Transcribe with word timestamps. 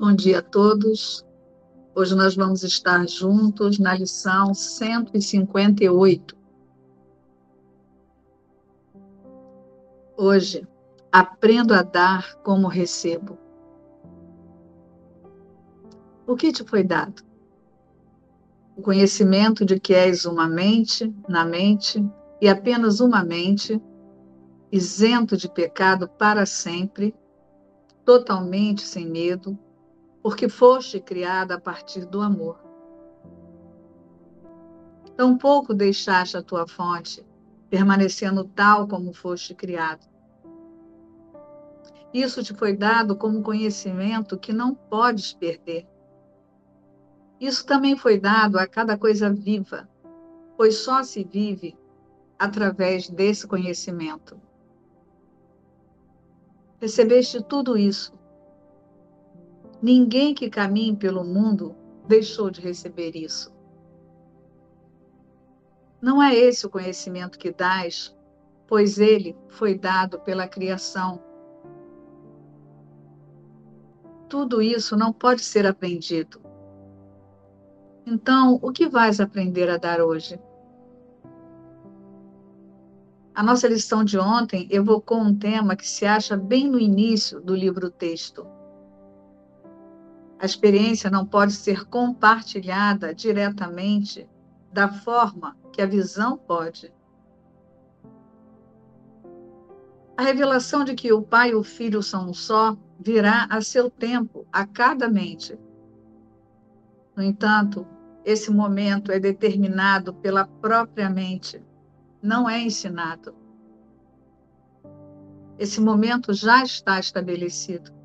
Bom 0.00 0.14
dia 0.14 0.38
a 0.38 0.42
todos. 0.42 1.26
Hoje 1.92 2.14
nós 2.14 2.36
vamos 2.36 2.62
estar 2.62 3.04
juntos 3.08 3.80
na 3.80 3.96
lição 3.96 4.54
158. 4.54 6.36
Hoje, 10.16 10.64
aprendo 11.10 11.74
a 11.74 11.82
dar 11.82 12.36
como 12.44 12.68
recebo. 12.68 13.36
O 16.28 16.36
que 16.36 16.52
te 16.52 16.62
foi 16.62 16.84
dado? 16.84 17.24
O 18.76 18.82
conhecimento 18.82 19.64
de 19.64 19.80
que 19.80 19.94
és 19.94 20.24
uma 20.24 20.46
mente 20.46 21.12
na 21.28 21.44
mente 21.44 22.08
e 22.40 22.48
apenas 22.48 23.00
uma 23.00 23.24
mente, 23.24 23.82
isento 24.70 25.36
de 25.36 25.50
pecado 25.50 26.08
para 26.08 26.46
sempre, 26.46 27.12
totalmente 28.04 28.82
sem 28.82 29.04
medo, 29.04 29.58
porque 30.28 30.46
foste 30.46 31.00
criada 31.00 31.54
a 31.54 31.60
partir 31.60 32.04
do 32.04 32.20
amor. 32.20 32.60
Tampouco 35.16 35.72
deixaste 35.72 36.36
a 36.36 36.42
tua 36.42 36.68
fonte, 36.68 37.24
permanecendo 37.70 38.44
tal 38.44 38.86
como 38.86 39.14
foste 39.14 39.54
criado. 39.54 40.06
Isso 42.12 42.42
te 42.42 42.52
foi 42.52 42.76
dado 42.76 43.16
como 43.16 43.42
conhecimento 43.42 44.36
que 44.36 44.52
não 44.52 44.74
podes 44.74 45.32
perder. 45.32 45.88
Isso 47.40 47.64
também 47.64 47.96
foi 47.96 48.20
dado 48.20 48.58
a 48.58 48.66
cada 48.66 48.98
coisa 48.98 49.32
viva, 49.32 49.88
pois 50.58 50.76
só 50.76 51.02
se 51.02 51.24
vive 51.24 51.74
através 52.38 53.08
desse 53.08 53.46
conhecimento. 53.46 54.38
Recebeste 56.78 57.42
tudo 57.42 57.78
isso 57.78 58.17
Ninguém 59.80 60.34
que 60.34 60.50
caminhe 60.50 60.96
pelo 60.96 61.22
mundo 61.22 61.76
deixou 62.06 62.50
de 62.50 62.60
receber 62.60 63.14
isso. 63.14 63.52
Não 66.02 66.20
é 66.22 66.34
esse 66.34 66.66
o 66.66 66.70
conhecimento 66.70 67.38
que 67.38 67.52
dás, 67.52 68.16
pois 68.66 68.98
ele 68.98 69.36
foi 69.48 69.78
dado 69.78 70.18
pela 70.20 70.48
criação. 70.48 71.22
Tudo 74.28 74.60
isso 74.60 74.96
não 74.96 75.12
pode 75.12 75.42
ser 75.42 75.66
aprendido. 75.66 76.40
Então, 78.04 78.58
o 78.62 78.72
que 78.72 78.88
vais 78.88 79.20
aprender 79.20 79.70
a 79.70 79.76
dar 79.76 80.00
hoje? 80.00 80.40
A 83.34 83.42
nossa 83.42 83.68
lição 83.68 84.02
de 84.02 84.18
ontem 84.18 84.66
evocou 84.70 85.18
um 85.18 85.36
tema 85.36 85.76
que 85.76 85.86
se 85.86 86.04
acha 86.04 86.36
bem 86.36 86.68
no 86.68 86.80
início 86.80 87.40
do 87.40 87.54
livro-texto 87.54 88.57
a 90.38 90.46
experiência 90.46 91.10
não 91.10 91.26
pode 91.26 91.52
ser 91.52 91.84
compartilhada 91.86 93.12
diretamente 93.12 94.28
da 94.72 94.88
forma 94.88 95.56
que 95.72 95.82
a 95.82 95.86
visão 95.86 96.36
pode. 96.36 96.92
A 100.16 100.22
revelação 100.22 100.84
de 100.84 100.94
que 100.94 101.12
o 101.12 101.22
Pai 101.22 101.50
e 101.50 101.54
o 101.54 101.62
Filho 101.62 102.02
são 102.02 102.30
um 102.30 102.34
só 102.34 102.76
virá 103.00 103.46
a 103.50 103.60
seu 103.60 103.90
tempo, 103.90 104.46
a 104.52 104.66
cada 104.66 105.08
mente. 105.08 105.58
No 107.16 107.22
entanto, 107.22 107.86
esse 108.24 108.50
momento 108.50 109.10
é 109.10 109.18
determinado 109.18 110.12
pela 110.14 110.46
própria 110.46 111.08
mente, 111.08 111.62
não 112.22 112.48
é 112.48 112.60
ensinado. 112.60 113.34
Esse 115.58 115.80
momento 115.80 116.32
já 116.32 116.62
está 116.62 117.00
estabelecido 117.00 117.97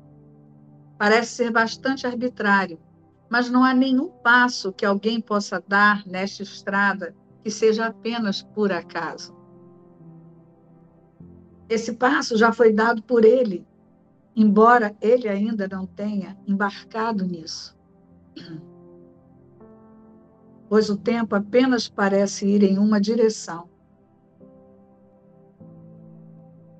parece 1.04 1.32
ser 1.32 1.50
bastante 1.50 2.06
arbitrário, 2.06 2.80
mas 3.28 3.50
não 3.50 3.62
há 3.62 3.74
nenhum 3.74 4.08
passo 4.08 4.72
que 4.72 4.86
alguém 4.86 5.20
possa 5.20 5.62
dar 5.68 6.02
nesta 6.06 6.42
estrada 6.42 7.14
que 7.42 7.50
seja 7.50 7.88
apenas 7.88 8.40
por 8.40 8.72
acaso. 8.72 9.36
Esse 11.68 11.92
passo 11.92 12.38
já 12.38 12.54
foi 12.54 12.72
dado 12.72 13.02
por 13.02 13.22
ele, 13.22 13.66
embora 14.34 14.96
ele 14.98 15.28
ainda 15.28 15.68
não 15.68 15.84
tenha 15.84 16.38
embarcado 16.46 17.26
nisso. 17.26 17.76
Pois 20.70 20.88
o 20.88 20.96
tempo 20.96 21.34
apenas 21.34 21.86
parece 21.86 22.46
ir 22.46 22.62
em 22.62 22.78
uma 22.78 22.98
direção. 22.98 23.68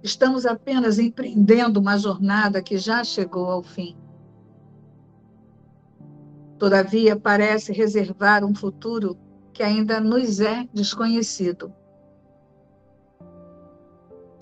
Estamos 0.02 0.46
apenas 0.46 0.98
empreendendo 0.98 1.78
uma 1.78 1.98
jornada 1.98 2.62
que 2.62 2.78
já 2.78 3.04
chegou 3.04 3.50
ao 3.50 3.62
fim. 3.62 3.94
Todavia, 6.59 7.19
parece 7.19 7.72
reservar 7.72 8.44
um 8.44 8.54
futuro 8.54 9.16
que 9.53 9.62
ainda 9.62 10.00
nos 10.00 10.41
é 10.41 10.69
desconhecido. 10.72 11.72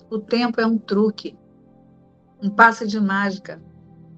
O 0.09 0.19
tempo 0.19 0.61
é 0.61 0.65
um 0.65 0.77
truque, 0.77 1.37
um 2.41 2.49
passe 2.49 2.85
de 2.85 2.99
mágica, 2.99 3.61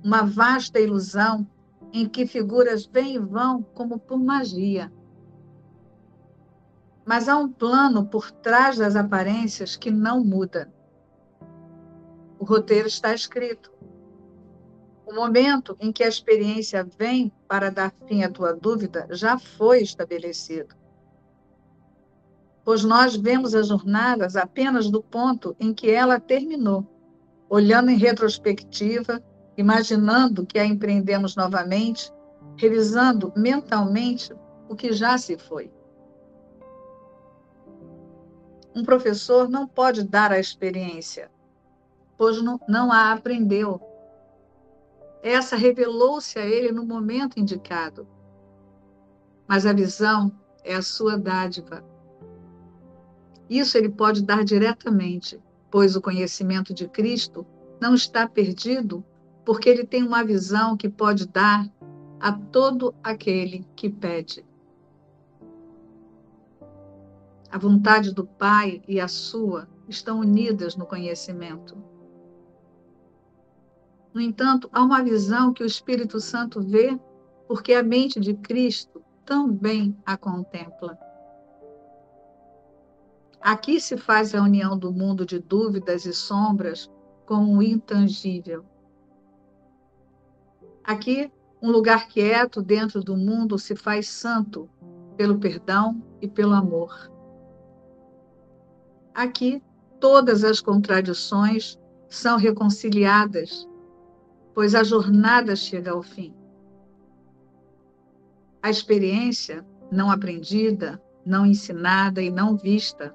uma 0.03 0.23
vasta 0.23 0.79
ilusão 0.79 1.47
em 1.93 2.07
que 2.07 2.27
figuras 2.27 2.85
vêm 2.85 3.15
e 3.15 3.19
vão 3.19 3.63
como 3.63 3.97
por 3.97 4.19
magia. 4.19 4.91
Mas 7.05 7.29
há 7.29 7.37
um 7.37 7.49
plano 7.49 8.05
por 8.05 8.31
trás 8.31 8.77
das 8.77 8.95
aparências 8.95 9.77
que 9.77 9.91
não 9.91 10.23
muda. 10.23 10.73
O 12.37 12.43
roteiro 12.43 12.87
está 12.87 13.13
escrito. 13.13 13.74
O 15.05 15.13
momento 15.13 15.77
em 15.79 15.91
que 15.91 16.03
a 16.03 16.07
experiência 16.07 16.83
vem 16.97 17.31
para 17.47 17.69
dar 17.69 17.93
fim 18.07 18.23
à 18.23 18.29
tua 18.29 18.53
dúvida 18.53 19.07
já 19.11 19.37
foi 19.37 19.81
estabelecido. 19.81 20.75
Pois 22.63 22.83
nós 22.83 23.15
vemos 23.15 23.53
as 23.53 23.67
jornadas 23.67 24.35
apenas 24.35 24.89
do 24.89 25.03
ponto 25.03 25.55
em 25.59 25.71
que 25.71 25.91
ela 25.91 26.19
terminou, 26.19 26.83
olhando 27.47 27.91
em 27.91 27.97
retrospectiva, 27.97 29.23
imaginando 29.55 30.45
que 30.45 30.57
a 30.57 30.65
empreendemos 30.65 31.35
novamente, 31.35 32.11
revisando 32.57 33.31
mentalmente 33.35 34.33
o 34.67 34.75
que 34.75 34.91
já 34.91 35.17
se 35.19 35.37
foi. 35.37 35.71
Um 38.75 38.83
professor 38.83 39.47
não 39.47 39.67
pode 39.67 40.03
dar 40.03 40.31
a 40.31 40.39
experiência, 40.39 41.29
pois 42.17 42.41
não, 42.41 42.91
a 42.91 43.11
aprendeu 43.13 43.79
essa 45.25 45.55
revelou-se 45.55 46.37
a 46.37 46.45
ele 46.45 46.71
no 46.71 46.85
momento 46.85 47.39
indicado. 47.39 48.07
Mas 49.47 49.65
a 49.65 49.73
visão 49.73 50.31
é 50.63 50.75
a 50.75 50.83
sua 50.83 51.17
dádiva. 51.17 51.83
Isso 53.49 53.75
ele 53.75 53.89
pode 53.89 54.21
dar 54.23 54.45
diretamente, 54.45 55.41
pois 55.71 55.95
o 55.95 56.01
conhecimento 56.01 56.75
de 56.75 56.87
Cristo 56.87 57.43
não 57.81 57.95
está 57.95 58.27
perdido, 58.27 59.03
porque 59.43 59.67
ele 59.67 59.83
tem 59.83 60.03
uma 60.03 60.23
visão 60.23 60.77
que 60.77 60.87
pode 60.87 61.27
dar 61.27 61.67
a 62.19 62.31
todo 62.31 62.93
aquele 63.03 63.67
que 63.75 63.89
pede. 63.89 64.45
A 67.51 67.57
vontade 67.57 68.13
do 68.13 68.27
Pai 68.27 68.83
e 68.87 68.99
a 68.99 69.07
sua 69.07 69.67
estão 69.89 70.19
unidas 70.19 70.75
no 70.75 70.85
conhecimento. 70.85 71.94
No 74.15 74.21
entanto, 74.21 74.69
há 74.71 74.81
uma 74.81 75.03
visão 75.03 75.51
que 75.51 75.61
o 75.61 75.65
Espírito 75.65 76.21
Santo 76.21 76.61
vê, 76.61 76.97
porque 77.49 77.73
a 77.73 77.83
mente 77.83 78.17
de 78.17 78.33
Cristo 78.33 79.03
também 79.25 79.93
a 80.05 80.15
contempla. 80.15 80.97
Aqui 83.41 83.77
se 83.77 83.97
faz 83.97 84.33
a 84.33 84.41
união 84.41 84.79
do 84.79 84.89
mundo 84.89 85.25
de 85.25 85.37
dúvidas 85.37 86.05
e 86.05 86.13
sombras 86.13 86.89
com 87.25 87.57
o 87.57 87.61
intangível. 87.61 88.63
Aqui, 90.81 91.29
um 91.61 91.69
lugar 91.69 92.07
quieto 92.07 92.61
dentro 92.61 93.03
do 93.03 93.17
mundo 93.17 93.59
se 93.59 93.75
faz 93.75 94.07
santo 94.07 94.69
pelo 95.17 95.37
perdão 95.37 96.01
e 96.21 96.27
pelo 96.29 96.53
amor. 96.53 97.11
Aqui, 99.13 99.61
todas 99.99 100.45
as 100.45 100.61
contradições 100.61 101.77
são 102.07 102.37
reconciliadas 102.37 103.67
pois 104.55 104.73
a 104.73 104.83
jornada 104.83 105.53
chega 105.53 105.91
ao 105.91 106.01
fim. 106.01 106.33
A 108.63 108.69
experiência 108.69 109.63
não 109.91 110.09
aprendida, 110.09 110.99
não 111.25 111.45
ensinada 111.45 112.21
e 112.21 112.31
não 112.31 112.55
vista 112.55 113.13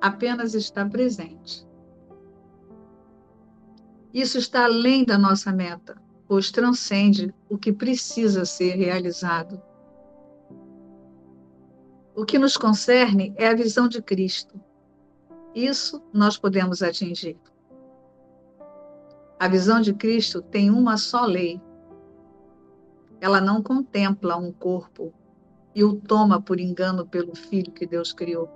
apenas 0.00 0.54
está 0.54 0.86
presente. 0.86 1.66
Isso 4.12 4.38
está 4.38 4.66
além 4.66 5.04
da 5.04 5.16
nossa 5.16 5.50
meta, 5.50 5.96
pois 6.28 6.50
transcende 6.50 7.34
o 7.48 7.56
que 7.56 7.72
precisa 7.72 8.44
ser 8.44 8.76
realizado. 8.76 9.60
O 12.14 12.24
que 12.24 12.38
nos 12.38 12.56
concerne 12.56 13.34
é 13.36 13.48
a 13.48 13.54
visão 13.54 13.88
de 13.88 14.00
Cristo. 14.02 14.60
Isso 15.54 16.00
nós 16.12 16.36
podemos 16.36 16.82
atingir. 16.82 17.38
A 19.44 19.48
visão 19.48 19.78
de 19.78 19.92
Cristo 19.92 20.40
tem 20.40 20.70
uma 20.70 20.96
só 20.96 21.26
lei: 21.26 21.60
ela 23.20 23.42
não 23.42 23.62
contempla 23.62 24.38
um 24.38 24.50
corpo 24.50 25.12
e 25.74 25.84
o 25.84 25.96
toma 25.96 26.40
por 26.40 26.58
engano 26.58 27.06
pelo 27.06 27.36
filho 27.36 27.70
que 27.70 27.84
Deus 27.84 28.10
criou. 28.10 28.48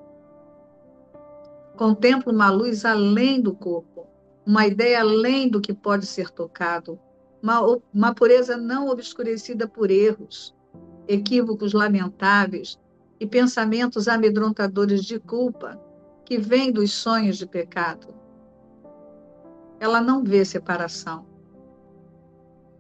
Contempla 1.77 2.33
uma 2.33 2.49
luz 2.49 2.87
além 2.87 3.39
do 3.39 3.55
corpo, 3.55 4.07
uma 4.47 4.67
ideia 4.67 5.01
além 5.01 5.51
do 5.51 5.61
que 5.61 5.75
pode 5.75 6.07
ser 6.07 6.31
tocado, 6.31 6.99
uma, 7.43 7.61
uma 7.93 8.15
pureza 8.15 8.57
não 8.57 8.89
obscurecida 8.89 9.69
por 9.69 9.91
erros, 9.91 10.57
equívocos 11.07 11.75
lamentáveis 11.75 12.79
e 13.21 13.27
pensamentos 13.27 14.09
amedrontadores 14.09 15.05
de 15.05 15.21
culpa 15.21 15.79
que 16.25 16.39
vêm 16.39 16.73
dos 16.73 16.95
sonhos 16.95 17.37
de 17.37 17.47
pecado. 17.47 18.18
Ela 19.81 20.01
não 20.01 20.25
vê 20.25 20.45
separação. 20.45 21.27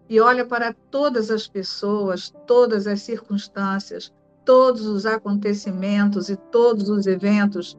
E 0.09 0.21
olha 0.21 0.47
para 0.47 0.73
todas 0.91 1.31
as 1.31 1.47
pessoas, 1.47 2.33
todas 2.47 2.87
as 2.87 3.03
circunstâncias, 3.03 4.13
todos 4.45 4.87
os 4.87 5.05
acontecimentos 5.05 6.31
e 6.31 6.37
todos 6.37 6.89
os 6.89 7.07
eventos, 7.07 7.79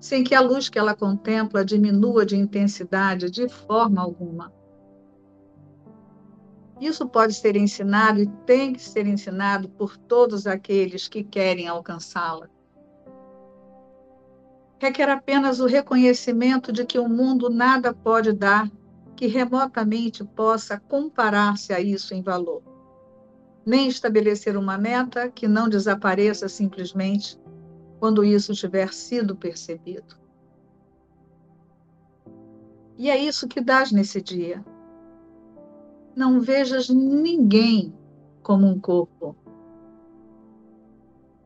sem 0.00 0.24
que 0.24 0.34
a 0.34 0.40
luz 0.40 0.70
que 0.70 0.78
ela 0.78 0.94
contempla 0.94 1.64
diminua 1.64 2.24
de 2.24 2.36
intensidade 2.36 3.30
de 3.30 3.48
forma 3.48 4.00
alguma. 4.00 4.50
Isso 6.80 7.06
pode 7.06 7.34
ser 7.34 7.56
ensinado 7.56 8.20
e 8.20 8.26
tem 8.46 8.72
que 8.72 8.82
ser 8.82 9.06
ensinado 9.06 9.68
por 9.68 9.98
todos 9.98 10.46
aqueles 10.46 11.06
que 11.06 11.22
querem 11.22 11.68
alcançá-la. 11.68 12.48
Requer 14.80 15.10
apenas 15.10 15.60
o 15.60 15.66
reconhecimento 15.66 16.72
de 16.72 16.86
que 16.86 16.98
o 16.98 17.06
mundo 17.06 17.50
nada 17.50 17.92
pode 17.92 18.32
dar 18.32 18.66
que 19.14 19.26
remotamente 19.26 20.24
possa 20.24 20.80
comparar-se 20.80 21.74
a 21.74 21.78
isso 21.78 22.14
em 22.14 22.22
valor. 22.22 22.62
Nem 23.66 23.88
estabelecer 23.88 24.56
uma 24.56 24.78
meta 24.78 25.30
que 25.30 25.46
não 25.46 25.68
desapareça 25.68 26.48
simplesmente 26.48 27.38
quando 27.98 28.24
isso 28.24 28.54
tiver 28.54 28.90
sido 28.94 29.36
percebido. 29.36 30.18
E 32.96 33.10
é 33.10 33.18
isso 33.18 33.46
que 33.46 33.60
dás 33.60 33.92
nesse 33.92 34.22
dia 34.22 34.64
não 36.16 36.40
vejas 36.40 36.88
ninguém 36.88 37.94
como 38.42 38.66
um 38.66 38.80
corpo. 38.80 39.36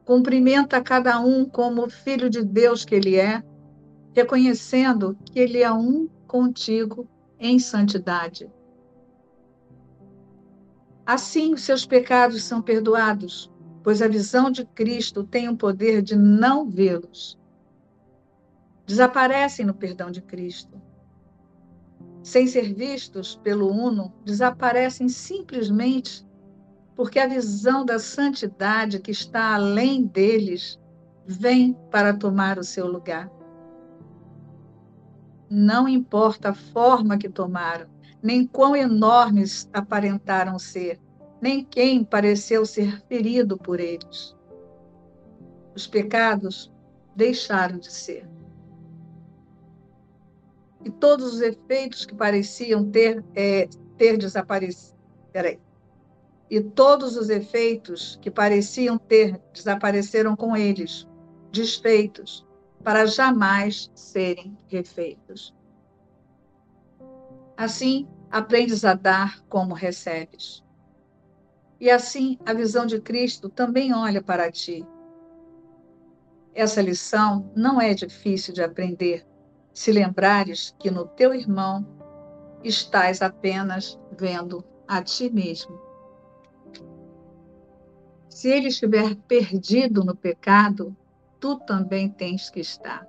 Cumprimenta 0.04 0.82
cada 0.82 1.20
um 1.20 1.44
como 1.44 1.88
filho 1.88 2.28
de 2.28 2.42
Deus 2.44 2.84
que 2.84 2.94
ele 2.94 3.16
é, 3.16 3.42
reconhecendo 4.14 5.16
que 5.24 5.38
ele 5.38 5.62
é 5.62 5.72
um 5.72 6.08
contigo 6.26 7.08
em 7.38 7.58
santidade. 7.58 8.50
Assim, 11.06 11.54
os 11.54 11.62
seus 11.62 11.84
pecados 11.84 12.42
são 12.44 12.62
perdoados, 12.62 13.50
pois 13.82 14.00
a 14.00 14.08
visão 14.08 14.50
de 14.50 14.64
Cristo 14.64 15.24
tem 15.24 15.48
o 15.48 15.56
poder 15.56 16.02
de 16.02 16.16
não 16.16 16.68
vê-los. 16.68 17.38
Desaparecem 18.86 19.66
no 19.66 19.74
perdão 19.74 20.10
de 20.10 20.22
Cristo 20.22 20.80
sem 22.24 22.46
ser 22.46 22.72
vistos 22.72 23.36
pelo 23.36 23.70
Uno, 23.70 24.10
desaparecem 24.24 25.10
simplesmente 25.10 26.23
porque 26.94 27.18
a 27.18 27.26
visão 27.26 27.84
da 27.84 27.98
santidade 27.98 29.00
que 29.00 29.10
está 29.10 29.54
além 29.54 30.04
deles 30.04 30.78
vem 31.26 31.74
para 31.90 32.16
tomar 32.16 32.58
o 32.58 32.64
seu 32.64 32.86
lugar. 32.86 33.30
Não 35.50 35.88
importa 35.88 36.50
a 36.50 36.54
forma 36.54 37.18
que 37.18 37.28
tomaram, 37.28 37.86
nem 38.22 38.46
quão 38.46 38.74
enormes 38.74 39.68
aparentaram 39.72 40.58
ser, 40.58 41.00
nem 41.40 41.64
quem 41.64 42.04
pareceu 42.04 42.64
ser 42.64 43.02
ferido 43.06 43.58
por 43.58 43.80
eles. 43.80 44.34
Os 45.74 45.86
pecados 45.86 46.72
deixaram 47.16 47.78
de 47.78 47.92
ser 47.92 48.28
e 50.84 50.90
todos 50.90 51.34
os 51.34 51.40
efeitos 51.40 52.04
que 52.04 52.14
pareciam 52.14 52.84
ter, 52.90 53.24
é, 53.34 53.66
ter 53.96 54.18
desaparecido. 54.18 54.94
Peraí. 55.32 55.58
E 56.54 56.60
todos 56.60 57.16
os 57.16 57.30
efeitos 57.30 58.16
que 58.22 58.30
pareciam 58.30 58.96
ter 58.96 59.42
desapareceram 59.52 60.36
com 60.36 60.56
eles, 60.56 61.04
desfeitos, 61.50 62.46
para 62.84 63.06
jamais 63.06 63.90
serem 63.92 64.56
refeitos. 64.68 65.52
Assim, 67.56 68.06
aprendes 68.30 68.84
a 68.84 68.94
dar 68.94 69.42
como 69.48 69.74
recebes. 69.74 70.62
E 71.80 71.90
assim, 71.90 72.38
a 72.46 72.52
visão 72.52 72.86
de 72.86 73.00
Cristo 73.00 73.48
também 73.48 73.92
olha 73.92 74.22
para 74.22 74.48
ti. 74.48 74.86
Essa 76.54 76.80
lição 76.80 77.50
não 77.56 77.80
é 77.80 77.94
difícil 77.94 78.54
de 78.54 78.62
aprender, 78.62 79.26
se 79.72 79.90
lembrares 79.90 80.72
que 80.78 80.88
no 80.88 81.04
teu 81.04 81.34
irmão 81.34 81.84
estás 82.62 83.22
apenas 83.22 83.98
vendo 84.16 84.64
a 84.86 85.02
ti 85.02 85.28
mesmo. 85.28 85.83
Se 88.34 88.48
ele 88.48 88.66
estiver 88.66 89.14
perdido 89.28 90.02
no 90.02 90.12
pecado, 90.12 90.94
tu 91.38 91.56
também 91.60 92.08
tens 92.08 92.50
que 92.50 92.58
estar. 92.58 93.06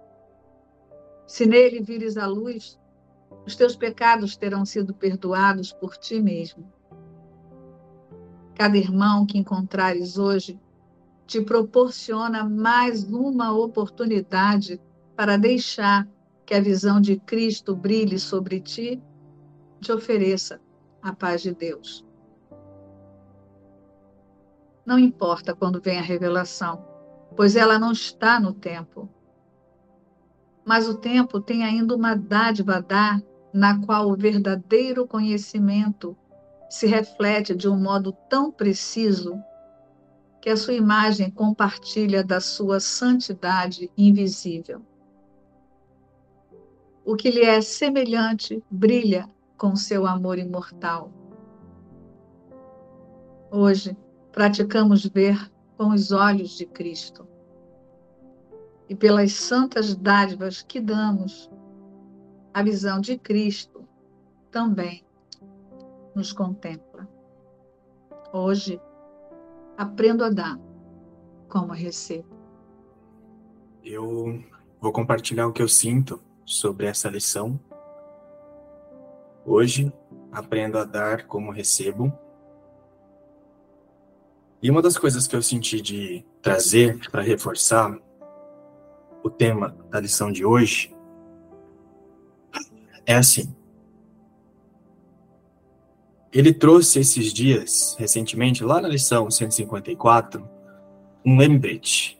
Se 1.25 1.47
nele 1.47 1.81
vires 1.81 2.15
a 2.15 2.27
luz, 2.27 2.79
os 3.43 3.55
teus 3.55 3.75
pecados 3.75 4.37
terão 4.37 4.63
sido 4.67 4.93
perdoados 4.93 5.73
por 5.73 5.97
ti 5.97 6.21
mesmo. 6.21 6.71
Cada 8.53 8.77
irmão 8.77 9.25
que 9.25 9.39
encontrares 9.39 10.19
hoje 10.19 10.59
te 11.25 11.41
proporciona 11.41 12.47
mais 12.47 13.03
uma 13.05 13.51
oportunidade 13.51 14.79
para 15.15 15.37
deixar 15.37 16.07
que 16.45 16.53
a 16.53 16.61
visão 16.61 17.01
de 17.01 17.17
Cristo 17.17 17.75
brilhe 17.75 18.19
sobre 18.19 18.59
ti, 18.59 19.01
te 19.81 19.91
ofereça 19.91 20.61
a 21.01 21.11
paz 21.11 21.41
de 21.41 21.51
Deus. 21.51 22.04
Não 24.85 24.99
importa 24.99 25.55
quando 25.55 25.81
vem 25.81 25.97
a 25.97 26.01
revelação, 26.01 26.85
pois 27.35 27.55
ela 27.55 27.79
não 27.79 27.91
está 27.91 28.39
no 28.39 28.53
tempo. 28.53 29.09
Mas 30.63 30.87
o 30.87 30.97
tempo 30.97 31.39
tem 31.39 31.63
ainda 31.63 31.95
uma 31.95 32.15
dádiva 32.15 32.75
a 32.75 32.81
dar, 32.81 33.21
na 33.53 33.79
qual 33.85 34.09
o 34.09 34.17
verdadeiro 34.17 35.07
conhecimento 35.07 36.17
se 36.69 36.87
reflete 36.87 37.55
de 37.55 37.69
um 37.69 37.77
modo 37.77 38.11
tão 38.29 38.51
preciso 38.51 39.41
que 40.41 40.49
a 40.49 40.57
sua 40.57 40.73
imagem 40.73 41.31
compartilha 41.31 42.23
da 42.23 42.39
sua 42.39 42.79
santidade 42.79 43.89
invisível 43.97 44.81
o 47.05 47.15
que 47.15 47.29
lhe 47.29 47.43
é 47.43 47.61
semelhante 47.61 48.63
brilha 48.69 49.29
com 49.55 49.75
seu 49.75 50.07
amor 50.07 50.39
imortal. 50.39 51.11
Hoje, 53.51 53.95
praticamos 54.35 55.05
ver 55.05 55.49
com 55.77 55.93
os 55.93 56.11
olhos 56.11 56.57
de 56.57 56.65
Cristo. 56.65 57.25
E 58.89 58.93
pelas 58.93 59.31
santas 59.31 59.95
dádivas 59.95 60.61
que 60.61 60.81
damos, 60.81 61.49
a 62.53 62.61
visão 62.61 62.99
de 62.99 63.17
Cristo 63.17 63.87
também 64.51 65.05
nos 66.13 66.33
contempla. 66.33 67.07
Hoje, 68.33 68.79
aprendo 69.77 70.25
a 70.25 70.29
dar 70.29 70.59
como 71.47 71.71
recebo. 71.71 72.35
Eu 73.85 74.43
vou 74.81 74.91
compartilhar 74.91 75.47
o 75.47 75.53
que 75.53 75.61
eu 75.61 75.69
sinto 75.69 76.21
sobre 76.45 76.87
essa 76.87 77.09
lição. 77.09 77.57
Hoje 79.45 79.93
aprendo 80.29 80.77
a 80.77 80.83
dar 80.83 81.25
como 81.25 81.51
recebo. 81.51 82.24
E 84.61 84.71
uma 84.71 84.81
das 84.81 84.97
coisas 84.97 85.27
que 85.27 85.35
eu 85.35 85.41
senti 85.41 85.81
de 85.81 86.25
trazer 86.41 87.09
para 87.09 87.21
reforçar 87.21 87.97
o 89.23 89.29
tema 89.29 89.75
da 89.89 89.99
lição 89.99 90.31
de 90.31 90.45
hoje 90.45 90.95
é 93.05 93.15
assim. 93.15 93.55
Ele 96.31 96.53
trouxe 96.53 96.99
esses 96.99 97.31
dias, 97.31 97.95
recentemente, 97.97 98.63
lá 98.63 98.81
na 98.81 98.87
lição 98.87 99.29
154, 99.29 100.47
um 101.25 101.37
lembrete. 101.37 102.19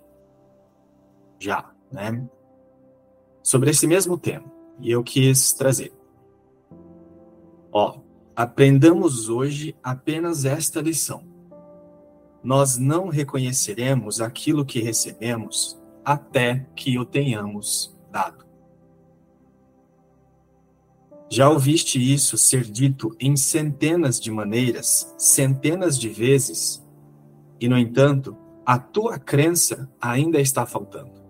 Já, 1.39 1.70
né? 1.92 2.25
sobre 3.46 3.70
esse 3.70 3.86
mesmo 3.86 4.18
tema. 4.18 4.51
E 4.80 4.89
eu 4.89 5.04
quis 5.04 5.54
trazer. 5.54 5.94
Ó, 7.72 8.00
aprendamos 8.36 9.30
hoje 9.30 9.75
apenas 9.84 10.46
esta 10.46 10.82
lição. 10.82 11.24
Nós 12.45 12.77
não 12.77 13.07
reconheceremos 13.07 14.21
aquilo 14.21 14.63
que 14.63 14.79
recebemos 14.79 15.81
até 16.05 16.67
que 16.75 16.99
o 16.99 17.03
tenhamos 17.03 17.97
dado. 18.11 18.45
Já 21.27 21.49
ouviste 21.49 21.99
isso 21.99 22.37
ser 22.37 22.63
dito 22.63 23.15
em 23.19 23.35
centenas 23.35 24.19
de 24.19 24.29
maneiras, 24.29 25.11
centenas 25.17 25.97
de 25.97 26.07
vezes, 26.07 26.85
e, 27.59 27.67
no 27.67 27.79
entanto, 27.79 28.37
a 28.63 28.77
tua 28.77 29.17
crença 29.17 29.89
ainda 29.99 30.39
está 30.39 30.67
faltando. 30.67 31.25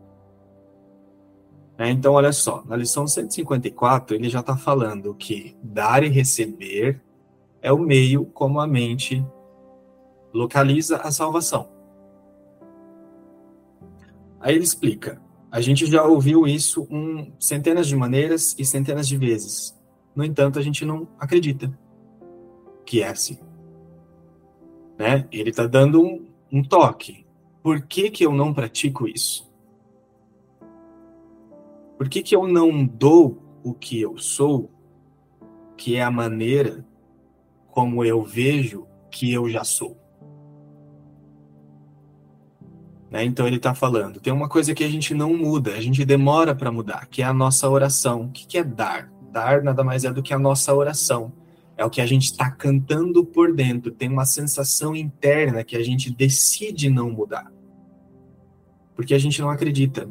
É, 1.78 1.90
então, 1.90 2.12
olha 2.12 2.34
só, 2.34 2.62
na 2.66 2.76
lição 2.76 3.08
154, 3.08 4.18
ele 4.18 4.28
já 4.28 4.42
está 4.42 4.58
falando 4.58 5.16
que 5.16 5.56
dar 5.64 6.04
e 6.04 6.10
receber 6.10 7.02
é 7.62 7.72
o 7.72 7.80
meio 7.80 8.26
como 8.26 8.60
a 8.60 8.68
mente 8.68 9.26
localiza 10.36 10.98
a 10.98 11.12
salvação. 11.12 11.70
Aí 14.40 14.54
ele 14.54 14.66
explica: 14.66 15.22
a 15.50 15.62
gente 15.62 15.86
já 15.86 16.04
ouviu 16.04 16.46
isso 16.46 16.86
um, 16.92 17.32
centenas 17.40 17.88
de 17.88 17.96
maneiras 17.96 18.54
e 18.60 18.66
centenas 18.66 19.08
de 19.08 19.18
vezes. 19.18 19.74
No 20.14 20.24
entanto, 20.24 20.60
a 20.60 20.62
gente 20.62 20.84
não 20.84 21.08
acredita 21.18 21.78
que 22.86 23.02
é 23.02 23.08
assim. 23.08 23.40
Né? 25.00 25.28
Ele 25.32 25.50
está 25.50 25.66
dando 25.66 26.02
um, 26.02 26.26
um 26.52 26.64
toque. 26.64 27.26
Por 27.64 27.82
que, 27.82 28.12
que 28.12 28.26
eu 28.26 28.32
não 28.32 28.54
pratico 28.54 29.08
isso? 29.08 29.52
Por 31.98 32.10
que, 32.10 32.22
que 32.22 32.36
eu 32.36 32.46
não 32.48 32.86
dou 32.86 33.42
o 33.64 33.74
que 33.74 34.00
eu 34.00 34.18
sou, 34.18 34.70
que 35.76 35.96
é 35.96 36.04
a 36.04 36.12
maneira 36.12 36.86
como 37.72 38.04
eu 38.06 38.22
vejo 38.22 38.86
que 39.10 39.34
eu 39.34 39.50
já 39.50 39.64
sou? 39.64 40.05
Né? 43.10 43.24
Então 43.24 43.48
ele 43.48 43.58
está 43.58 43.74
falando, 43.74 44.20
tem 44.20 44.34
uma 44.34 44.50
coisa 44.50 44.74
que 44.74 44.84
a 44.84 44.90
gente 44.90 45.14
não 45.14 45.36
muda, 45.36 45.72
a 45.72 45.82
gente 45.82 46.04
demora 46.04 46.56
para 46.56 46.72
mudar, 46.72 47.08
que 47.08 47.22
é 47.22 47.26
a 47.26 47.34
nossa 47.34 47.70
oração. 47.70 48.24
O 48.24 48.30
que, 48.30 48.46
que 48.48 48.58
é 48.58 48.64
dar? 48.64 49.12
Dar 49.32 49.64
nada 49.64 49.84
mais 49.84 50.06
é 50.06 50.12
do 50.12 50.24
que 50.24 50.34
a 50.34 50.40
nossa 50.40 50.74
oração. 50.74 51.32
É 51.78 51.84
o 51.84 51.90
que 51.90 52.02
a 52.02 52.06
gente 52.06 52.26
está 52.26 52.50
cantando 52.50 53.26
por 53.26 53.54
dentro, 53.54 53.92
tem 53.92 54.10
uma 54.10 54.26
sensação 54.26 54.96
interna 54.96 55.64
que 55.64 55.76
a 55.76 55.84
gente 55.84 56.10
decide 56.10 56.90
não 56.90 57.10
mudar. 57.10 57.52
Porque 58.96 59.14
a 59.14 59.20
gente 59.20 59.42
não 59.42 59.50
acredita, 59.50 60.10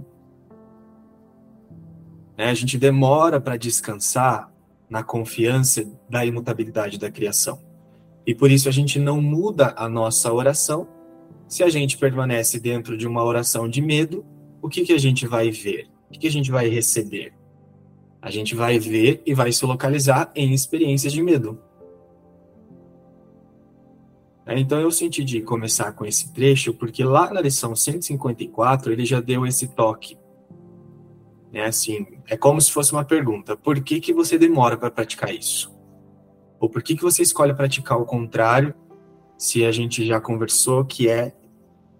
né? 2.36 2.50
A 2.50 2.54
gente 2.54 2.76
demora 2.76 3.40
para 3.40 3.56
descansar 3.56 4.52
na 4.88 5.02
confiança 5.02 5.84
da 6.08 6.24
imutabilidade 6.24 6.98
da 6.98 7.10
criação. 7.10 7.60
E 8.26 8.34
por 8.34 8.50
isso 8.50 8.68
a 8.68 8.72
gente 8.72 8.98
não 8.98 9.20
muda 9.20 9.74
a 9.76 9.88
nossa 9.88 10.32
oração. 10.32 10.88
Se 11.48 11.62
a 11.62 11.68
gente 11.68 11.98
permanece 11.98 12.58
dentro 12.58 12.96
de 12.96 13.06
uma 13.06 13.22
oração 13.22 13.68
de 13.68 13.80
medo, 13.80 14.24
o 14.60 14.68
que, 14.68 14.84
que 14.84 14.92
a 14.92 14.98
gente 14.98 15.26
vai 15.26 15.50
ver? 15.50 15.88
O 16.08 16.12
que, 16.12 16.20
que 16.20 16.26
a 16.26 16.30
gente 16.30 16.50
vai 16.50 16.68
receber? 16.68 17.32
A 18.20 18.30
gente 18.30 18.54
vai 18.54 18.78
ver 18.78 19.22
e 19.26 19.34
vai 19.34 19.52
se 19.52 19.64
localizar 19.64 20.32
em 20.34 20.52
experiências 20.52 21.12
de 21.12 21.22
medo. 21.22 21.60
É, 24.46 24.58
então 24.58 24.80
eu 24.80 24.90
senti 24.90 25.24
de 25.24 25.40
começar 25.40 25.92
com 25.92 26.04
esse 26.04 26.32
trecho, 26.32 26.74
porque 26.74 27.02
lá 27.02 27.32
na 27.32 27.40
lição 27.40 27.74
154 27.74 28.92
ele 28.92 29.04
já 29.04 29.20
deu 29.20 29.46
esse 29.46 29.68
toque 29.68 30.18
é 31.54 31.66
assim, 31.66 32.04
é 32.28 32.36
como 32.36 32.60
se 32.60 32.72
fosse 32.72 32.92
uma 32.92 33.04
pergunta: 33.04 33.56
por 33.56 33.80
que, 33.80 34.00
que 34.00 34.12
você 34.12 34.36
demora 34.36 34.76
para 34.76 34.90
praticar 34.90 35.32
isso? 35.32 35.72
Ou 36.58 36.68
por 36.68 36.82
que, 36.82 36.96
que 36.96 37.02
você 37.02 37.22
escolhe 37.22 37.54
praticar 37.54 37.98
o 37.98 38.04
contrário, 38.04 38.74
se 39.44 39.62
a 39.62 39.70
gente 39.70 40.06
já 40.06 40.18
conversou 40.18 40.86
que 40.86 41.06
é 41.06 41.34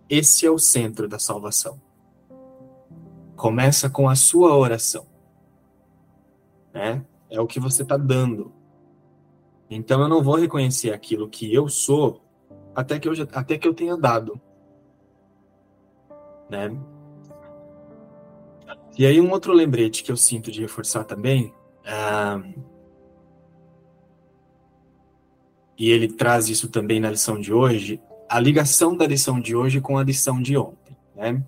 esse 0.09 0.47
é 0.47 0.51
o 0.51 0.59
centro 0.59 1.07
da 1.07 1.19
salvação? 1.19 1.79
Começa 3.37 3.91
com 3.91 4.09
a 4.09 4.15
sua 4.15 4.57
oração. 4.57 5.07
Né? 6.73 7.05
É 7.29 7.39
o 7.39 7.47
que 7.47 7.61
você 7.61 7.83
está 7.83 7.99
dando. 7.99 8.51
Então 9.69 10.01
eu 10.01 10.09
não 10.09 10.23
vou 10.23 10.37
reconhecer 10.37 10.91
aquilo 10.91 11.29
que 11.29 11.53
eu 11.53 11.69
sou 11.69 12.25
até 12.75 12.99
que 12.99 13.07
eu, 13.07 13.15
já, 13.15 13.25
até 13.35 13.59
que 13.59 13.69
eu 13.69 13.75
tenha 13.75 13.95
dado. 13.95 14.41
Né? 16.49 16.75
E 18.97 19.05
aí, 19.05 19.21
um 19.21 19.31
outro 19.31 19.53
lembrete 19.53 20.03
que 20.03 20.11
eu 20.11 20.17
sinto 20.17 20.51
de 20.51 20.63
reforçar 20.63 21.05
também, 21.05 21.53
uh, 21.85 22.55
e 25.79 25.91
ele 25.91 26.09
traz 26.09 26.49
isso 26.49 26.69
também 26.69 27.01
na 27.01 27.11
lição 27.11 27.41
de 27.41 27.53
hoje, 27.53 28.01
a 28.29 28.41
ligação 28.41 28.97
da 28.97 29.07
lição 29.07 29.41
de 29.41 29.55
hoje 29.55 29.81
com 29.81 29.99
a 29.99 30.05
lição 30.05 30.41
de 30.41 30.57
ontem. 30.57 30.97
Né? 31.15 31.43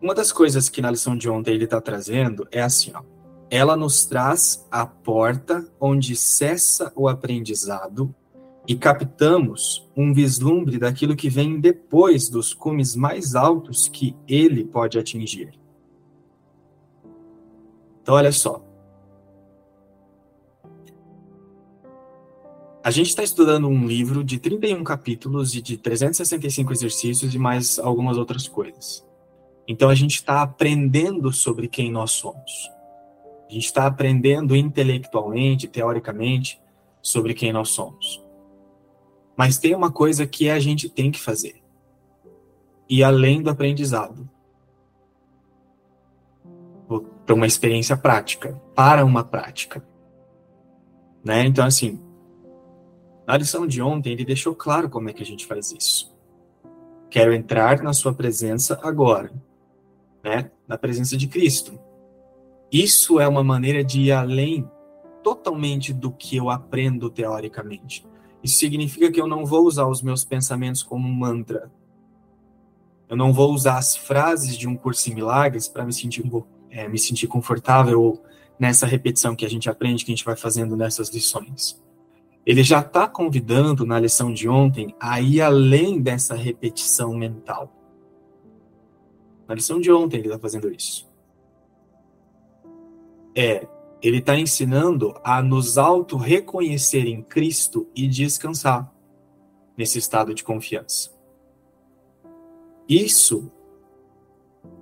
Uma 0.00 0.14
das 0.14 0.30
coisas 0.30 0.68
que 0.68 0.80
na 0.80 0.90
lição 0.90 1.16
de 1.16 1.28
ontem 1.28 1.54
ele 1.54 1.64
está 1.64 1.80
trazendo 1.80 2.46
é 2.50 2.62
assim: 2.62 2.92
ó, 2.94 3.02
ela 3.50 3.76
nos 3.76 4.06
traz 4.06 4.66
a 4.70 4.86
porta 4.86 5.66
onde 5.80 6.14
cessa 6.14 6.92
o 6.94 7.08
aprendizado 7.08 8.14
e 8.66 8.76
captamos 8.76 9.88
um 9.96 10.12
vislumbre 10.12 10.78
daquilo 10.78 11.16
que 11.16 11.30
vem 11.30 11.58
depois 11.58 12.28
dos 12.28 12.52
cumes 12.52 12.94
mais 12.94 13.34
altos 13.34 13.88
que 13.88 14.14
ele 14.28 14.62
pode 14.62 14.98
atingir. 14.98 15.58
Então, 18.02 18.14
olha 18.14 18.30
só. 18.30 18.67
A 22.88 22.90
gente 22.90 23.08
está 23.08 23.22
estudando 23.22 23.68
um 23.68 23.86
livro 23.86 24.24
de 24.24 24.38
31 24.38 24.82
capítulos 24.82 25.54
e 25.54 25.60
de 25.60 25.76
365 25.76 26.72
exercícios 26.72 27.34
e 27.34 27.38
mais 27.38 27.78
algumas 27.78 28.16
outras 28.16 28.48
coisas. 28.48 29.06
Então, 29.68 29.90
a 29.90 29.94
gente 29.94 30.14
está 30.14 30.40
aprendendo 30.40 31.30
sobre 31.30 31.68
quem 31.68 31.92
nós 31.92 32.12
somos. 32.12 32.50
A 33.46 33.52
gente 33.52 33.66
está 33.66 33.86
aprendendo 33.86 34.56
intelectualmente, 34.56 35.68
teoricamente, 35.68 36.58
sobre 37.02 37.34
quem 37.34 37.52
nós 37.52 37.68
somos. 37.68 38.24
Mas 39.36 39.58
tem 39.58 39.74
uma 39.74 39.92
coisa 39.92 40.26
que 40.26 40.48
a 40.48 40.58
gente 40.58 40.88
tem 40.88 41.10
que 41.10 41.20
fazer. 41.20 41.62
E 42.88 43.04
além 43.04 43.42
do 43.42 43.50
aprendizado, 43.50 44.26
para 47.26 47.34
uma 47.34 47.46
experiência 47.46 47.98
prática, 47.98 48.58
para 48.74 49.04
uma 49.04 49.22
prática. 49.22 49.86
Né? 51.22 51.44
Então, 51.44 51.66
assim, 51.66 52.07
na 53.28 53.36
lição 53.36 53.66
de 53.66 53.82
ontem, 53.82 54.14
ele 54.14 54.24
deixou 54.24 54.54
claro 54.54 54.88
como 54.88 55.10
é 55.10 55.12
que 55.12 55.22
a 55.22 55.26
gente 55.26 55.44
faz 55.44 55.70
isso. 55.70 56.10
Quero 57.10 57.34
entrar 57.34 57.82
na 57.82 57.92
sua 57.92 58.14
presença 58.14 58.80
agora, 58.82 59.30
né? 60.24 60.50
na 60.66 60.78
presença 60.78 61.14
de 61.14 61.28
Cristo. 61.28 61.78
Isso 62.72 63.20
é 63.20 63.28
uma 63.28 63.44
maneira 63.44 63.84
de 63.84 64.00
ir 64.00 64.12
além 64.12 64.66
totalmente 65.22 65.92
do 65.92 66.10
que 66.10 66.36
eu 66.36 66.48
aprendo 66.48 67.10
teoricamente. 67.10 68.02
Isso 68.42 68.58
significa 68.58 69.12
que 69.12 69.20
eu 69.20 69.26
não 69.26 69.44
vou 69.44 69.66
usar 69.66 69.86
os 69.86 70.00
meus 70.00 70.24
pensamentos 70.24 70.82
como 70.82 71.06
mantra. 71.06 71.70
Eu 73.10 73.16
não 73.16 73.30
vou 73.30 73.52
usar 73.52 73.76
as 73.76 73.94
frases 73.94 74.56
de 74.56 74.66
um 74.66 74.74
curso 74.74 75.10
em 75.10 75.14
milagres 75.14 75.68
para 75.68 75.84
me 75.84 75.92
sentir 75.92 76.24
é, 76.70 76.88
me 76.88 76.98
sentir 76.98 77.26
confortável 77.26 78.22
nessa 78.58 78.86
repetição 78.86 79.36
que 79.36 79.44
a 79.44 79.50
gente 79.50 79.68
aprende, 79.68 80.02
que 80.02 80.12
a 80.12 80.16
gente 80.16 80.24
vai 80.24 80.34
fazendo 80.34 80.74
nessas 80.74 81.10
lições. 81.10 81.78
Ele 82.48 82.62
já 82.62 82.80
está 82.80 83.06
convidando 83.06 83.84
na 83.84 84.00
lição 84.00 84.32
de 84.32 84.48
ontem 84.48 84.94
a 84.98 85.20
ir 85.20 85.42
além 85.42 86.00
dessa 86.00 86.34
repetição 86.34 87.14
mental. 87.14 87.70
Na 89.46 89.54
lição 89.54 89.78
de 89.78 89.92
ontem 89.92 90.16
ele 90.16 90.28
está 90.28 90.38
fazendo 90.38 90.72
isso. 90.72 91.06
É, 93.36 93.68
ele 94.00 94.16
está 94.16 94.34
ensinando 94.34 95.14
a 95.22 95.42
nos 95.42 95.76
auto-reconhecer 95.76 97.06
em 97.06 97.22
Cristo 97.22 97.86
e 97.94 98.08
descansar 98.08 98.90
nesse 99.76 99.98
estado 99.98 100.32
de 100.32 100.42
confiança. 100.42 101.10
Isso 102.88 103.52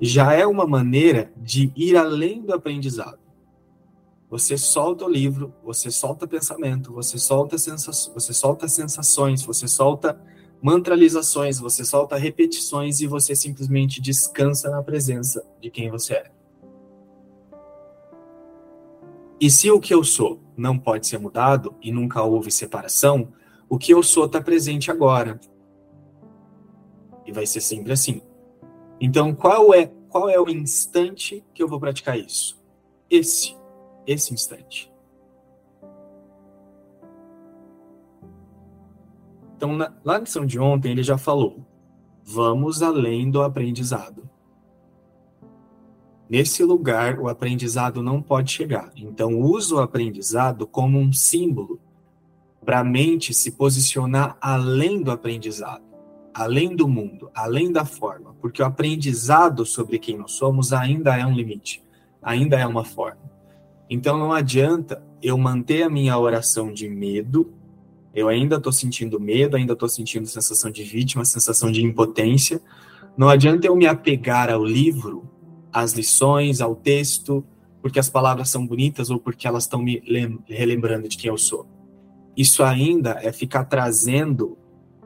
já 0.01 0.35
é 0.35 0.47
uma 0.47 0.69
maneira 0.69 1.33
de 1.37 1.73
ir 1.75 1.97
além 1.97 2.43
do 2.43 2.55
aprendizado. 2.55 3.26
Você 4.29 4.59
solta 4.59 5.05
o 5.05 5.09
livro, 5.09 5.55
você 5.63 5.91
solta 5.91 6.27
pensamento, 6.27 6.93
você 6.93 7.17
solta, 7.19 7.57
sensações, 7.57 8.13
você 8.13 8.33
solta 8.33 8.67
sensações, 8.67 9.43
você 9.43 9.69
solta 9.69 10.21
mantralizações, 10.61 11.61
você 11.61 11.85
solta 11.85 12.17
repetições 12.17 13.01
e 13.01 13.07
você 13.07 13.37
simplesmente 13.37 14.01
descansa 14.01 14.69
na 14.69 14.83
presença 14.83 15.45
de 15.61 15.71
quem 15.71 15.91
você 15.91 16.15
é. 16.15 16.31
E 19.41 19.51
se 19.51 19.71
o 19.71 19.79
que 19.79 19.95
eu 19.95 20.03
sou 20.03 20.41
não 20.57 20.79
pode 20.79 21.07
ser 21.07 21.19
mudado 21.19 21.75
e 21.81 21.93
nunca 21.93 22.23
houve 22.23 22.51
separação, 22.51 23.33
o 23.69 23.79
que 23.79 23.93
eu 23.93 24.03
sou 24.03 24.25
está 24.25 24.41
presente 24.41 24.91
agora. 24.91 25.39
E 27.25 27.33
vai 27.33 27.47
ser 27.47 27.61
sempre 27.61 27.93
assim. 27.93 28.23
Então, 29.01 29.35
qual 29.35 29.75
é 29.75 29.93
qual 30.09 30.31
é 30.31 30.41
o 30.41 30.49
instante 30.49 31.45
que 31.53 31.63
eu 31.63 31.69
vou 31.69 31.79
praticar 31.79 32.19
isso? 32.19 32.59
Esse, 33.11 33.55
esse 34.07 34.33
instante. 34.33 34.93
Então, 39.57 39.75
na, 39.75 39.93
na 40.05 40.19
lição 40.19 40.45
de 40.45 40.59
ontem, 40.59 40.93
ele 40.93 41.03
já 41.03 41.17
falou: 41.17 41.65
vamos 42.23 42.83
além 42.83 43.31
do 43.31 43.43
aprendizado. 43.43 44.29
Nesse 46.29 46.65
lugar, 46.65 47.21
o 47.21 47.29
aprendizado 47.29 48.03
não 48.03 48.21
pode 48.21 48.51
chegar. 48.51 48.91
Então, 48.97 49.39
usa 49.39 49.77
o 49.77 49.81
aprendizado 49.81 50.67
como 50.67 50.99
um 50.99 51.13
símbolo 51.13 51.81
para 52.65 52.81
a 52.81 52.85
mente 52.85 53.33
se 53.33 53.53
posicionar 53.53 54.37
além 54.41 55.01
do 55.01 55.13
aprendizado, 55.13 55.85
além 56.35 56.75
do 56.75 56.89
mundo, 56.89 57.31
além 57.33 57.71
da 57.71 57.85
forma, 57.85 58.35
porque 58.41 58.61
o 58.61 58.67
aprendizado 58.67 59.65
sobre 59.65 60.01
quem 60.01 60.19
nós 60.19 60.33
somos 60.33 60.73
ainda 60.73 61.17
é 61.17 61.25
um 61.25 61.33
limite, 61.33 61.81
ainda 62.21 62.59
é 62.59 62.67
uma 62.67 62.85
forma. 62.85 63.36
Então, 63.89 64.19
não 64.19 64.33
adianta 64.33 65.03
eu 65.23 65.37
manter 65.39 65.83
a 65.83 65.91
minha 65.91 66.19
oração 66.19 66.73
de 66.73 66.89
medo, 66.89 67.53
eu 68.15 68.29
ainda 68.29 68.57
estou 68.57 68.73
sentindo 68.73 69.21
medo, 69.21 69.57
ainda 69.57 69.75
estou 69.75 69.89
sentindo 69.89 70.27
sensação 70.27 70.71
de 70.71 70.83
vítima, 70.83 71.25
sensação 71.25 71.71
de 71.71 71.85
impotência. 71.85 72.63
Não 73.17 73.29
adianta 73.29 73.67
eu 73.67 73.77
me 73.77 73.87
apegar 73.87 74.51
ao 74.51 74.65
livro 74.65 75.29
às 75.71 75.93
lições, 75.93 76.63
ao 76.63 76.75
texto, 76.75 77.45
porque 77.83 77.99
as 77.99 78.09
palavras 78.09 78.49
são 78.49 78.67
bonitas 78.67 79.11
ou 79.11 79.21
porque 79.21 79.47
elas 79.47 79.65
estão 79.65 79.83
me 79.83 80.03
relembrando 80.49 81.09
de 81.09 81.17
quem 81.19 81.29
eu 81.29 81.37
sou. 81.37 81.69
Isso 82.35 82.63
ainda 82.63 83.19
é 83.23 83.31
ficar 83.33 83.65
trazendo 83.65 84.57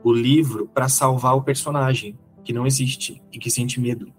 o 0.03 0.13
livro 0.13 0.69
para 0.73 0.87
salvar 0.87 1.35
o 1.35 1.43
personagem 1.43 2.17
que 2.43 2.53
não 2.53 2.65
existe 2.65 3.21
e 3.31 3.37
que 3.37 3.51
sente 3.51 3.79
medo. 3.79 4.11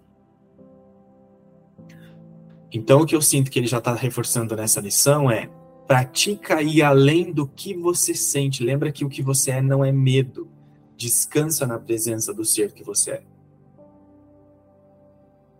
Então, 2.73 3.03
o 3.03 3.07
que 3.07 3.15
eu 3.15 3.21
sinto 3.21 3.51
que 3.51 3.59
ele 3.59 3.67
já 3.67 3.79
está 3.79 3.95
reforçando 3.95 4.57
nessa 4.57 4.81
lição 4.81 5.31
é 5.31 5.51
pratica 5.87 6.63
ir 6.63 6.83
além 6.83 7.31
do 7.31 7.47
que 7.47 7.77
você 7.77 8.15
sente. 8.15 8.65
Lembra 8.65 8.91
que 8.91 9.05
o 9.05 9.11
que 9.11 9.23
você 9.23 9.51
é 9.51 9.61
não 9.61 9.85
é 9.85 9.93
medo. 9.93 10.49
Descansa 10.97 11.67
na 11.67 11.79
presença 11.79 12.33
do 12.33 12.45
ser 12.45 12.73
que 12.73 12.83
você 12.83 13.11
é. 13.11 13.23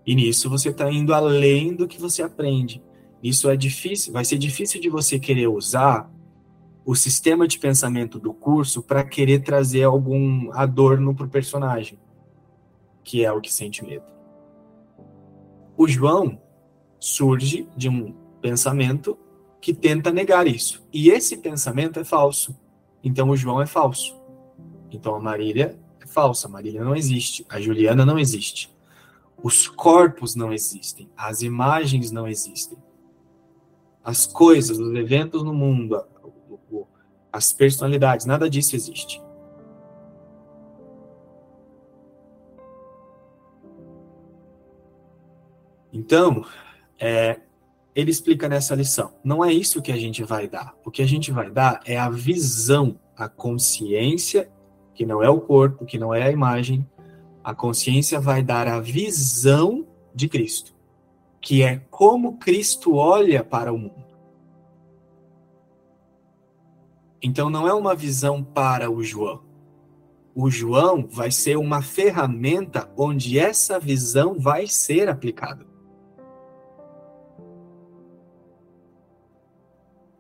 E 0.07 0.15
nisso 0.15 0.49
você 0.49 0.71
está 0.71 0.91
indo 0.91 1.13
além 1.13 1.75
do 1.75 1.87
que 1.87 2.01
você 2.01 2.23
aprende. 2.23 2.83
Isso 3.23 3.49
é 3.49 3.57
difícil, 3.57 4.13
vai 4.13 4.25
ser 4.25 4.39
difícil 4.39 4.81
de 4.81 4.89
você 4.89 5.19
querer 5.19 5.47
usar 5.47 6.11
o 6.85 6.97
sistema 6.97 7.47
de 7.47 7.59
pensamento 7.59 8.19
do 8.19 8.35
curso 8.35 8.83
para 8.83 9.05
querer 9.05 9.41
trazer 9.41 9.85
algum 9.85 10.51
adorno 10.53 11.15
para 11.15 11.27
o 11.27 11.31
personagem, 11.31 11.97
que 13.05 13.25
é 13.25 13.31
o 13.31 13.41
que 13.41 13.53
sente 13.53 13.85
medo. 13.85 14.07
O 15.77 15.87
João 15.87 16.41
surge 17.03 17.69
de 17.77 17.89
um 17.89 18.15
pensamento 18.41 19.19
que 19.61 19.75
tenta 19.75 20.13
negar 20.13 20.47
isso. 20.47 20.87
E 20.93 21.11
esse 21.11 21.37
pensamento 21.37 21.99
é 21.99 22.05
falso. 22.05 22.57
Então 23.03 23.29
o 23.31 23.37
João 23.37 23.61
é 23.61 23.67
falso. 23.67 24.17
Então 24.91 25.15
a 25.15 25.21
Marília 25.21 25.77
é 26.01 26.07
falsa. 26.07 26.47
A 26.47 26.51
Marília 26.51 26.85
não 26.85 26.95
existe. 26.95 27.45
A 27.49 27.61
Juliana 27.61 28.07
não 28.07 28.19
existe. 28.19 28.73
Os 29.43 29.67
corpos 29.67 30.37
não 30.37 30.53
existem, 30.53 31.11
as 31.17 31.43
imagens 31.43 32.13
não 32.13 32.29
existem. 32.29 32.79
As 34.05 34.25
coisas, 34.25 34.79
os 34.79 34.95
eventos 34.95 35.43
no 35.43 35.53
mundo, 35.53 36.01
as 37.33 37.53
personalidades, 37.53 38.25
nada 38.25 38.49
disso 38.49 38.77
existe. 38.77 39.21
Então, 45.93 46.45
é, 47.03 47.41
ele 47.97 48.13
explica 48.13 48.49
nessa 48.49 48.77
lição: 48.77 49.13
não 49.25 49.45
é 49.45 49.53
isso 49.53 49.83
que 49.83 49.91
a 49.91 49.97
gente 49.97 50.23
vai 50.23 50.47
dar. 50.47 50.73
O 50.85 50.91
que 50.91 51.03
a 51.03 51.07
gente 51.07 51.33
vai 51.33 51.51
dar 51.51 51.81
é 51.85 51.99
a 51.99 52.09
visão, 52.09 52.97
a 53.17 53.29
consciência, 53.29 54.49
que 54.95 55.05
não 55.05 55.21
é 55.21 55.29
o 55.29 55.41
corpo, 55.41 55.85
que 55.85 55.99
não 55.99 56.15
é 56.15 56.23
a 56.23 56.31
imagem, 56.31 56.89
a 57.43 57.53
consciência 57.53 58.21
vai 58.21 58.41
dar 58.41 58.69
a 58.69 58.79
visão 58.79 59.85
de 60.15 60.29
Cristo, 60.29 60.73
que 61.41 61.65
é 61.65 61.79
como 61.91 62.39
Cristo 62.39 62.95
olha 62.95 63.43
para 63.43 63.73
o 63.73 63.79
mundo. 63.79 64.05
Então 67.21 67.51
não 67.51 67.67
é 67.67 67.75
uma 67.75 67.97
visão 67.97 68.45
para 68.45 68.89
o 68.89 69.03
João. 69.03 69.43
O 70.35 70.49
João 70.49 71.07
vai 71.11 71.33
ser 71.33 71.59
uma 71.59 71.83
ferramenta 71.83 72.89
onde 72.97 73.41
essa 73.41 73.79
visão 73.81 74.39
vai 74.39 74.69
ser 74.69 75.09
aplicada. 75.09 75.72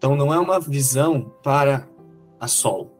Então 0.02 0.16
não 0.16 0.34
é 0.34 0.38
uma 0.40 0.58
visão 0.58 1.32
para 1.44 1.88
a 2.40 2.48
Sol. 2.48 2.90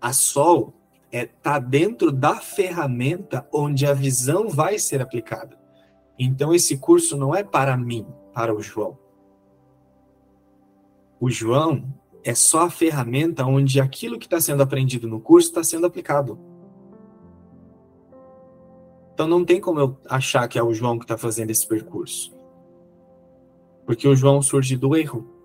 A 0.00 0.10
Sol 0.10 0.72
é 1.12 1.26
tá 1.26 1.58
dentro 1.58 2.10
da 2.10 2.36
ferramenta 2.36 3.46
onde 3.52 3.84
a 3.84 3.92
visão 3.92 4.48
vai 4.48 4.78
ser 4.78 5.02
aplicada. 5.02 5.60
Então 6.18 6.54
esse 6.54 6.78
curso 6.78 7.14
não 7.14 7.34
é 7.34 7.44
para 7.44 7.76
mim, 7.76 8.06
para 8.32 8.54
o 8.54 8.62
João. 8.62 8.98
O 11.20 11.28
João 11.28 11.84
é 12.24 12.34
só 12.34 12.62
a 12.62 12.70
ferramenta 12.70 13.44
onde 13.44 13.78
aquilo 13.78 14.18
que 14.18 14.24
está 14.24 14.40
sendo 14.40 14.62
aprendido 14.62 15.06
no 15.06 15.20
curso 15.20 15.48
está 15.48 15.62
sendo 15.62 15.86
aplicado. 15.86 16.40
Então 19.12 19.28
não 19.28 19.44
tem 19.44 19.60
como 19.60 19.78
eu 19.78 19.98
achar 20.08 20.48
que 20.48 20.58
é 20.58 20.62
o 20.62 20.72
João 20.72 20.98
que 20.98 21.04
está 21.04 21.18
fazendo 21.18 21.50
esse 21.50 21.68
percurso. 21.68 22.34
Porque 23.84 24.08
o 24.08 24.16
João 24.16 24.40
surge 24.40 24.74
do 24.74 24.96
erro. 24.96 25.35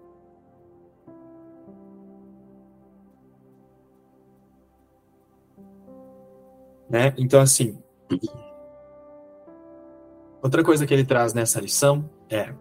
Né? 6.91 7.13
Então, 7.17 7.39
assim, 7.39 7.81
outra 10.43 10.61
coisa 10.61 10.85
que 10.85 10.93
ele 10.93 11.05
traz 11.05 11.33
nessa 11.33 11.61
lição 11.61 12.09
é: 12.29 12.53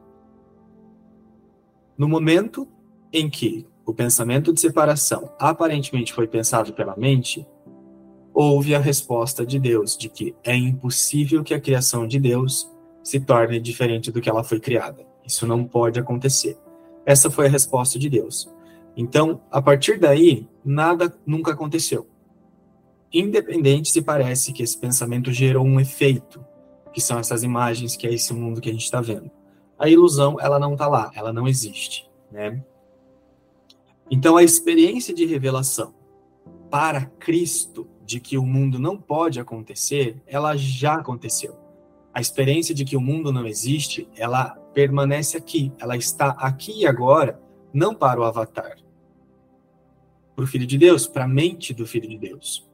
no 1.99 2.09
momento 2.09 2.69
em 3.13 3.29
que 3.29 3.67
o 3.85 3.93
pensamento 3.93 4.53
de 4.53 4.61
separação 4.61 5.33
aparentemente 5.37 6.13
foi 6.13 6.29
pensado 6.29 6.73
pela 6.73 6.97
mente, 6.97 7.45
houve 8.33 8.73
a 8.73 8.79
resposta 8.79 9.45
de 9.45 9.59
Deus 9.59 9.99
de 9.99 10.09
que 10.09 10.33
é 10.45 10.55
impossível 10.55 11.43
que 11.43 11.53
a 11.53 11.61
criação 11.61 12.07
de 12.07 12.21
Deus 12.21 12.71
se 13.03 13.19
torne 13.19 13.59
diferente 13.59 14.13
do 14.13 14.21
que 14.21 14.31
ela 14.31 14.45
foi 14.45 14.61
criada. 14.61 15.05
Isso 15.27 15.45
não 15.45 15.65
pode 15.65 15.99
acontecer. 15.99 16.57
Essa 17.05 17.29
foi 17.29 17.47
a 17.47 17.51
resposta 17.51 17.99
de 17.99 18.09
Deus. 18.09 18.49
Então, 18.97 19.41
a 19.51 19.61
partir 19.61 19.99
daí, 19.99 20.47
nada 20.65 21.13
nunca 21.27 21.51
aconteceu 21.51 22.07
independente 23.13 23.91
se 23.91 24.03
parece 24.03 24.53
que 24.53 24.63
esse 24.63 24.79
pensamento 24.79 25.33
gerou 25.33 25.65
um 25.65 25.81
efeito, 25.81 26.45
que 26.93 27.01
são 27.01 27.19
essas 27.19 27.43
imagens, 27.43 27.97
que 27.97 28.07
é 28.07 28.13
esse 28.13 28.33
mundo 28.33 28.61
que 28.61 28.69
a 28.69 28.73
gente 28.73 28.85
está 28.85 29.01
vendo. 29.01 29.31
A 29.79 29.89
ilusão, 29.89 30.37
ela 30.41 30.59
não 30.59 30.75
está 30.75 30.87
lá, 30.87 31.11
ela 31.15 31.33
não 31.33 31.49
existe, 31.49 32.09
né? 32.31 32.63
Então, 34.11 34.37
a 34.37 34.43
experiência 34.43 35.15
de 35.15 35.25
revelação 35.25 35.95
para 36.69 37.07
Cristo 37.07 37.89
de 38.05 38.19
que 38.21 38.37
o 38.37 38.45
mundo 38.45 38.79
não 38.79 38.97
pode 38.97 39.39
acontecer, 39.39 40.21
ela 40.27 40.57
já 40.57 40.95
aconteceu. 40.95 41.57
A 42.13 42.21
experiência 42.21 42.75
de 42.75 42.85
que 42.85 42.97
o 42.97 43.01
mundo 43.01 43.33
não 43.33 43.47
existe, 43.47 44.09
ela 44.17 44.51
permanece 44.75 45.37
aqui, 45.37 45.73
ela 45.79 45.97
está 45.97 46.31
aqui 46.31 46.81
e 46.81 46.87
agora, 46.87 47.41
não 47.73 47.95
para 47.95 48.21
o 48.21 48.25
avatar, 48.25 48.79
para 50.35 50.45
o 50.45 50.47
Filho 50.47 50.67
de 50.67 50.77
Deus, 50.77 51.07
para 51.07 51.25
a 51.25 51.29
mente 51.29 51.73
do 51.73 51.87
Filho 51.87 52.09
de 52.09 52.19
Deus. 52.19 52.69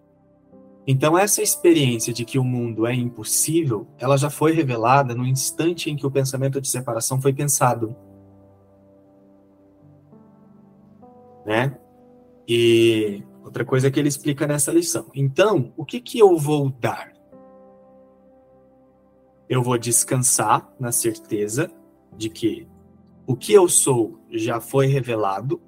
Então, 0.86 1.18
essa 1.18 1.42
experiência 1.42 2.12
de 2.12 2.24
que 2.24 2.38
o 2.38 2.44
mundo 2.44 2.86
é 2.86 2.94
impossível, 2.94 3.88
ela 3.98 4.16
já 4.16 4.30
foi 4.30 4.52
revelada 4.52 5.14
no 5.14 5.26
instante 5.26 5.90
em 5.90 5.96
que 5.96 6.06
o 6.06 6.10
pensamento 6.10 6.60
de 6.60 6.68
separação 6.68 7.20
foi 7.20 7.32
pensado. 7.32 7.96
Né? 11.44 11.76
E 12.46 13.24
outra 13.42 13.64
coisa 13.64 13.90
que 13.90 13.98
ele 13.98 14.08
explica 14.08 14.46
nessa 14.46 14.72
lição. 14.72 15.10
Então, 15.12 15.72
o 15.76 15.84
que, 15.84 16.00
que 16.00 16.20
eu 16.20 16.36
vou 16.36 16.70
dar? 16.70 17.12
Eu 19.48 19.62
vou 19.62 19.76
descansar 19.76 20.72
na 20.78 20.92
certeza 20.92 21.68
de 22.16 22.30
que 22.30 22.68
o 23.26 23.34
que 23.34 23.52
eu 23.52 23.68
sou 23.68 24.20
já 24.30 24.60
foi 24.60 24.86
revelado, 24.86 25.60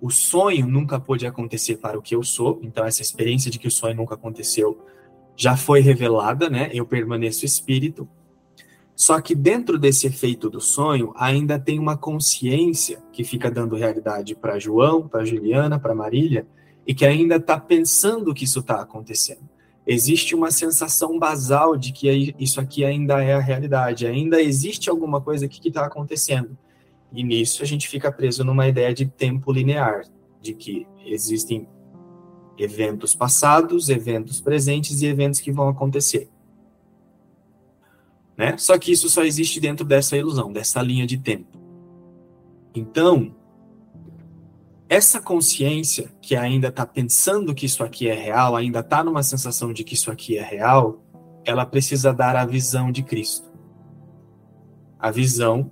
o, 0.00 0.10
sonho 0.10 0.66
nunca 0.66 1.00
pôde 1.00 1.26
acontecer 1.26 1.76
para 1.78 1.98
o 1.98 2.02
que 2.02 2.14
eu 2.14 2.22
sou, 2.22 2.60
então 2.62 2.84
essa 2.84 3.00
experiência 3.00 3.50
de 3.50 3.58
que 3.58 3.68
o 3.68 3.70
sonho 3.70 3.96
nunca 3.96 4.14
aconteceu 4.14 4.78
já 5.34 5.56
foi 5.56 5.80
revelada, 5.80 6.50
né? 6.50 6.68
Eu 6.74 6.84
permaneço 6.84 7.46
espírito. 7.46 8.06
Só 8.94 9.18
que 9.20 9.34
dentro 9.34 9.78
desse 9.78 10.06
efeito 10.06 10.50
do 10.50 10.60
sonho 10.60 11.14
ainda 11.16 11.58
tem 11.58 11.78
uma 11.78 11.96
consciência 11.96 13.00
que 13.12 13.24
fica 13.24 13.50
dando 13.50 13.76
realidade 13.76 14.34
para 14.34 14.58
João, 14.58 15.08
para 15.08 15.24
Juliana, 15.24 15.78
para 15.78 15.94
Marília, 15.94 16.46
e 16.86 16.92
que 16.92 17.06
ainda 17.06 17.36
está 17.36 17.58
pensando 17.58 18.34
que 18.34 18.44
isso 18.44 18.58
está 18.58 18.82
acontecendo. 18.82 19.48
Existe 19.86 20.34
uma 20.34 20.50
sensação 20.50 21.18
basal 21.18 21.76
de 21.76 21.92
que 21.92 22.34
isso 22.38 22.60
aqui 22.60 22.84
ainda 22.84 23.22
é 23.22 23.32
a 23.32 23.40
realidade, 23.40 24.06
ainda 24.06 24.42
existe 24.42 24.90
alguma 24.90 25.20
coisa 25.20 25.46
aqui 25.46 25.60
que 25.60 25.68
está 25.68 25.86
acontecendo. 25.86 26.58
E 27.12 27.22
nisso 27.22 27.62
a 27.62 27.66
gente 27.66 27.88
fica 27.88 28.12
preso 28.12 28.44
numa 28.44 28.68
ideia 28.68 28.92
de 28.92 29.06
tempo 29.06 29.52
linear, 29.52 30.02
de 30.40 30.54
que 30.54 30.86
existem 31.04 31.66
eventos 32.58 33.14
passados, 33.14 33.88
eventos 33.88 34.40
presentes 34.40 35.00
e 35.00 35.06
eventos 35.06 35.40
que 35.40 35.52
vão 35.52 35.68
acontecer. 35.68 36.28
Né? 38.36 38.56
Só 38.56 38.78
que 38.78 38.92
isso 38.92 39.08
só 39.08 39.24
existe 39.24 39.60
dentro 39.60 39.84
dessa 39.84 40.16
ilusão, 40.16 40.52
dessa 40.52 40.82
linha 40.82 41.06
de 41.06 41.18
tempo. 41.18 41.58
Então, 42.74 43.34
essa 44.88 45.20
consciência 45.20 46.12
que 46.20 46.36
ainda 46.36 46.68
está 46.68 46.86
pensando 46.86 47.54
que 47.54 47.66
isso 47.66 47.82
aqui 47.82 48.08
é 48.08 48.14
real, 48.14 48.54
ainda 48.54 48.80
está 48.80 49.02
numa 49.02 49.22
sensação 49.22 49.72
de 49.72 49.84
que 49.84 49.94
isso 49.94 50.10
aqui 50.10 50.38
é 50.38 50.42
real, 50.42 51.02
ela 51.44 51.66
precisa 51.66 52.12
dar 52.12 52.36
a 52.36 52.46
visão 52.46 52.92
de 52.92 53.02
Cristo. 53.02 53.52
A 54.98 55.10
visão 55.10 55.70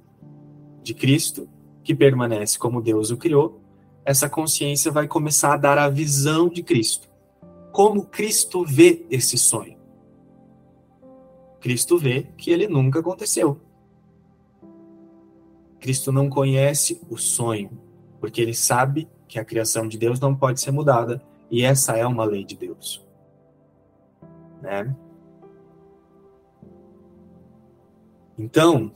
de 0.86 0.94
Cristo, 0.94 1.48
que 1.82 1.96
permanece 1.96 2.56
como 2.56 2.80
Deus 2.80 3.10
o 3.10 3.16
criou, 3.16 3.60
essa 4.04 4.30
consciência 4.30 4.92
vai 4.92 5.08
começar 5.08 5.54
a 5.54 5.56
dar 5.56 5.78
a 5.78 5.88
visão 5.88 6.48
de 6.48 6.62
Cristo. 6.62 7.08
Como 7.72 8.06
Cristo 8.06 8.64
vê 8.64 9.04
esse 9.10 9.36
sonho? 9.36 9.76
Cristo 11.58 11.98
vê 11.98 12.28
que 12.36 12.52
ele 12.52 12.68
nunca 12.68 13.00
aconteceu. 13.00 13.60
Cristo 15.80 16.12
não 16.12 16.30
conhece 16.30 17.02
o 17.10 17.16
sonho, 17.16 17.70
porque 18.20 18.40
ele 18.40 18.54
sabe 18.54 19.08
que 19.26 19.40
a 19.40 19.44
criação 19.44 19.88
de 19.88 19.98
Deus 19.98 20.20
não 20.20 20.36
pode 20.36 20.60
ser 20.60 20.70
mudada, 20.70 21.20
e 21.50 21.64
essa 21.64 21.96
é 21.96 22.06
uma 22.06 22.24
lei 22.24 22.44
de 22.44 22.56
Deus. 22.56 23.04
Né? 24.62 24.94
Então, 28.38 28.92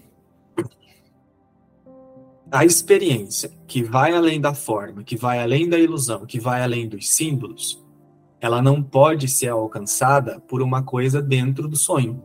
a 2.50 2.64
experiência 2.64 3.50
que 3.66 3.82
vai 3.82 4.12
além 4.12 4.40
da 4.40 4.52
forma, 4.52 5.04
que 5.04 5.16
vai 5.16 5.40
além 5.40 5.68
da 5.68 5.78
ilusão, 5.78 6.26
que 6.26 6.40
vai 6.40 6.62
além 6.62 6.88
dos 6.88 7.08
símbolos, 7.08 7.84
ela 8.40 8.60
não 8.60 8.82
pode 8.82 9.28
ser 9.28 9.48
alcançada 9.48 10.40
por 10.40 10.62
uma 10.62 10.82
coisa 10.82 11.22
dentro 11.22 11.68
do 11.68 11.76
sonho. 11.76 12.22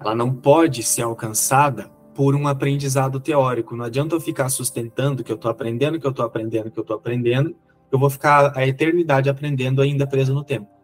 Ela 0.00 0.14
não 0.14 0.34
pode 0.34 0.82
ser 0.82 1.02
alcançada 1.02 1.90
por 2.14 2.34
um 2.34 2.48
aprendizado 2.48 3.20
teórico. 3.20 3.76
Não 3.76 3.84
adianta 3.84 4.14
eu 4.14 4.20
ficar 4.20 4.48
sustentando 4.48 5.22
que 5.22 5.30
eu 5.30 5.36
estou 5.36 5.50
aprendendo, 5.50 6.00
que 6.00 6.06
eu 6.06 6.10
estou 6.10 6.24
aprendendo, 6.24 6.70
que 6.70 6.78
eu 6.78 6.82
estou 6.82 6.96
aprendendo, 6.96 7.54
eu 7.92 7.98
vou 7.98 8.08
ficar 8.08 8.56
a 8.56 8.66
eternidade 8.66 9.28
aprendendo 9.28 9.82
ainda 9.82 10.06
preso 10.06 10.32
no 10.32 10.42
tempo. 10.42 10.79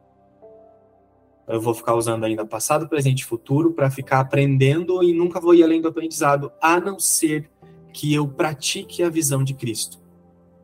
Eu 1.48 1.60
vou 1.60 1.74
ficar 1.74 1.94
usando 1.94 2.24
ainda 2.24 2.44
passado, 2.44 2.88
presente 2.88 3.20
e 3.20 3.24
futuro 3.24 3.72
para 3.72 3.90
ficar 3.90 4.20
aprendendo 4.20 5.02
e 5.02 5.12
nunca 5.12 5.40
vou 5.40 5.54
ir 5.54 5.62
além 5.62 5.80
do 5.80 5.88
aprendizado, 5.88 6.50
a 6.60 6.80
não 6.80 6.98
ser 6.98 7.48
que 7.92 8.12
eu 8.12 8.26
pratique 8.26 9.02
a 9.02 9.08
visão 9.08 9.44
de 9.44 9.54
Cristo 9.54 10.04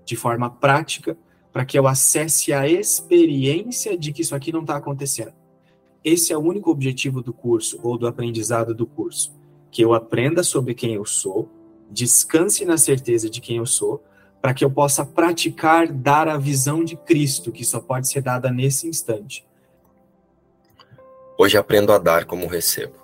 de 0.04 0.16
forma 0.16 0.50
prática, 0.50 1.16
para 1.52 1.64
que 1.64 1.78
eu 1.78 1.86
acesse 1.86 2.52
a 2.52 2.66
experiência 2.66 3.96
de 3.96 4.12
que 4.12 4.22
isso 4.22 4.34
aqui 4.34 4.52
não 4.52 4.60
está 4.60 4.76
acontecendo. 4.76 5.32
Esse 6.04 6.32
é 6.32 6.36
o 6.36 6.40
único 6.40 6.70
objetivo 6.70 7.22
do 7.22 7.32
curso 7.32 7.78
ou 7.82 7.96
do 7.96 8.06
aprendizado 8.06 8.74
do 8.74 8.86
curso, 8.86 9.32
que 9.70 9.82
eu 9.82 9.94
aprenda 9.94 10.42
sobre 10.42 10.74
quem 10.74 10.94
eu 10.94 11.04
sou, 11.04 11.48
descanse 11.90 12.64
na 12.64 12.76
certeza 12.76 13.28
de 13.30 13.40
quem 13.40 13.58
eu 13.58 13.66
sou, 13.66 14.02
para 14.40 14.52
que 14.52 14.64
eu 14.64 14.70
possa 14.70 15.04
praticar 15.06 15.92
dar 15.92 16.26
a 16.26 16.36
visão 16.36 16.82
de 16.82 16.96
Cristo, 16.96 17.52
que 17.52 17.64
só 17.64 17.80
pode 17.80 18.08
ser 18.08 18.22
dada 18.22 18.50
nesse 18.50 18.88
instante. 18.88 19.46
Hoje 21.42 21.58
aprendo 21.58 21.92
a 21.92 21.98
dar 21.98 22.24
como 22.24 22.46
recebo. 22.46 22.94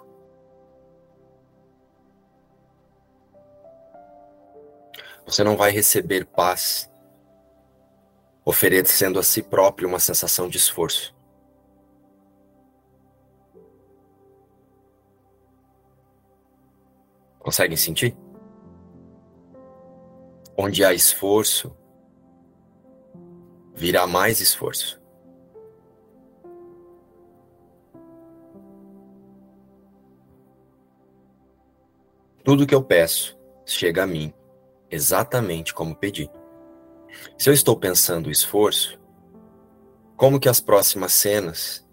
Você 5.27 5.43
não 5.43 5.57
vai 5.57 5.73
receber 5.73 6.25
paz 6.25 6.89
oferecendo 8.45 9.19
a 9.19 9.25
si 9.25 9.43
próprio 9.43 9.89
uma 9.89 9.99
sensação 9.99 10.49
de 10.49 10.57
esforço. 10.57 11.13
Conseguem 17.41 17.77
sentir? 17.77 18.17
Onde 20.57 20.85
há 20.85 20.95
esforço, 20.95 21.77
virá 23.75 24.07
mais 24.07 24.41
esforço. 24.41 24.98
Tudo 32.49 32.67
que 32.67 32.75
eu 32.75 32.83
peço 32.83 33.39
chega 33.67 34.05
a 34.05 34.07
mim 34.07 34.33
exatamente 34.91 35.75
como 35.75 35.95
pedi. 35.95 36.31
Se 37.37 37.51
eu 37.51 37.53
estou 37.53 37.79
pensando 37.79 38.31
esforço, 38.31 38.99
como 40.17 40.41
que 40.41 40.49
as 40.49 40.59
próximas 40.59 41.13
cenas, 41.13 41.87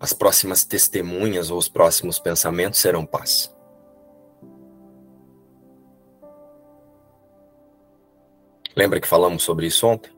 as 0.00 0.14
próximas 0.14 0.64
testemunhas 0.64 1.50
ou 1.50 1.58
os 1.58 1.68
próximos 1.68 2.18
pensamentos 2.18 2.80
serão 2.80 3.04
paz? 3.04 3.54
Lembra 8.74 8.98
que 8.98 9.06
falamos 9.06 9.42
sobre 9.42 9.66
isso 9.66 9.86
ontem? 9.86 10.10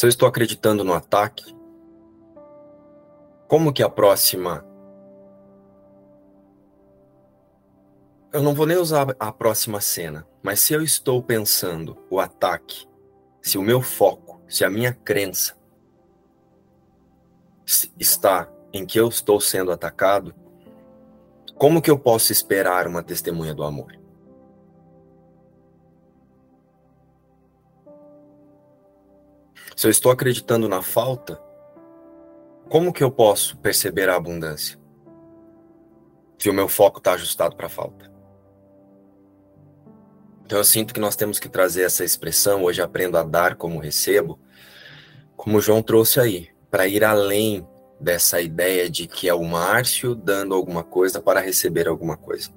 Se 0.00 0.06
eu 0.06 0.08
estou 0.08 0.26
acreditando 0.26 0.82
no 0.82 0.94
ataque, 0.94 1.54
como 3.46 3.70
que 3.70 3.82
a 3.82 3.88
próxima. 3.90 4.64
Eu 8.32 8.42
não 8.42 8.54
vou 8.54 8.64
nem 8.64 8.78
usar 8.78 9.14
a 9.20 9.30
próxima 9.30 9.78
cena, 9.78 10.26
mas 10.42 10.60
se 10.60 10.72
eu 10.72 10.82
estou 10.82 11.22
pensando 11.22 11.98
o 12.08 12.18
ataque, 12.18 12.88
se 13.42 13.58
o 13.58 13.62
meu 13.62 13.82
foco, 13.82 14.40
se 14.48 14.64
a 14.64 14.70
minha 14.70 14.94
crença 14.94 15.54
está 17.98 18.50
em 18.72 18.86
que 18.86 18.98
eu 18.98 19.06
estou 19.06 19.38
sendo 19.38 19.70
atacado, 19.70 20.34
como 21.56 21.82
que 21.82 21.90
eu 21.90 21.98
posso 21.98 22.32
esperar 22.32 22.86
uma 22.86 23.02
testemunha 23.02 23.52
do 23.54 23.64
amor? 23.64 23.99
Se 29.80 29.86
eu 29.86 29.90
estou 29.90 30.12
acreditando 30.12 30.68
na 30.68 30.82
falta, 30.82 31.40
como 32.68 32.92
que 32.92 33.02
eu 33.02 33.10
posso 33.10 33.56
perceber 33.56 34.10
a 34.10 34.16
abundância? 34.16 34.78
Se 36.38 36.50
o 36.50 36.52
meu 36.52 36.68
foco 36.68 36.98
está 36.98 37.14
ajustado 37.14 37.56
para 37.56 37.64
a 37.64 37.70
falta. 37.70 38.12
Então 40.44 40.58
eu 40.58 40.64
sinto 40.64 40.92
que 40.92 41.00
nós 41.00 41.16
temos 41.16 41.38
que 41.38 41.48
trazer 41.48 41.84
essa 41.84 42.04
expressão, 42.04 42.62
hoje 42.62 42.82
aprendo 42.82 43.16
a 43.16 43.22
dar 43.22 43.54
como 43.54 43.78
recebo, 43.78 44.38
como 45.34 45.62
João 45.62 45.82
trouxe 45.82 46.20
aí, 46.20 46.50
para 46.70 46.86
ir 46.86 47.02
além 47.02 47.66
dessa 47.98 48.38
ideia 48.38 48.90
de 48.90 49.06
que 49.06 49.30
é 49.30 49.34
o 49.34 49.42
Márcio 49.42 50.14
dando 50.14 50.54
alguma 50.54 50.84
coisa 50.84 51.22
para 51.22 51.40
receber 51.40 51.88
alguma 51.88 52.18
coisa. 52.18 52.50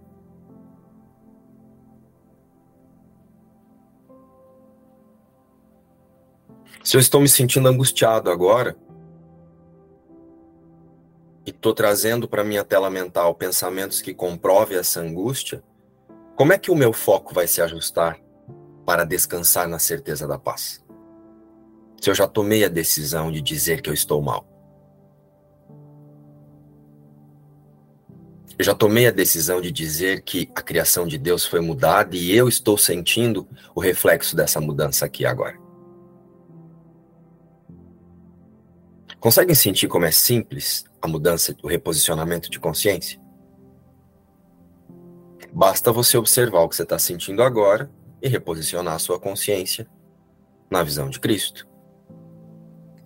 Se 6.84 6.98
eu 6.98 7.00
estou 7.00 7.22
me 7.22 7.30
sentindo 7.30 7.70
angustiado 7.70 8.30
agora, 8.30 8.76
e 11.46 11.50
estou 11.50 11.74
trazendo 11.74 12.28
para 12.28 12.44
minha 12.44 12.64
tela 12.64 12.90
mental 12.90 13.34
pensamentos 13.36 14.02
que 14.02 14.14
comprovem 14.14 14.78
essa 14.78 15.00
angústia, 15.00 15.64
como 16.36 16.52
é 16.52 16.58
que 16.58 16.72
o 16.72 16.76
meu 16.76 16.92
foco 16.92 17.34
vai 17.34 17.48
se 17.48 17.62
ajustar 17.62 18.20
para 18.86 19.06
descansar 19.06 19.68
na 19.68 19.80
certeza 19.80 20.28
da 20.28 20.38
paz? 20.38 20.84
Se 22.02 22.10
eu 22.10 22.16
já 22.16 22.28
tomei 22.28 22.66
a 22.66 22.70
decisão 22.70 23.32
de 23.32 23.42
dizer 23.42 23.82
que 23.82 23.90
eu 23.90 23.94
estou 23.94 24.22
mal. 24.22 24.46
Eu 28.60 28.66
já 28.66 28.76
tomei 28.76 29.08
a 29.08 29.12
decisão 29.12 29.62
de 29.62 29.72
dizer 29.72 30.22
que 30.22 30.52
a 30.54 30.62
criação 30.62 31.08
de 31.08 31.18
Deus 31.18 31.46
foi 31.46 31.62
mudada 31.62 32.16
e 32.16 32.36
eu 32.36 32.50
estou 32.50 32.78
sentindo 32.78 33.48
o 33.74 33.80
reflexo 33.80 34.36
dessa 34.36 34.60
mudança 34.60 35.06
aqui 35.06 35.26
agora. 35.26 35.63
Conseguem 39.24 39.56
sentir 39.56 39.88
como 39.88 40.04
é 40.04 40.12
simples 40.12 40.84
a 41.02 41.08
mudança, 41.08 41.56
o 41.64 41.68
reposicionamento 41.70 42.50
de 42.50 42.60
consciência? 42.60 43.18
Basta 45.54 45.94
você 45.94 46.18
observar 46.18 46.60
o 46.60 46.68
que 46.68 46.76
você 46.76 46.84
está 46.84 47.00
sentindo 47.00 47.42
agora 47.42 47.90
e 48.22 48.28
reposicionar 48.28 48.96
a 48.96 49.00
sua 49.00 49.18
consciência 49.18 49.88
na 50.70 50.84
visão 50.84 51.10
de 51.10 51.22
Cristo. 51.22 51.66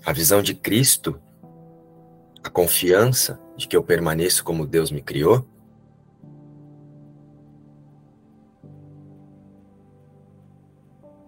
A 0.03 0.11
visão 0.11 0.41
de 0.41 0.55
Cristo, 0.55 1.21
a 2.43 2.49
confiança 2.49 3.39
de 3.55 3.67
que 3.67 3.77
eu 3.77 3.83
permaneço 3.83 4.43
como 4.43 4.65
Deus 4.65 4.89
me 4.89 5.03
criou, 5.03 5.47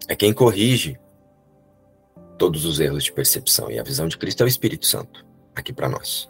é 0.08 0.16
quem 0.16 0.32
corrige 0.32 0.98
todos 2.40 2.64
os 2.64 2.80
erros 2.80 3.04
de 3.04 3.12
percepção. 3.12 3.70
E 3.70 3.78
a 3.78 3.82
visão 3.84 4.08
de 4.08 4.18
Cristo 4.18 4.40
é 4.40 4.44
o 4.44 4.48
Espírito 4.48 4.86
Santo 4.86 5.24
aqui 5.54 5.72
para 5.72 5.88
nós. 5.88 6.28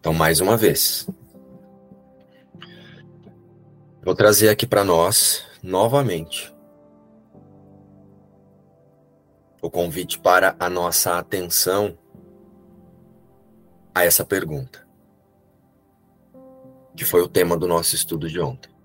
Então, 0.00 0.14
mais 0.14 0.40
uma 0.40 0.56
vez, 0.56 1.06
Vou 4.08 4.14
trazer 4.14 4.48
aqui 4.48 4.66
para 4.66 4.84
nós, 4.84 5.44
novamente, 5.62 6.50
o 9.60 9.70
convite 9.70 10.18
para 10.18 10.56
a 10.58 10.70
nossa 10.70 11.18
atenção 11.18 11.98
a 13.94 14.04
essa 14.04 14.24
pergunta, 14.24 14.88
que 16.96 17.04
foi 17.04 17.20
o 17.20 17.28
tema 17.28 17.54
do 17.54 17.68
nosso 17.68 17.94
estudo 17.94 18.30
de 18.30 18.40
ontem. 18.40 18.77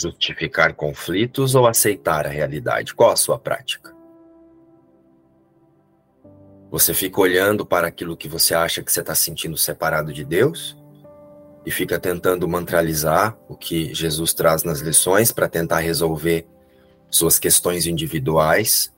Justificar 0.00 0.74
conflitos 0.74 1.56
ou 1.56 1.66
aceitar 1.66 2.24
a 2.24 2.30
realidade? 2.30 2.94
Qual 2.94 3.10
a 3.10 3.16
sua 3.16 3.36
prática? 3.36 3.92
Você 6.70 6.94
fica 6.94 7.20
olhando 7.20 7.66
para 7.66 7.88
aquilo 7.88 8.16
que 8.16 8.28
você 8.28 8.54
acha 8.54 8.80
que 8.80 8.92
você 8.92 9.00
está 9.00 9.14
sentindo 9.14 9.56
separado 9.56 10.12
de 10.12 10.24
Deus 10.24 10.76
e 11.66 11.70
fica 11.70 11.98
tentando 11.98 12.46
mantralizar 12.46 13.36
o 13.48 13.56
que 13.56 13.92
Jesus 13.92 14.32
traz 14.32 14.62
nas 14.62 14.78
lições 14.78 15.32
para 15.32 15.48
tentar 15.48 15.80
resolver 15.80 16.46
suas 17.10 17.38
questões 17.38 17.84
individuais 17.84 18.94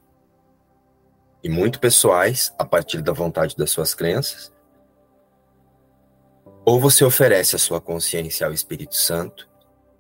e 1.43 1.49
muito 1.49 1.81
pessoais 1.81 2.53
a 2.59 2.65
partir 2.65 3.01
da 3.01 3.13
vontade 3.13 3.57
das 3.57 3.71
suas 3.71 3.95
crenças. 3.95 4.53
Ou 6.63 6.79
você 6.79 7.05
oferece 7.05 7.57
a 7.57 7.59
sua 7.59 7.81
consciência 7.81 8.47
ao 8.47 8.53
Espírito 8.53 8.95
Santo 8.95 9.50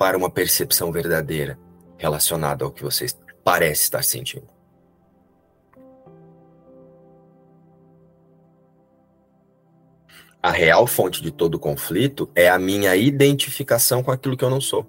para 0.00 0.16
uma 0.16 0.30
percepção 0.30 0.90
verdadeira 0.90 1.58
relacionada 1.98 2.64
ao 2.64 2.70
que 2.70 2.82
você 2.82 3.04
parece 3.44 3.82
estar 3.82 4.02
sentindo. 4.02 4.48
A 10.42 10.50
real 10.50 10.86
fonte 10.86 11.22
de 11.22 11.30
todo 11.30 11.58
conflito 11.58 12.30
é 12.34 12.48
a 12.48 12.58
minha 12.58 12.96
identificação 12.96 14.02
com 14.02 14.10
aquilo 14.10 14.38
que 14.38 14.42
eu 14.42 14.48
não 14.48 14.58
sou. 14.58 14.88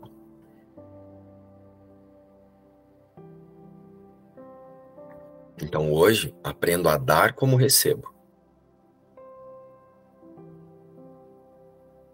Então 5.62 5.92
hoje 5.92 6.34
aprendo 6.42 6.88
a 6.88 6.96
dar 6.96 7.34
como 7.34 7.58
recebo. 7.58 8.16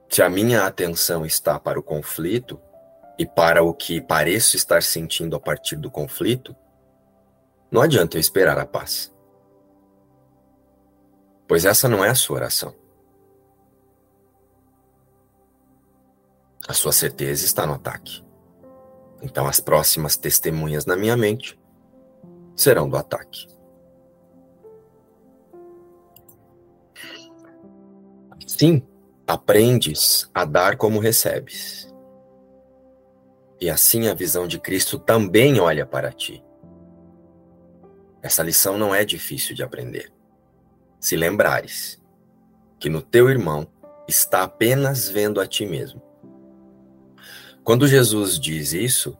Se 0.09 0.23
a 0.23 0.29
minha 0.31 0.65
atenção 0.65 1.23
está 1.23 1.59
para 1.59 1.79
o 1.79 1.83
conflito 1.83 2.59
e 3.17 3.25
para 3.25 3.63
o 3.63 3.73
que 3.73 3.99
pareço 3.99 4.55
estar 4.55 4.83
sentindo 4.83 5.35
a 5.35 5.39
partir 5.39 5.75
do 5.75 5.89
conflito, 5.89 6.55
não 7.71 7.81
adianta 7.81 8.17
eu 8.17 8.21
esperar 8.21 8.57
a 8.59 8.65
paz. 8.65 9.13
Pois 11.47 11.65
essa 11.65 11.87
não 11.87 12.03
é 12.03 12.09
a 12.09 12.15
sua 12.15 12.37
oração. 12.37 12.75
A 16.67 16.73
sua 16.73 16.91
certeza 16.91 17.45
está 17.45 17.65
no 17.65 17.73
ataque. 17.73 18.23
Então, 19.21 19.47
as 19.47 19.59
próximas 19.59 20.17
testemunhas 20.17 20.85
na 20.85 20.95
minha 20.95 21.17
mente 21.17 21.59
serão 22.55 22.89
do 22.89 22.97
ataque. 22.97 23.47
Sim, 28.45 28.85
aprendes 29.25 30.29
a 30.33 30.45
dar 30.45 30.77
como 30.77 30.99
recebes. 30.99 31.93
E 33.59 33.69
assim 33.69 34.07
a 34.07 34.13
visão 34.13 34.47
de 34.47 34.59
Cristo 34.59 34.99
também 34.99 35.59
olha 35.59 35.85
para 35.85 36.11
ti. 36.11 36.43
Essa 38.21 38.43
lição 38.43 38.77
não 38.77 38.93
é 38.93 39.03
difícil 39.03 39.55
de 39.55 39.63
aprender. 39.63 40.11
Se 40.99 41.15
lembrares 41.15 42.01
que 42.79 42.89
no 42.89 43.01
teu 43.01 43.29
irmão 43.29 43.67
está 44.07 44.43
apenas 44.43 45.09
vendo 45.09 45.39
a 45.39 45.47
ti 45.47 45.65
mesmo 45.65 46.07
quando 47.67 47.85
Jesus 47.85 48.39
diz 48.39 48.71
isso, 48.71 49.17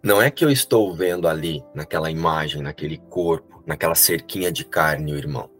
não 0.00 0.22
é 0.22 0.30
que 0.30 0.44
eu 0.44 0.50
estou 0.50 0.94
vendo 0.94 1.26
ali, 1.26 1.64
naquela 1.74 2.08
imagem, 2.12 2.62
naquele 2.62 2.96
corpo, 2.96 3.60
naquela 3.66 3.96
cerquinha 3.96 4.52
de 4.52 4.64
carne, 4.64 5.12
o 5.12 5.16
irmão. 5.16 5.50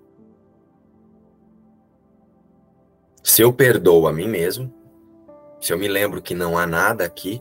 Se 3.25 3.43
eu 3.43 3.53
perdoo 3.53 4.07
a 4.07 4.13
mim 4.13 4.29
mesmo, 4.29 4.73
se 5.63 5.73
eu 5.73 5.79
me 5.79 5.87
lembro 5.87 6.21
que 6.21 6.35
não 6.35 6.59
há 6.59 6.67
nada 6.67 7.05
aqui, 7.05 7.41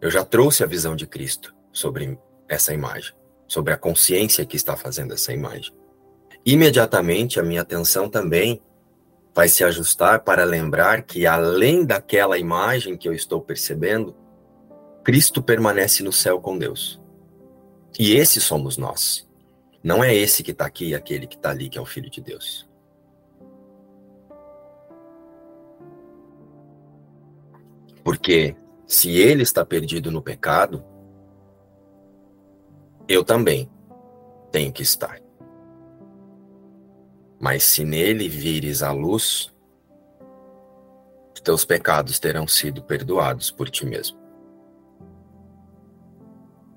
eu 0.00 0.10
já 0.10 0.24
trouxe 0.24 0.64
a 0.64 0.66
visão 0.66 0.96
de 0.96 1.06
Cristo 1.06 1.54
sobre 1.70 2.18
essa 2.48 2.72
imagem, 2.72 3.14
sobre 3.46 3.70
a 3.70 3.76
consciência 3.76 4.46
que 4.46 4.56
está 4.56 4.78
fazendo 4.78 5.12
essa 5.12 5.30
imagem. 5.30 5.74
Imediatamente 6.44 7.38
a 7.38 7.42
minha 7.42 7.60
atenção 7.60 8.08
também 8.08 8.62
vai 9.34 9.46
se 9.46 9.62
ajustar 9.62 10.24
para 10.24 10.42
lembrar 10.44 11.02
que, 11.02 11.26
além 11.26 11.84
daquela 11.84 12.38
imagem 12.38 12.96
que 12.96 13.06
eu 13.06 13.12
estou 13.12 13.42
percebendo, 13.42 14.16
Cristo 15.04 15.42
permanece 15.42 16.02
no 16.02 16.12
céu 16.12 16.40
com 16.40 16.56
Deus. 16.56 16.98
E 17.98 18.16
esse 18.16 18.40
somos 18.40 18.78
nós. 18.78 19.28
Não 19.82 20.02
é 20.02 20.14
esse 20.14 20.42
que 20.42 20.52
está 20.52 20.64
aqui 20.64 20.88
e 20.88 20.94
aquele 20.94 21.26
que 21.26 21.36
está 21.36 21.50
ali, 21.50 21.68
que 21.68 21.76
é 21.76 21.80
o 21.80 21.86
Filho 21.86 22.08
de 22.08 22.22
Deus. 22.22 22.66
Porque 28.04 28.54
se 28.86 29.16
ele 29.16 29.42
está 29.42 29.64
perdido 29.64 30.10
no 30.12 30.22
pecado, 30.22 30.84
eu 33.08 33.24
também 33.24 33.68
tenho 34.52 34.72
que 34.72 34.82
estar. 34.82 35.18
Mas 37.40 37.64
se 37.64 37.84
nele 37.84 38.28
vires 38.28 38.82
a 38.82 38.92
luz, 38.92 39.54
teus 41.44 41.64
pecados 41.64 42.18
terão 42.18 42.48
sido 42.48 42.82
perdoados 42.82 43.50
por 43.50 43.68
ti 43.68 43.84
mesmo. 43.84 44.18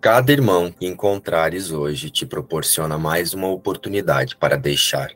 Cada 0.01 0.31
irmão 0.31 0.71
que 0.71 0.85
encontrares 0.85 1.71
hoje 1.71 2.09
te 2.09 2.25
proporciona 2.25 2.97
mais 2.97 3.33
uma 3.33 3.47
oportunidade 3.47 4.35
para 4.35 4.57
deixar 4.57 5.11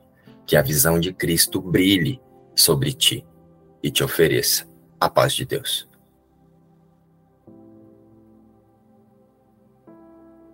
que 0.48 0.56
a 0.56 0.62
visão 0.62 1.00
de 1.00 1.14
Cristo 1.14 1.62
brilhe 1.62 2.20
sobre 2.56 2.94
ti 2.94 3.26
e 3.84 3.92
te 3.92 4.04
ofereça 4.04 4.68
a 5.00 5.10
paz 5.10 5.34
de 5.34 5.46
Deus. 5.46 5.91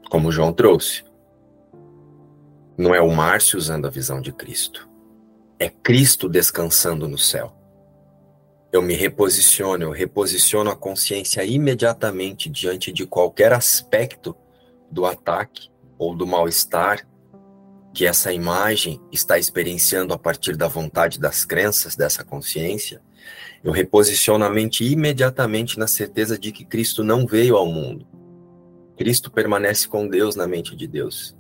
Como 0.10 0.32
João 0.32 0.54
trouxe, 0.54 1.04
não 2.78 2.96
é 2.96 3.02
o 3.02 3.14
Márcio 3.14 3.58
usando 3.58 3.88
a 3.88 3.90
visão 3.90 4.22
de 4.22 4.32
Cristo. 4.32 4.88
É 5.60 5.70
Cristo 5.70 6.30
descansando 6.30 7.08
no 7.08 7.18
céu. 7.18 7.54
Eu 8.72 8.82
me 8.82 8.94
reposiciono, 8.94 9.84
eu 9.84 9.92
reposiciono 9.92 10.70
a 10.70 10.76
consciência 10.76 11.44
imediatamente 11.44 12.50
diante 12.50 12.92
de 12.92 13.06
qualquer 13.06 13.52
aspecto 13.52 14.36
do 14.92 15.06
ataque 15.06 15.70
ou 15.98 16.16
do 16.16 16.28
mal-estar 16.28 17.06
que 17.94 18.06
essa 18.06 18.32
imagem 18.32 19.02
está 19.12 19.40
experienciando 19.40 20.14
a 20.14 20.20
partir 20.20 20.56
da 20.56 20.68
vontade 20.68 21.20
das 21.20 21.44
crenças 21.44 21.96
dessa 21.96 22.24
consciência. 22.24 23.02
Eu 23.64 23.72
reposiciono 23.72 24.46
a 24.46 24.50
mente 24.50 24.84
imediatamente 24.84 25.80
na 25.80 25.88
certeza 25.88 26.38
de 26.38 26.52
que 26.52 26.64
Cristo 26.64 27.04
não 27.04 27.26
veio 27.26 27.58
ao 27.58 27.66
mundo. 27.66 28.08
Cristo 28.98 29.32
permanece 29.32 29.88
com 29.88 30.08
Deus 30.08 30.36
na 30.36 30.48
mente 30.48 30.76
de 30.76 30.88
Deus. 30.88 31.38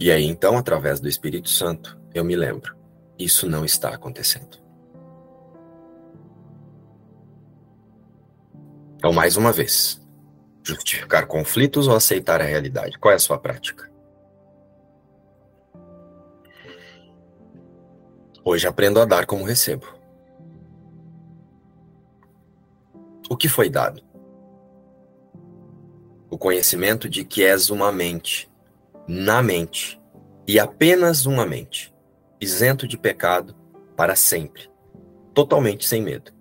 E 0.00 0.10
aí, 0.10 0.24
então, 0.24 0.56
através 0.58 1.00
do 1.00 1.08
Espírito 1.08 1.48
Santo, 1.48 1.98
eu 2.12 2.24
me 2.24 2.34
lembro: 2.34 2.76
isso 3.18 3.48
não 3.48 3.64
está 3.64 3.94
acontecendo. 3.94 4.58
Então, 8.96 9.12
mais 9.12 9.36
uma 9.36 9.52
vez, 9.52 10.00
justificar 10.64 11.26
conflitos 11.26 11.86
ou 11.86 11.94
aceitar 11.94 12.40
a 12.40 12.44
realidade? 12.44 12.98
Qual 12.98 13.12
é 13.12 13.14
a 13.14 13.20
sua 13.20 13.38
prática? 13.38 13.88
Hoje 18.44 18.66
aprendo 18.66 19.00
a 19.00 19.04
dar 19.04 19.26
como 19.26 19.44
recebo. 19.44 19.86
O 23.30 23.36
que 23.36 23.48
foi 23.48 23.68
dado? 23.68 24.07
O 26.30 26.36
conhecimento 26.36 27.08
de 27.08 27.24
que 27.24 27.44
és 27.44 27.70
uma 27.70 27.90
mente 27.90 28.50
na 29.08 29.42
mente, 29.42 29.98
e 30.46 30.60
apenas 30.60 31.24
uma 31.24 31.46
mente, 31.46 31.94
isento 32.38 32.86
de 32.86 32.98
pecado 32.98 33.56
para 33.96 34.14
sempre, 34.14 34.70
totalmente 35.32 35.86
sem 35.86 36.02
medo, 36.02 36.32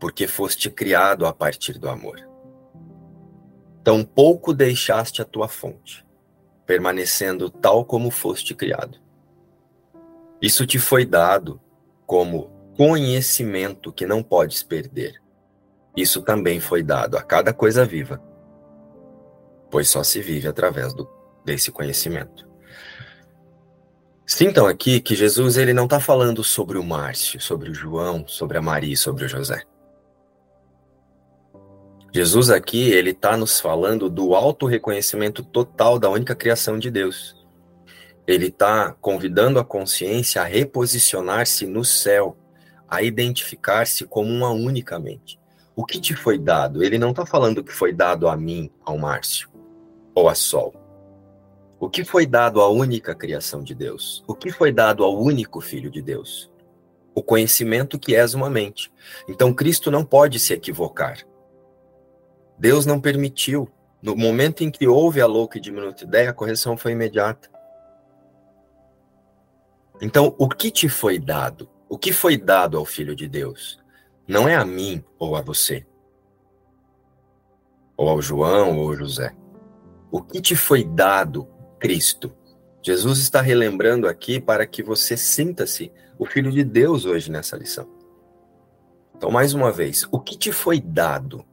porque 0.00 0.26
foste 0.26 0.70
criado 0.70 1.26
a 1.26 1.32
partir 1.32 1.78
do 1.78 1.88
amor. 1.88 2.26
Tampouco 3.84 4.54
deixaste 4.54 5.20
a 5.20 5.24
tua 5.24 5.48
fonte, 5.48 6.06
permanecendo 6.64 7.50
tal 7.50 7.84
como 7.84 8.10
foste 8.10 8.54
criado. 8.54 8.98
Isso 10.40 10.66
te 10.66 10.78
foi 10.78 11.04
dado 11.04 11.60
como 12.06 12.50
conhecimento 12.76 13.92
que 13.92 14.06
não 14.06 14.22
podes 14.22 14.62
perder. 14.62 15.20
Isso 15.96 16.22
também 16.22 16.60
foi 16.60 16.82
dado 16.82 17.18
a 17.18 17.22
cada 17.22 17.52
coisa 17.52 17.84
viva, 17.84 18.22
pois 19.70 19.88
só 19.88 20.02
se 20.02 20.20
vive 20.20 20.48
através 20.48 20.94
do 20.94 21.08
desse 21.44 21.72
conhecimento. 21.72 22.46
Sintam 24.26 24.66
aqui 24.66 25.00
que 25.00 25.14
Jesus 25.14 25.56
ele 25.56 25.72
não 25.72 25.84
está 25.84 25.98
falando 25.98 26.44
sobre 26.44 26.76
o 26.76 26.84
Márcio, 26.84 27.40
sobre 27.40 27.70
o 27.70 27.74
João, 27.74 28.28
sobre 28.28 28.58
a 28.58 28.62
Maria, 28.62 28.96
sobre 28.96 29.24
o 29.24 29.28
José. 29.28 29.62
Jesus 32.12 32.50
aqui 32.50 32.90
ele 32.90 33.10
está 33.10 33.36
nos 33.36 33.58
falando 33.58 34.10
do 34.10 34.34
auto 34.34 34.66
reconhecimento 34.66 35.42
total 35.42 35.98
da 35.98 36.10
única 36.10 36.34
criação 36.34 36.78
de 36.78 36.90
Deus. 36.90 37.34
Ele 38.26 38.48
está 38.48 38.94
convidando 39.00 39.58
a 39.58 39.64
consciência 39.64 40.42
a 40.42 40.44
reposicionar-se 40.44 41.66
no 41.66 41.82
céu, 41.82 42.36
a 42.86 43.02
identificar-se 43.02 44.04
como 44.04 44.30
uma 44.30 44.50
única 44.50 44.98
mente. 44.98 45.40
O 45.74 45.86
que 45.86 45.98
te 45.98 46.14
foi 46.14 46.38
dado? 46.38 46.82
Ele 46.82 46.98
não 46.98 47.10
está 47.10 47.24
falando 47.24 47.64
que 47.64 47.72
foi 47.72 47.94
dado 47.94 48.28
a 48.28 48.36
mim, 48.36 48.70
ao 48.84 48.98
Márcio, 48.98 49.47
ou 50.18 50.28
a 50.28 50.34
Sol. 50.34 50.74
O 51.78 51.88
que 51.88 52.04
foi 52.04 52.26
dado 52.26 52.60
à 52.60 52.68
única 52.68 53.14
criação 53.14 53.62
de 53.62 53.72
Deus? 53.72 54.24
O 54.26 54.34
que 54.34 54.50
foi 54.50 54.72
dado 54.72 55.04
ao 55.04 55.16
único 55.16 55.60
Filho 55.60 55.90
de 55.90 56.02
Deus? 56.02 56.50
O 57.14 57.22
conhecimento 57.22 57.98
que 57.98 58.16
és 58.16 58.34
uma 58.34 58.50
mente. 58.50 58.92
Então 59.28 59.54
Cristo 59.54 59.90
não 59.90 60.04
pode 60.04 60.40
se 60.40 60.52
equivocar. 60.52 61.24
Deus 62.58 62.84
não 62.84 63.00
permitiu. 63.00 63.68
No 64.02 64.16
momento 64.16 64.64
em 64.64 64.70
que 64.70 64.88
houve 64.88 65.20
a 65.20 65.26
louca 65.26 65.58
e 65.58 65.60
diminuta 65.60 66.04
ideia, 66.04 66.30
a 66.30 66.34
correção 66.34 66.76
foi 66.76 66.92
imediata. 66.92 67.48
Então, 70.00 70.34
o 70.38 70.48
que 70.48 70.70
te 70.70 70.88
foi 70.88 71.18
dado? 71.18 71.68
O 71.88 71.98
que 71.98 72.12
foi 72.12 72.36
dado 72.36 72.78
ao 72.78 72.84
Filho 72.84 73.16
de 73.16 73.28
Deus? 73.28 73.80
Não 74.26 74.48
é 74.48 74.54
a 74.54 74.64
mim 74.64 75.02
ou 75.18 75.34
a 75.34 75.40
você, 75.40 75.84
ou 77.96 78.08
ao 78.08 78.22
João 78.22 78.78
ou 78.78 78.90
ao 78.90 78.94
José. 78.94 79.34
O 80.10 80.22
que 80.22 80.40
te 80.40 80.56
foi 80.56 80.84
dado, 80.84 81.48
Cristo? 81.78 82.34
Jesus 82.82 83.18
está 83.18 83.40
relembrando 83.40 84.08
aqui 84.08 84.40
para 84.40 84.66
que 84.66 84.82
você 84.82 85.16
sinta-se 85.16 85.92
o 86.18 86.24
Filho 86.24 86.50
de 86.50 86.64
Deus 86.64 87.04
hoje 87.04 87.30
nessa 87.30 87.56
lição. 87.56 87.88
Então, 89.16 89.30
mais 89.30 89.52
uma 89.52 89.72
vez, 89.72 90.06
o 90.10 90.20
que 90.20 90.36
te 90.36 90.52
foi 90.52 90.80
dado 90.80 91.44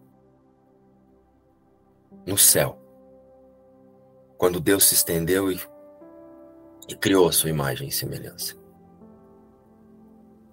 no 2.26 2.38
céu? 2.38 2.80
Quando 4.38 4.60
Deus 4.60 4.86
se 4.86 4.94
estendeu 4.94 5.52
e 5.52 5.60
e 6.88 6.96
criou 6.96 7.28
a 7.28 7.32
sua 7.32 7.50
imagem 7.50 7.88
e 7.88 7.92
semelhança. 7.92 8.56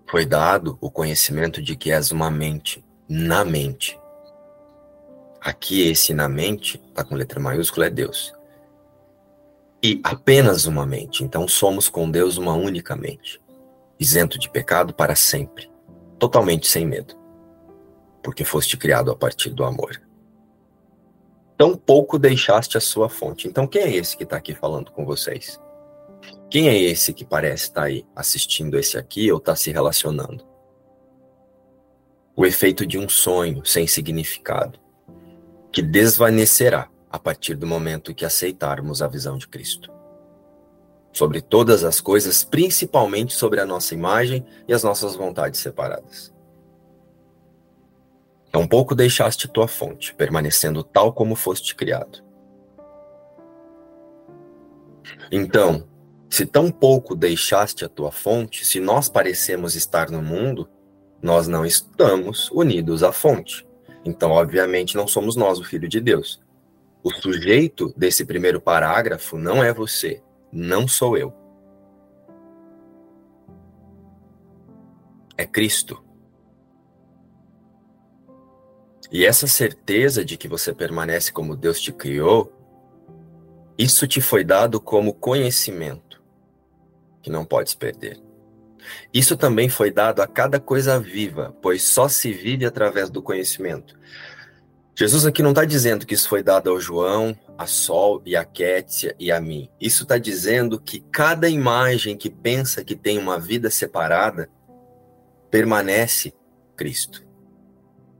Foi 0.08 0.26
dado 0.26 0.76
o 0.80 0.90
conhecimento 0.90 1.62
de 1.62 1.76
que 1.76 1.90
és 1.90 2.10
uma 2.10 2.30
mente, 2.30 2.84
na 3.08 3.44
mente. 3.44 3.98
Aqui, 5.44 5.88
esse 5.88 6.14
na 6.14 6.28
mente, 6.28 6.78
tá 6.94 7.02
com 7.02 7.16
letra 7.16 7.40
maiúscula, 7.40 7.86
é 7.86 7.90
Deus. 7.90 8.32
E 9.82 10.00
apenas 10.04 10.66
uma 10.66 10.86
mente. 10.86 11.24
Então, 11.24 11.48
somos 11.48 11.88
com 11.88 12.08
Deus 12.08 12.36
uma 12.36 12.54
única 12.54 12.94
mente, 12.94 13.42
isento 13.98 14.38
de 14.38 14.48
pecado 14.48 14.94
para 14.94 15.16
sempre, 15.16 15.68
totalmente 16.16 16.68
sem 16.68 16.86
medo, 16.86 17.16
porque 18.22 18.44
foste 18.44 18.76
criado 18.76 19.10
a 19.10 19.16
partir 19.16 19.50
do 19.50 19.64
amor. 19.64 20.00
Tão 21.58 21.76
pouco 21.76 22.20
deixaste 22.20 22.78
a 22.78 22.80
sua 22.80 23.08
fonte. 23.08 23.48
Então, 23.48 23.66
quem 23.66 23.82
é 23.82 23.96
esse 23.96 24.16
que 24.16 24.22
está 24.22 24.36
aqui 24.36 24.54
falando 24.54 24.92
com 24.92 25.04
vocês? 25.04 25.60
Quem 26.48 26.68
é 26.68 26.78
esse 26.80 27.12
que 27.12 27.24
parece 27.24 27.64
estar 27.64 27.80
tá 27.80 27.86
aí 27.88 28.06
assistindo 28.14 28.78
esse 28.78 28.96
aqui 28.96 29.32
ou 29.32 29.38
está 29.38 29.56
se 29.56 29.72
relacionando? 29.72 30.46
O 32.36 32.46
efeito 32.46 32.86
de 32.86 32.96
um 32.96 33.08
sonho 33.08 33.64
sem 33.64 33.88
significado, 33.88 34.81
que 35.72 35.80
desvanecerá 35.80 36.88
a 37.10 37.18
partir 37.18 37.54
do 37.54 37.66
momento 37.66 38.14
que 38.14 38.24
aceitarmos 38.24 39.00
a 39.00 39.08
visão 39.08 39.38
de 39.38 39.48
Cristo. 39.48 39.90
Sobre 41.12 41.40
todas 41.40 41.84
as 41.84 42.00
coisas, 42.00 42.44
principalmente 42.44 43.34
sobre 43.34 43.60
a 43.60 43.66
nossa 43.66 43.94
imagem 43.94 44.44
e 44.68 44.72
as 44.72 44.82
nossas 44.82 45.14
vontades 45.14 45.60
separadas. 45.60 46.32
Tampouco 48.50 48.94
deixaste 48.94 49.48
tua 49.48 49.66
fonte, 49.66 50.14
permanecendo 50.14 50.84
tal 50.84 51.12
como 51.12 51.34
foste 51.34 51.74
criado. 51.74 52.22
Então, 55.30 55.88
se 56.28 56.44
tão 56.44 56.70
pouco 56.70 57.14
deixaste 57.14 57.84
a 57.84 57.88
tua 57.88 58.12
fonte, 58.12 58.64
se 58.64 58.78
nós 58.78 59.08
parecemos 59.08 59.74
estar 59.74 60.10
no 60.10 60.22
mundo, 60.22 60.68
nós 61.22 61.48
não 61.48 61.64
estamos 61.64 62.50
unidos 62.50 63.02
à 63.02 63.12
fonte. 63.12 63.66
Então, 64.04 64.30
obviamente, 64.30 64.96
não 64.96 65.06
somos 65.06 65.36
nós 65.36 65.58
o 65.58 65.64
Filho 65.64 65.88
de 65.88 66.00
Deus. 66.00 66.40
O 67.02 67.12
sujeito 67.12 67.92
desse 67.96 68.24
primeiro 68.24 68.60
parágrafo 68.60 69.36
não 69.36 69.62
é 69.62 69.72
você, 69.72 70.22
não 70.52 70.86
sou 70.86 71.16
eu. 71.16 71.32
É 75.36 75.46
Cristo. 75.46 76.02
E 79.10 79.26
essa 79.26 79.46
certeza 79.46 80.24
de 80.24 80.36
que 80.36 80.48
você 80.48 80.72
permanece 80.72 81.32
como 81.32 81.56
Deus 81.56 81.80
te 81.80 81.92
criou, 81.92 82.52
isso 83.76 84.06
te 84.06 84.20
foi 84.20 84.44
dado 84.44 84.80
como 84.80 85.12
conhecimento 85.12 86.22
que 87.20 87.30
não 87.30 87.44
podes 87.44 87.74
perder. 87.74 88.20
Isso 89.12 89.36
também 89.36 89.68
foi 89.68 89.90
dado 89.90 90.20
a 90.20 90.26
cada 90.26 90.58
coisa 90.60 90.98
viva, 90.98 91.54
pois 91.62 91.82
só 91.82 92.08
se 92.08 92.32
vive 92.32 92.64
através 92.64 93.10
do 93.10 93.22
conhecimento. 93.22 93.98
Jesus 94.94 95.24
aqui 95.24 95.42
não 95.42 95.50
está 95.50 95.64
dizendo 95.64 96.06
que 96.06 96.14
isso 96.14 96.28
foi 96.28 96.42
dado 96.42 96.68
ao 96.68 96.78
João, 96.78 97.36
a 97.56 97.66
Sol 97.66 98.20
e 98.26 98.36
a 98.36 98.44
Kétia 98.44 99.14
e 99.18 99.32
a 99.32 99.40
mim. 99.40 99.68
Isso 99.80 100.02
está 100.02 100.18
dizendo 100.18 100.78
que 100.78 101.00
cada 101.00 101.48
imagem 101.48 102.16
que 102.16 102.28
pensa 102.28 102.84
que 102.84 102.94
tem 102.94 103.18
uma 103.18 103.38
vida 103.38 103.70
separada 103.70 104.50
permanece 105.50 106.34
Cristo, 106.76 107.24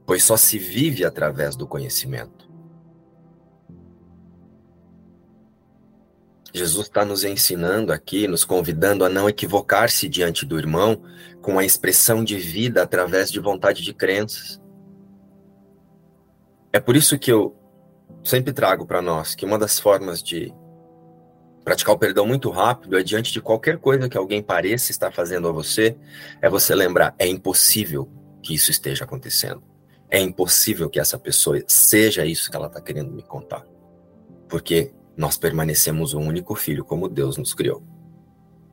pois 0.05 0.23
só 0.23 0.35
se 0.35 0.57
vive 0.57 1.05
através 1.05 1.55
do 1.55 1.67
conhecimento. 1.67 2.42
Jesus 6.53 6.85
está 6.85 7.03
nos 7.03 7.23
ensinando 7.23 7.91
aqui, 7.91 8.27
nos 8.27 8.45
convidando 8.45 9.03
a 9.03 9.09
não 9.09 9.27
equivocar-se 9.27 10.07
diante 10.07 10.45
do 10.45 10.57
irmão 10.59 11.01
com 11.41 11.57
a 11.57 11.65
expressão 11.65 12.23
de 12.23 12.37
vida 12.37 12.83
através 12.83 13.31
de 13.31 13.39
vontade 13.39 13.81
de 13.81 13.91
crenças. 13.91 14.61
É 16.71 16.79
por 16.79 16.95
isso 16.95 17.17
que 17.17 17.31
eu 17.31 17.55
sempre 18.23 18.53
trago 18.53 18.85
para 18.85 19.01
nós 19.01 19.33
que 19.33 19.45
uma 19.45 19.57
das 19.57 19.79
formas 19.79 20.21
de 20.21 20.53
praticar 21.63 21.95
o 21.95 21.97
perdão 21.97 22.27
muito 22.27 22.51
rápido 22.51 22.97
é 22.97 23.03
diante 23.03 23.33
de 23.33 23.41
qualquer 23.41 23.79
coisa 23.79 24.07
que 24.07 24.17
alguém 24.17 24.43
pareça 24.43 24.91
estar 24.91 25.11
fazendo 25.11 25.47
a 25.47 25.51
você, 25.51 25.97
é 26.41 26.49
você 26.49 26.75
lembrar, 26.75 27.15
é 27.17 27.25
impossível 27.25 28.07
que 28.43 28.53
isso 28.53 28.69
esteja 28.69 29.05
acontecendo. 29.05 29.63
É 30.09 30.19
impossível 30.19 30.89
que 30.89 30.99
essa 30.99 31.17
pessoa 31.17 31.59
seja 31.67 32.25
isso 32.25 32.51
que 32.51 32.55
ela 32.55 32.67
está 32.67 32.79
querendo 32.79 33.11
me 33.11 33.23
contar. 33.23 33.65
Porque 34.47 34.93
nós 35.15 35.37
permanecemos 35.37 36.13
um 36.13 36.27
único 36.27 36.55
filho 36.55 36.83
como 36.83 37.07
Deus 37.07 37.37
nos 37.37 37.53
criou, 37.53 37.83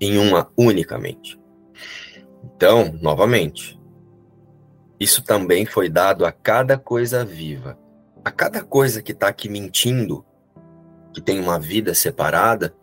em 0.00 0.18
uma 0.18 0.50
unicamente. 0.56 1.38
Então, 2.42 2.92
novamente, 3.00 3.78
isso 4.98 5.22
também 5.22 5.66
foi 5.66 5.88
dado 5.88 6.24
a 6.24 6.32
cada 6.32 6.78
coisa 6.78 7.24
viva, 7.24 7.78
a 8.24 8.30
cada 8.30 8.62
coisa 8.62 9.02
que 9.02 9.12
está 9.12 9.28
aqui 9.28 9.48
mentindo, 9.48 10.24
que 11.12 11.20
tem 11.20 11.40
uma 11.40 11.58
vida 11.58 11.94
separada. 11.94 12.74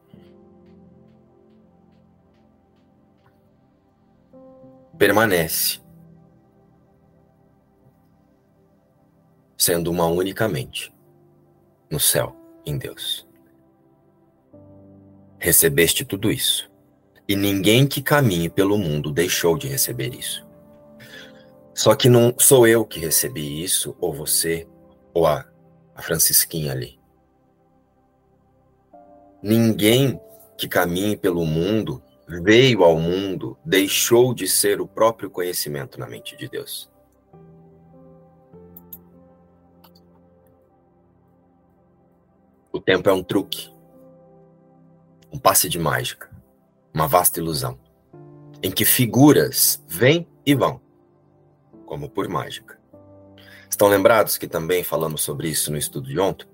Permanece 4.98 5.80
sendo 9.56 9.91
uma 9.91 10.06
unicamente 10.06 10.93
no 11.89 12.00
céu, 12.00 12.36
em 12.65 12.77
Deus 12.77 13.27
recebeste 15.40 16.04
tudo 16.06 16.31
isso. 16.31 16.69
E 17.27 17.35
ninguém 17.35 17.85
que 17.85 18.02
caminhe 18.02 18.50
pelo 18.50 18.77
mundo 18.77 19.12
deixou 19.12 19.58
de 19.58 19.67
receber 19.67 20.13
isso. 20.15 20.48
Só 21.73 21.94
que 21.96 22.10
não 22.10 22.33
sou 22.40 22.65
eu 22.65 22.85
que 22.85 23.00
recebi 23.00 23.63
isso, 23.63 23.96
ou 24.00 24.13
você, 24.13 24.67
ou 25.13 25.27
a, 25.27 25.46
a 25.94 26.02
Francisquinha 26.02 26.71
ali. 26.71 27.00
Ninguém 29.44 30.19
que 30.58 30.67
caminhe 30.67 31.15
pelo 31.15 31.46
mundo 31.46 32.02
veio 32.27 32.83
ao 32.83 33.00
mundo, 33.00 33.58
deixou 33.63 34.33
de 34.33 34.48
ser 34.48 34.81
o 34.81 34.88
próprio 34.88 35.29
conhecimento 35.29 36.00
na 36.00 36.08
mente 36.08 36.35
de 36.35 36.50
Deus. 36.50 36.90
O 42.71 42.81
tempo 42.81 43.10
é 43.10 43.13
um 43.13 43.23
truque 43.23 43.77
um 45.32 45.38
passe 45.38 45.69
de 45.69 45.80
mágica, 45.80 46.30
uma 46.94 47.08
vasta 47.08 47.40
ilusão, 47.40 47.80
em 48.62 48.71
que 48.71 48.86
figuras 48.86 49.84
vêm 49.88 50.28
e 50.46 50.56
vão, 50.56 50.82
como 51.86 52.10
por 52.10 52.28
mágica. 52.28 52.80
Estão 53.69 53.88
lembrados 53.88 54.38
que 54.38 54.48
também 54.48 54.84
falamos 54.84 55.21
sobre 55.21 55.50
isso 55.50 55.71
no 55.71 55.78
estudo 55.78 56.08
de 56.08 56.19
ontem? 56.19 56.48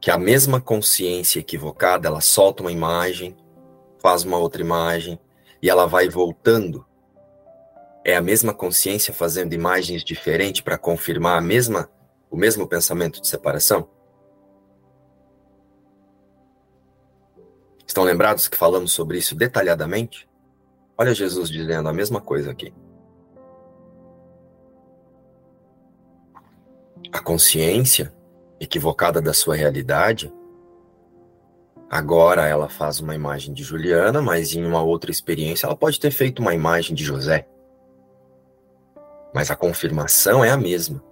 que 0.00 0.10
a 0.10 0.16
mesma 0.16 0.60
consciência 0.60 1.40
equivocada, 1.40 2.08
ela 2.08 2.22
solta 2.22 2.62
uma 2.62 2.72
imagem, 2.72 3.36
faz 3.98 4.24
uma 4.24 4.38
outra 4.38 4.62
imagem 4.62 5.20
e 5.60 5.68
ela 5.68 5.86
vai 5.86 6.08
voltando. 6.08 6.86
É 8.02 8.16
a 8.16 8.22
mesma 8.22 8.54
consciência 8.54 9.12
fazendo 9.12 9.52
imagens 9.52 10.02
diferentes 10.02 10.62
para 10.62 10.78
confirmar 10.78 11.36
a 11.36 11.42
mesma 11.42 11.90
o 12.30 12.36
mesmo 12.36 12.66
pensamento 12.66 13.20
de 13.20 13.26
separação? 13.26 13.88
Estão 17.90 18.04
lembrados 18.04 18.46
que 18.46 18.56
falamos 18.56 18.92
sobre 18.92 19.18
isso 19.18 19.34
detalhadamente? 19.34 20.28
Olha 20.96 21.12
Jesus 21.12 21.50
dizendo 21.50 21.88
a 21.88 21.92
mesma 21.92 22.20
coisa 22.20 22.52
aqui. 22.52 22.72
A 27.12 27.18
consciência 27.20 28.14
equivocada 28.60 29.20
da 29.20 29.32
sua 29.32 29.56
realidade, 29.56 30.32
agora 31.90 32.46
ela 32.46 32.68
faz 32.68 33.00
uma 33.00 33.12
imagem 33.12 33.52
de 33.52 33.64
Juliana, 33.64 34.22
mas 34.22 34.54
em 34.54 34.64
uma 34.64 34.84
outra 34.84 35.10
experiência 35.10 35.66
ela 35.66 35.74
pode 35.74 35.98
ter 35.98 36.12
feito 36.12 36.38
uma 36.38 36.54
imagem 36.54 36.94
de 36.94 37.02
José. 37.02 37.48
Mas 39.34 39.50
a 39.50 39.56
confirmação 39.56 40.44
é 40.44 40.50
a 40.50 40.56
mesma. 40.56 41.02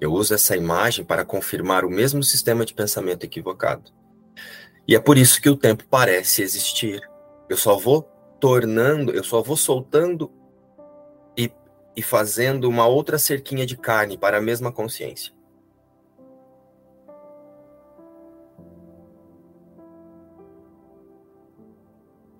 Eu 0.00 0.14
uso 0.14 0.32
essa 0.32 0.56
imagem 0.56 1.04
para 1.04 1.22
confirmar 1.22 1.84
o 1.84 1.90
mesmo 1.90 2.22
sistema 2.22 2.64
de 2.64 2.72
pensamento 2.72 3.24
equivocado. 3.24 3.92
E 4.86 4.96
é 4.96 5.00
por 5.00 5.16
isso 5.16 5.40
que 5.40 5.48
o 5.48 5.56
tempo 5.56 5.84
parece 5.88 6.42
existir. 6.42 7.00
Eu 7.48 7.56
só 7.56 7.76
vou 7.76 8.02
tornando, 8.40 9.12
eu 9.12 9.22
só 9.22 9.40
vou 9.42 9.56
soltando 9.56 10.32
e, 11.36 11.52
e 11.96 12.02
fazendo 12.02 12.68
uma 12.68 12.86
outra 12.86 13.18
cerquinha 13.18 13.64
de 13.64 13.76
carne 13.76 14.18
para 14.18 14.38
a 14.38 14.40
mesma 14.40 14.72
consciência. 14.72 15.32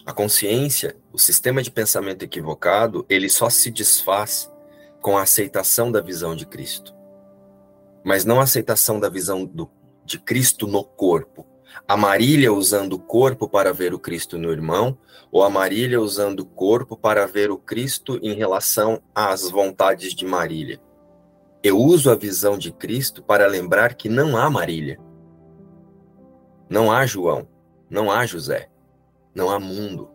A 0.04 0.12
consciência, 0.12 0.96
o 1.12 1.18
sistema 1.18 1.62
de 1.62 1.70
pensamento 1.70 2.24
equivocado, 2.24 3.06
ele 3.08 3.28
só 3.28 3.48
se 3.48 3.70
desfaz 3.70 4.52
com 5.00 5.16
a 5.16 5.22
aceitação 5.22 5.92
da 5.92 6.00
visão 6.00 6.34
de 6.34 6.44
Cristo. 6.44 6.92
Mas 8.04 8.24
não 8.24 8.40
a 8.40 8.42
aceitação 8.42 8.98
da 8.98 9.08
visão 9.08 9.44
do, 9.44 9.70
de 10.04 10.18
Cristo 10.18 10.66
no 10.66 10.82
corpo. 10.82 11.46
A 11.86 11.96
Marília 11.96 12.52
usando 12.52 12.94
o 12.94 12.98
corpo 12.98 13.48
para 13.48 13.72
ver 13.72 13.94
o 13.94 13.98
Cristo 13.98 14.38
no 14.38 14.50
irmão, 14.50 14.96
ou 15.30 15.42
a 15.42 15.50
Marília 15.50 16.00
usando 16.00 16.40
o 16.40 16.46
corpo 16.46 16.96
para 16.96 17.26
ver 17.26 17.50
o 17.50 17.58
Cristo 17.58 18.18
em 18.22 18.34
relação 18.34 19.02
às 19.14 19.48
vontades 19.48 20.14
de 20.14 20.24
Marília. 20.24 20.80
Eu 21.62 21.78
uso 21.78 22.10
a 22.10 22.14
visão 22.14 22.58
de 22.58 22.72
Cristo 22.72 23.22
para 23.22 23.46
lembrar 23.46 23.94
que 23.94 24.08
não 24.08 24.36
há 24.36 24.50
Marília. 24.50 24.98
Não 26.68 26.90
há 26.90 27.06
João, 27.06 27.46
não 27.88 28.10
há 28.10 28.26
José 28.26 28.72
não 29.34 29.50
há 29.50 29.58
mundo. 29.58 30.10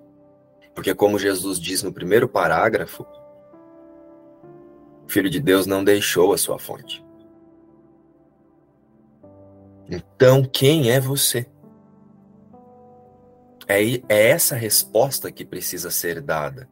Porque, 0.74 0.93
como 0.93 1.18
Jesus 1.18 1.60
diz 1.60 1.82
no 1.82 1.91
primeiro 1.91 2.30
parágrafo, 2.30 3.05
o 5.05 5.10
Filho 5.10 5.30
de 5.30 5.39
Deus 5.39 5.66
não 5.66 5.84
deixou 5.84 6.34
a 6.34 6.38
sua 6.38 6.60
fonte. 6.60 7.03
Então, 9.89 10.43
quem 10.43 10.91
é 10.91 10.99
você? 10.99 11.47
É, 13.67 13.81
é 14.09 14.29
essa 14.29 14.55
resposta 14.55 15.31
que 15.31 15.45
precisa 15.45 15.91
ser 15.91 16.21
dada. 16.21 16.69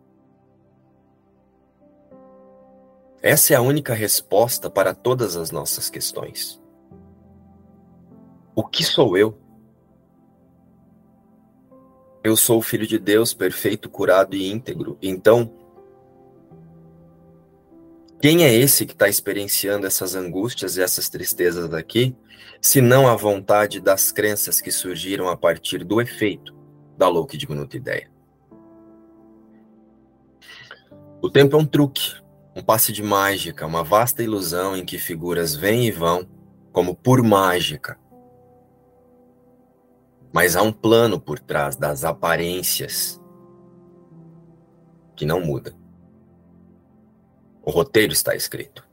Essa 3.21 3.53
é 3.53 3.55
a 3.55 3.61
única 3.61 3.93
resposta 3.93 4.69
para 4.69 4.93
todas 4.93 5.35
as 5.35 5.49
nossas 5.49 5.89
questões. 5.89 6.61
O 8.53 8.63
que 8.63 8.83
sou 8.83 9.17
eu? 9.17 9.37
Eu 12.23 12.37
sou 12.37 12.59
o 12.59 12.61
filho 12.61 12.87
de 12.87 12.97
Deus, 12.97 13.33
perfeito, 13.33 13.89
curado 13.89 14.35
e 14.35 14.51
íntegro. 14.51 14.97
Então, 15.01 15.51
quem 18.25 18.43
é 18.43 18.51
esse 18.51 18.87
que 18.87 18.93
está 18.93 19.07
experienciando 19.07 19.85
essas 19.85 20.15
angústias 20.15 20.77
e 20.77 20.81
essas 20.81 21.09
tristezas 21.09 21.71
aqui, 21.71 22.15
se 22.59 22.81
não 22.81 23.07
a 23.07 23.15
vontade 23.15 23.79
das 23.79 24.11
crenças 24.11 24.59
que 24.59 24.71
surgiram 24.71 25.29
a 25.29 25.37
partir 25.37 25.83
do 25.83 26.01
efeito 26.01 26.51
da 26.97 27.07
louca 27.07 27.35
e 27.35 27.37
diminuta 27.37 27.77
ideia? 27.77 28.09
O 31.21 31.29
tempo 31.29 31.55
é 31.55 31.59
um 31.59 31.67
truque, 31.67 32.15
um 32.55 32.63
passe 32.63 32.91
de 32.91 33.03
mágica, 33.03 33.63
uma 33.63 33.83
vasta 33.83 34.23
ilusão 34.23 34.75
em 34.75 34.83
que 34.83 34.97
figuras 34.97 35.55
vêm 35.55 35.85
e 35.85 35.91
vão, 35.91 36.27
como 36.71 36.95
por 36.95 37.21
mágica, 37.21 37.95
mas 40.33 40.55
há 40.55 40.63
um 40.63 40.73
plano 40.73 41.19
por 41.19 41.37
trás 41.39 41.75
das 41.75 42.03
aparências 42.03 43.21
que 45.15 45.27
não 45.27 45.39
muda. 45.39 45.84
O 47.65 47.71
roteiro 47.71 48.13
está 48.13 48.35
escrito. 48.35 48.87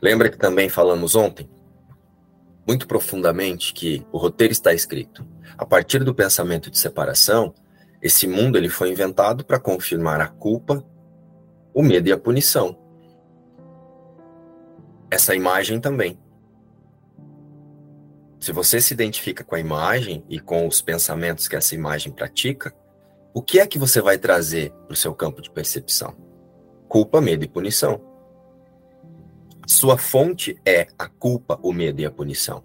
Lembra 0.00 0.30
que 0.30 0.38
também 0.38 0.70
falamos 0.70 1.14
ontem, 1.14 1.48
muito 2.66 2.88
profundamente, 2.88 3.74
que 3.74 4.04
o 4.10 4.16
roteiro 4.16 4.50
está 4.50 4.72
escrito. 4.72 5.26
A 5.58 5.66
partir 5.66 6.02
do 6.02 6.14
pensamento 6.14 6.70
de 6.70 6.78
separação, 6.78 7.54
esse 8.00 8.26
mundo 8.26 8.56
ele 8.56 8.70
foi 8.70 8.90
inventado 8.90 9.44
para 9.44 9.60
confirmar 9.60 10.22
a 10.22 10.26
culpa, 10.26 10.82
o 11.74 11.82
medo 11.82 12.08
e 12.08 12.12
a 12.12 12.18
punição. 12.18 12.78
Essa 15.10 15.34
imagem 15.34 15.78
também. 15.78 16.18
Se 18.40 18.52
você 18.52 18.80
se 18.80 18.94
identifica 18.94 19.44
com 19.44 19.54
a 19.54 19.60
imagem 19.60 20.24
e 20.30 20.40
com 20.40 20.66
os 20.66 20.80
pensamentos 20.80 21.46
que 21.46 21.56
essa 21.56 21.74
imagem 21.74 22.10
pratica, 22.10 22.74
o 23.34 23.42
que 23.42 23.60
é 23.60 23.66
que 23.66 23.78
você 23.78 24.00
vai 24.00 24.16
trazer 24.16 24.72
para 24.86 24.94
o 24.94 24.96
seu 24.96 25.14
campo 25.14 25.42
de 25.42 25.50
percepção? 25.50 26.21
Culpa, 26.92 27.22
medo 27.22 27.42
e 27.42 27.48
punição. 27.48 28.02
Sua 29.66 29.96
fonte 29.96 30.60
é 30.62 30.88
a 30.98 31.08
culpa, 31.08 31.58
o 31.62 31.72
medo 31.72 32.02
e 32.02 32.04
a 32.04 32.10
punição. 32.10 32.62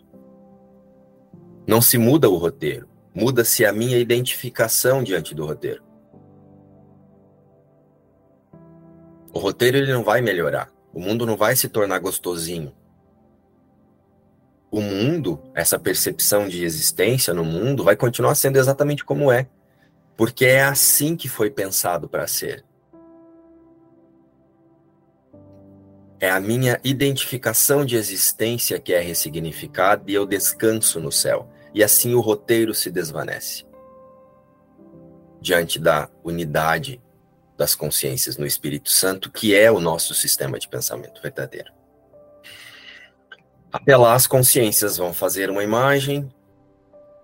Não 1.65 1.81
se 1.81 1.97
muda 1.97 2.29
o 2.29 2.35
roteiro, 2.35 2.89
muda-se 3.15 3.65
a 3.65 3.71
minha 3.71 3.97
identificação 3.97 5.01
diante 5.01 5.33
do 5.33 5.45
roteiro. 5.45 5.81
O 9.33 9.39
roteiro 9.39 9.77
ele 9.77 9.93
não 9.93 10.03
vai 10.03 10.19
melhorar, 10.19 10.73
o 10.93 10.99
mundo 10.99 11.25
não 11.25 11.37
vai 11.37 11.55
se 11.55 11.69
tornar 11.69 11.99
gostosinho, 11.99 12.75
o 14.69 14.81
mundo, 14.81 15.41
essa 15.55 15.79
percepção 15.79 16.49
de 16.49 16.65
existência 16.65 17.33
no 17.33 17.45
mundo, 17.45 17.81
vai 17.81 17.95
continuar 17.95 18.35
sendo 18.35 18.57
exatamente 18.57 19.05
como 19.05 19.31
é. 19.31 19.47
Porque 20.17 20.43
é 20.43 20.63
assim 20.63 21.15
que 21.15 21.29
foi 21.29 21.49
pensado 21.49 22.09
para 22.09 22.27
ser. 22.27 22.66
É 26.19 26.29
a 26.29 26.39
minha 26.39 26.79
identificação 26.83 27.85
de 27.85 27.95
existência 27.95 28.79
que 28.79 28.93
é 28.93 28.99
ressignificada 28.99 30.03
e 30.07 30.13
eu 30.13 30.25
descanso 30.25 30.99
no 30.99 31.11
céu. 31.11 31.49
E 31.73 31.83
assim 31.83 32.15
o 32.15 32.21
roteiro 32.21 32.73
se 32.73 32.89
desvanece. 32.89 33.65
Diante 35.39 35.79
da 35.79 36.09
unidade 36.23 36.99
das 37.55 37.75
consciências 37.75 38.37
no 38.37 38.45
Espírito 38.45 38.89
Santo, 38.89 39.31
que 39.31 39.55
é 39.55 39.71
o 39.71 39.79
nosso 39.79 40.13
sistema 40.13 40.57
de 40.59 40.67
pensamento 40.67 41.21
verdadeiro. 41.21 41.71
Até 43.71 43.97
lá, 43.97 44.13
as 44.13 44.25
consciências 44.27 44.97
vão 44.97 45.13
fazer 45.13 45.49
uma 45.49 45.63
imagem, 45.63 46.31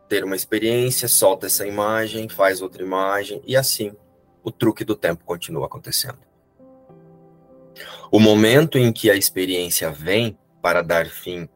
ter 0.09 0.23
uma 0.23 0.35
experiência, 0.35 1.07
solta 1.07 1.47
essa 1.47 1.65
imagem, 1.65 2.27
faz 2.29 2.61
outra 2.61 2.83
imagem, 2.83 3.41
e 3.45 3.55
assim 3.55 3.95
o 4.43 4.51
truque 4.51 4.83
do 4.83 4.95
tempo 4.95 5.23
continua 5.23 5.67
acontecendo. 5.67 6.19
O 8.11 8.19
momento 8.19 8.77
em 8.77 8.91
que 8.91 9.09
a 9.09 9.15
experiência 9.15 9.91
vem 9.91 10.37
para 10.61 10.81
dar 10.81 11.07
fim 11.07 11.47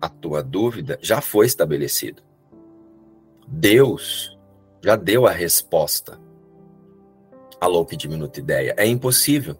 à 0.00 0.08
tua 0.08 0.42
dúvida 0.42 0.98
já 1.00 1.20
foi 1.20 1.46
estabelecido. 1.46 2.22
Deus 3.46 4.36
já 4.82 4.96
deu 4.96 5.26
a 5.26 5.30
resposta 5.30 6.20
à 7.60 7.66
louca 7.66 7.94
e 7.94 7.96
diminuta 7.96 8.40
ideia. 8.40 8.74
É 8.76 8.86
impossível. 8.86 9.58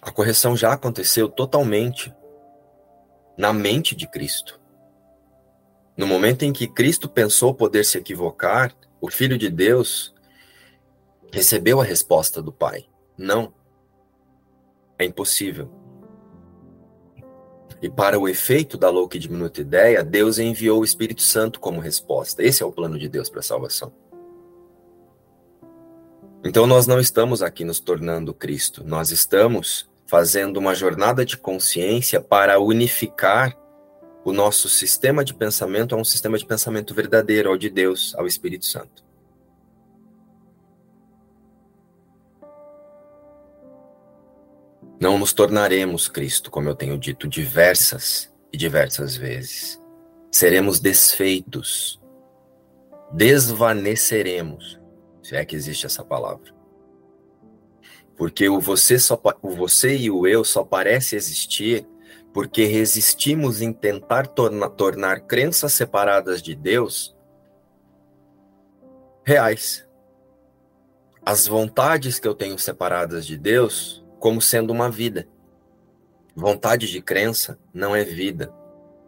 A 0.00 0.10
correção 0.12 0.56
já 0.56 0.72
aconteceu 0.72 1.28
totalmente 1.28 2.14
na 3.36 3.52
mente 3.52 3.94
de 3.94 4.08
Cristo. 4.08 4.60
No 5.96 6.06
momento 6.06 6.44
em 6.44 6.52
que 6.52 6.66
Cristo 6.66 7.08
pensou 7.08 7.54
poder 7.54 7.84
se 7.84 7.96
equivocar, 7.96 8.74
o 9.00 9.10
Filho 9.10 9.38
de 9.38 9.48
Deus 9.48 10.14
recebeu 11.32 11.80
a 11.80 11.84
resposta 11.84 12.42
do 12.42 12.52
Pai: 12.52 12.86
não. 13.16 13.52
É 14.98 15.04
impossível. 15.04 15.70
E 17.82 17.90
para 17.90 18.18
o 18.18 18.28
efeito 18.28 18.78
da 18.78 18.88
louca 18.88 19.16
e 19.16 19.20
diminuta 19.20 19.60
ideia, 19.60 20.02
Deus 20.02 20.38
enviou 20.38 20.80
o 20.80 20.84
Espírito 20.84 21.20
Santo 21.20 21.60
como 21.60 21.80
resposta. 21.80 22.42
Esse 22.42 22.62
é 22.62 22.66
o 22.66 22.72
plano 22.72 22.98
de 22.98 23.08
Deus 23.08 23.28
para 23.28 23.40
a 23.40 23.42
salvação. 23.42 23.92
Então 26.42 26.66
nós 26.66 26.86
não 26.86 26.98
estamos 26.98 27.42
aqui 27.42 27.64
nos 27.64 27.80
tornando 27.80 28.32
Cristo, 28.32 28.84
nós 28.84 29.10
estamos 29.10 29.90
fazendo 30.06 30.58
uma 30.58 30.74
jornada 30.74 31.24
de 31.24 31.36
consciência 31.36 32.20
para 32.20 32.60
unificar 32.60 33.56
o 34.26 34.32
nosso 34.32 34.68
sistema 34.68 35.24
de 35.24 35.32
pensamento 35.32 35.94
a 35.94 35.98
um 35.98 36.02
sistema 36.02 36.36
de 36.36 36.44
pensamento 36.44 36.92
verdadeiro, 36.92 37.48
ao 37.48 37.56
de 37.56 37.70
Deus, 37.70 38.12
ao 38.16 38.26
Espírito 38.26 38.66
Santo. 38.66 39.04
Não 45.00 45.16
nos 45.16 45.32
tornaremos 45.32 46.08
Cristo, 46.08 46.50
como 46.50 46.68
eu 46.68 46.74
tenho 46.74 46.98
dito 46.98 47.28
diversas 47.28 48.34
e 48.52 48.56
diversas 48.56 49.16
vezes. 49.16 49.80
Seremos 50.32 50.80
desfeitos, 50.80 52.02
desvaneceremos, 53.12 54.80
se 55.22 55.36
é 55.36 55.44
que 55.44 55.54
existe 55.54 55.86
essa 55.86 56.04
palavra. 56.04 56.52
Porque 58.16 58.48
o 58.48 58.58
você, 58.58 58.98
só, 58.98 59.20
o 59.40 59.50
você 59.50 59.96
e 59.96 60.10
o 60.10 60.26
eu 60.26 60.42
só 60.42 60.64
parece 60.64 61.14
existir 61.14 61.86
porque 62.36 62.66
resistimos 62.66 63.62
em 63.62 63.72
tentar 63.72 64.26
torna, 64.26 64.68
tornar 64.68 65.20
crenças 65.20 65.72
separadas 65.72 66.42
de 66.42 66.54
Deus 66.54 67.16
reais. 69.24 69.88
As 71.24 71.46
vontades 71.46 72.18
que 72.18 72.28
eu 72.28 72.34
tenho 72.34 72.58
separadas 72.58 73.24
de 73.24 73.38
Deus 73.38 74.04
como 74.20 74.42
sendo 74.42 74.70
uma 74.70 74.90
vida. 74.90 75.26
Vontade 76.34 76.90
de 76.90 77.00
crença 77.00 77.58
não 77.72 77.96
é 77.96 78.04
vida. 78.04 78.52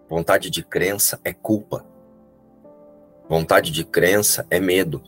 Vontade 0.08 0.48
de 0.48 0.62
crença 0.62 1.20
é 1.22 1.34
culpa. 1.34 1.84
Vontade 3.28 3.70
de 3.70 3.84
crença 3.84 4.46
é 4.48 4.58
medo. 4.58 5.02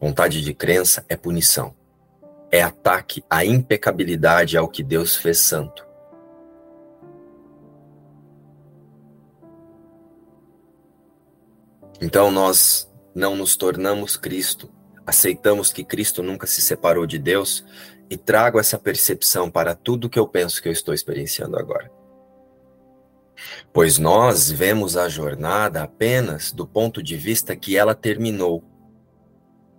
Vontade 0.00 0.40
de 0.40 0.54
crença 0.54 1.04
é 1.06 1.18
punição. 1.18 1.76
É 2.50 2.62
ataque 2.62 3.22
à 3.28 3.44
impecabilidade 3.44 4.56
ao 4.56 4.66
que 4.66 4.82
Deus 4.82 5.16
fez 5.16 5.40
santo. 5.40 5.85
Então 12.00 12.30
nós 12.30 12.90
não 13.14 13.34
nos 13.34 13.56
tornamos 13.56 14.16
Cristo, 14.16 14.70
aceitamos 15.06 15.72
que 15.72 15.84
Cristo 15.84 16.22
nunca 16.22 16.46
se 16.46 16.60
separou 16.60 17.06
de 17.06 17.18
Deus 17.18 17.64
e 18.10 18.16
trago 18.16 18.58
essa 18.58 18.78
percepção 18.78 19.50
para 19.50 19.74
tudo 19.74 20.08
que 20.08 20.18
eu 20.18 20.28
penso 20.28 20.62
que 20.62 20.68
eu 20.68 20.72
estou 20.72 20.94
experienciando 20.94 21.58
agora. 21.58 21.90
Pois 23.72 23.98
nós 23.98 24.50
vemos 24.50 24.96
a 24.96 25.08
jornada 25.08 25.82
apenas 25.82 26.52
do 26.52 26.66
ponto 26.66 27.02
de 27.02 27.16
vista 27.16 27.54
que 27.54 27.76
ela 27.76 27.94
terminou, 27.94 28.64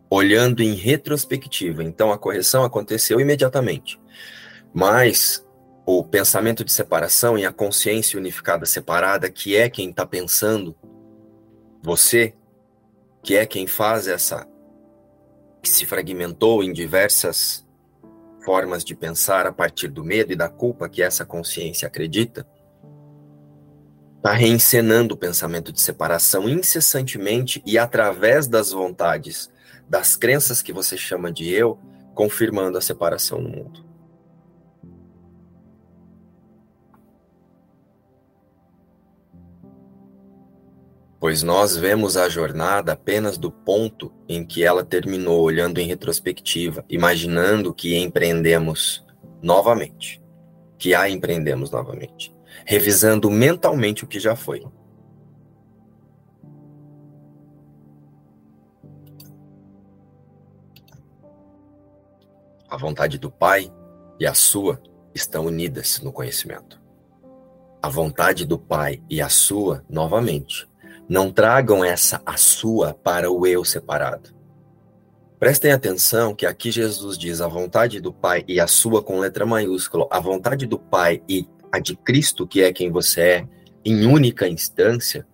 olhando 0.10 0.62
em 0.62 0.74
retrospectiva. 0.74 1.84
Então 1.84 2.12
a 2.12 2.18
correção 2.18 2.64
aconteceu 2.64 3.20
imediatamente. 3.20 4.00
Mas 4.74 5.46
o 5.86 6.04
pensamento 6.04 6.64
de 6.64 6.72
separação 6.72 7.38
e 7.38 7.46
a 7.46 7.52
consciência 7.52 8.20
unificada 8.20 8.66
separada, 8.66 9.30
que 9.30 9.56
é 9.56 9.70
quem 9.70 9.90
está 9.90 10.06
pensando, 10.06 10.76
você, 11.88 12.34
que 13.24 13.38
é 13.38 13.46
quem 13.46 13.66
faz 13.66 14.10
essa, 14.10 14.46
que 15.64 15.70
se 15.70 15.86
fragmentou 15.86 16.62
em 16.62 16.74
diversas 16.74 17.66
formas 18.44 18.84
de 18.84 18.94
pensar 18.94 19.48
a 19.48 19.54
partir 19.54 19.88
do 19.88 20.04
medo 20.04 20.34
e 20.34 20.36
da 20.36 20.50
culpa 20.50 20.90
que 20.90 21.02
essa 21.02 21.26
consciência 21.26 21.88
acredita, 21.88 22.46
está 24.18 24.34
reencenando 24.34 25.16
o 25.16 25.18
pensamento 25.18 25.72
de 25.72 25.80
separação 25.80 26.50
incessantemente 26.50 27.64
e 27.66 27.78
através 27.78 28.50
das 28.50 28.72
vontades, 28.72 29.50
das 29.88 30.18
crenças 30.18 30.62
que 30.62 30.74
você 30.74 30.98
chama 30.98 31.32
de 31.32 31.50
eu, 31.50 31.80
confirmando 32.14 32.78
a 32.78 32.82
separação 32.82 33.40
no 33.40 33.48
mundo. 33.48 33.87
Pois 41.28 41.44
nós 41.44 41.76
vemos 41.76 42.16
a 42.16 42.30
jornada 42.30 42.94
apenas 42.94 43.38
do 43.38 43.52
ponto 43.52 44.14
em 44.30 44.46
que 44.46 44.64
ela 44.64 44.82
terminou, 44.82 45.42
olhando 45.42 45.78
em 45.78 45.86
retrospectiva, 45.86 46.86
imaginando 46.88 47.74
que 47.74 47.98
empreendemos 47.98 49.06
novamente, 49.42 50.24
que 50.78 50.96
a 50.96 51.10
empreendemos 51.10 51.70
novamente, 51.70 52.34
revisando 52.66 53.30
mentalmente 53.30 54.06
o 54.06 54.08
que 54.08 54.22
já 54.22 54.38
foi. 54.38 54.66
A 62.70 62.78
vontade 62.78 63.18
do 63.18 63.30
Pai 63.30 63.70
e 64.18 64.26
a 64.26 64.34
sua 64.34 64.82
estão 65.14 65.46
unidas 65.46 66.00
no 66.00 66.14
conhecimento. 66.14 66.82
A 67.82 67.90
vontade 67.90 68.46
do 68.46 68.58
Pai 68.58 69.04
e 69.10 69.22
a 69.22 69.28
sua, 69.28 69.84
novamente, 69.90 70.66
não 71.08 71.32
tragam 71.32 71.84
essa 71.84 72.22
a 72.26 72.38
sua 72.38 72.94
para 72.94 73.32
o 73.32 73.46
eu 73.48 73.64
separado. 73.64 74.36
Prestem 75.40 75.72
atenção 75.72 76.34
que 76.34 76.46
aqui 76.46 76.72
Jesus 76.72 77.18
diz 77.18 77.42
a 77.42 77.48
vontade 77.48 78.02
do 78.02 78.12
Pai 78.12 78.44
e 78.48 78.60
a 78.60 78.66
sua 78.66 79.04
com 79.04 79.20
letra 79.20 79.46
maiúscula, 79.46 80.08
a 80.10 80.20
vontade 80.20 80.66
do 80.66 80.80
Pai 80.80 81.22
e 81.30 81.48
a 81.72 81.80
de 81.80 81.96
Cristo, 81.96 82.48
que 82.48 82.64
é 82.64 82.74
quem 82.74 82.92
você 82.92 83.22
é, 83.22 83.48
em 83.86 84.08
única 84.08 84.48
instância, 84.48 85.28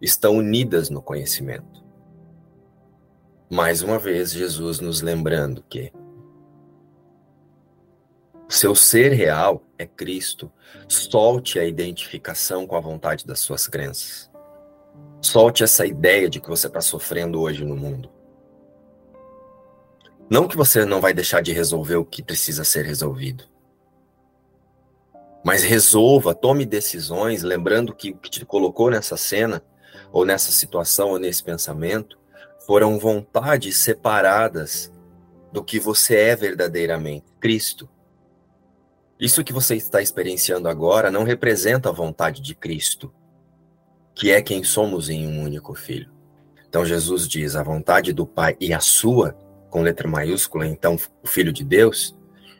estão 0.00 0.36
unidas 0.36 0.88
no 0.88 1.02
conhecimento. 1.02 1.84
Mais 3.50 3.82
uma 3.82 3.98
vez, 3.98 4.32
Jesus 4.32 4.80
nos 4.80 5.02
lembrando 5.02 5.62
que 5.68 5.92
seu 8.48 8.74
ser 8.74 9.12
real 9.12 9.62
é 9.76 9.86
Cristo. 9.86 10.50
Solte 10.88 11.58
a 11.58 11.64
identificação 11.64 12.66
com 12.66 12.76
a 12.76 12.80
vontade 12.80 13.26
das 13.26 13.40
suas 13.40 13.66
crenças. 13.66 14.27
Solte 15.20 15.64
essa 15.64 15.84
ideia 15.84 16.28
de 16.30 16.40
que 16.40 16.48
você 16.48 16.68
está 16.68 16.80
sofrendo 16.80 17.40
hoje 17.40 17.64
no 17.64 17.76
mundo. 17.76 18.10
Não 20.30 20.46
que 20.46 20.56
você 20.56 20.84
não 20.84 21.00
vai 21.00 21.12
deixar 21.12 21.42
de 21.42 21.52
resolver 21.52 21.96
o 21.96 22.04
que 22.04 22.22
precisa 22.22 22.62
ser 22.62 22.84
resolvido. 22.84 23.44
Mas 25.44 25.64
resolva, 25.64 26.34
tome 26.34 26.64
decisões, 26.64 27.42
lembrando 27.42 27.94
que 27.94 28.10
o 28.10 28.16
que 28.16 28.30
te 28.30 28.44
colocou 28.44 28.90
nessa 28.90 29.16
cena, 29.16 29.62
ou 30.12 30.24
nessa 30.24 30.52
situação, 30.52 31.10
ou 31.10 31.18
nesse 31.18 31.42
pensamento, 31.42 32.18
foram 32.66 32.98
vontades 32.98 33.78
separadas 33.78 34.92
do 35.52 35.64
que 35.64 35.80
você 35.80 36.16
é 36.16 36.36
verdadeiramente, 36.36 37.26
Cristo. 37.40 37.88
Isso 39.18 39.42
que 39.42 39.52
você 39.52 39.74
está 39.74 40.00
experienciando 40.00 40.68
agora 40.68 41.10
não 41.10 41.24
representa 41.24 41.88
a 41.88 41.92
vontade 41.92 42.40
de 42.40 42.54
Cristo 42.54 43.12
que 44.18 44.32
é 44.32 44.42
quem 44.42 44.64
somos 44.64 45.08
em 45.08 45.28
um 45.28 45.44
único 45.44 45.74
filho. 45.74 46.10
Então 46.68 46.84
Jesus 46.84 47.28
diz: 47.28 47.54
a 47.54 47.62
vontade 47.62 48.12
do 48.12 48.26
Pai 48.26 48.56
e 48.60 48.74
a 48.74 48.80
sua, 48.80 49.32
com 49.70 49.80
letra 49.80 50.08
maiúscula, 50.08 50.66
então 50.66 50.98
o 51.22 51.26
Filho 51.26 51.52
de 51.52 51.62
Deus, 51.62 52.16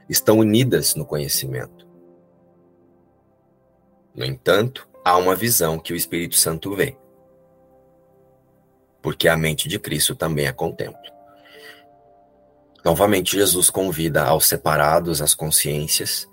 estão 0.09 0.39
unidas 0.39 0.95
no 0.95 1.05
conhecimento. 1.05 1.87
No 4.15 4.25
entanto, 4.25 4.89
há 5.05 5.17
uma 5.17 5.35
visão 5.35 5.79
que 5.79 5.93
o 5.93 5.97
Espírito 5.97 6.37
Santo 6.37 6.75
vê, 6.75 6.97
porque 9.03 9.29
a 9.29 9.37
mente 9.37 9.69
de 9.69 9.81
Cristo 9.81 10.15
também 10.15 10.47
a 10.47 10.53
contempla. 10.53 11.19
Novamente, 12.85 13.37
Jesus 13.37 13.69
convida 13.69 14.25
aos 14.25 14.47
separados, 14.47 15.21
as 15.21 15.35
consciências, 15.35 16.29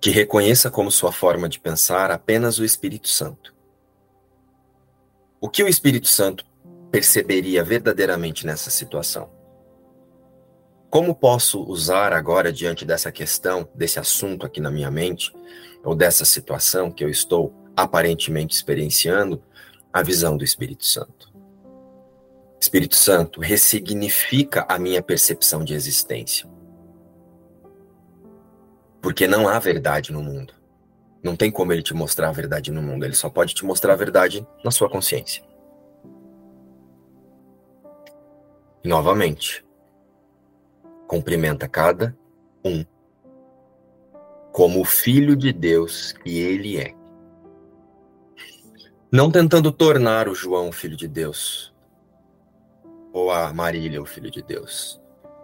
que 0.00 0.10
reconheça 0.10 0.70
como 0.70 0.90
sua 0.90 1.12
forma 1.12 1.48
de 1.48 1.58
pensar 1.58 2.10
apenas 2.10 2.58
o 2.58 2.64
Espírito 2.64 3.08
Santo. 3.08 3.54
O 5.40 5.48
que 5.48 5.62
o 5.62 5.68
Espírito 5.68 6.08
Santo 6.08 6.44
perceberia 6.90 7.64
verdadeiramente 7.64 8.46
nessa 8.46 8.70
situação? 8.70 9.30
Como 10.90 11.14
posso 11.14 11.62
usar 11.62 12.12
agora, 12.12 12.52
diante 12.52 12.84
dessa 12.84 13.12
questão, 13.12 13.68
desse 13.74 13.98
assunto 13.98 14.46
aqui 14.46 14.60
na 14.60 14.70
minha 14.70 14.90
mente, 14.90 15.32
ou 15.84 15.94
dessa 15.94 16.24
situação 16.24 16.90
que 16.90 17.04
eu 17.04 17.10
estou 17.10 17.52
aparentemente 17.76 18.56
experienciando, 18.56 19.42
a 19.92 20.02
visão 20.02 20.36
do 20.36 20.44
Espírito 20.44 20.86
Santo? 20.86 21.32
Espírito 22.60 22.96
Santo 22.96 23.40
ressignifica 23.40 24.66
a 24.68 24.78
minha 24.78 25.02
percepção 25.02 25.62
de 25.62 25.74
existência. 25.74 26.48
Porque 29.08 29.26
não 29.26 29.48
há 29.48 29.58
verdade 29.58 30.12
no 30.12 30.22
mundo. 30.22 30.52
Não 31.22 31.34
tem 31.34 31.50
como 31.50 31.72
ele 31.72 31.82
te 31.82 31.94
mostrar 31.94 32.28
a 32.28 32.32
verdade 32.32 32.70
no 32.70 32.82
mundo. 32.82 33.06
Ele 33.06 33.14
só 33.14 33.30
pode 33.30 33.54
te 33.54 33.64
mostrar 33.64 33.94
a 33.94 33.96
verdade 33.96 34.46
na 34.62 34.70
sua 34.70 34.86
consciência. 34.86 35.42
E 38.84 38.86
novamente, 38.86 39.64
cumprimenta 41.06 41.66
cada 41.66 42.14
um 42.62 42.84
como 44.52 44.82
o 44.82 44.84
filho 44.84 45.34
de 45.34 45.54
Deus 45.54 46.12
que 46.12 46.40
ele 46.40 46.76
é. 46.76 46.94
Não 49.10 49.30
tentando 49.30 49.72
tornar 49.72 50.28
o 50.28 50.34
João 50.34 50.70
filho 50.70 50.98
de 50.98 51.08
Deus, 51.08 51.74
ou 53.10 53.30
a 53.30 53.54
Marília, 53.54 54.02
o 54.02 54.04
Filho 54.04 54.30
de 54.30 54.42
Deus? 54.42 55.00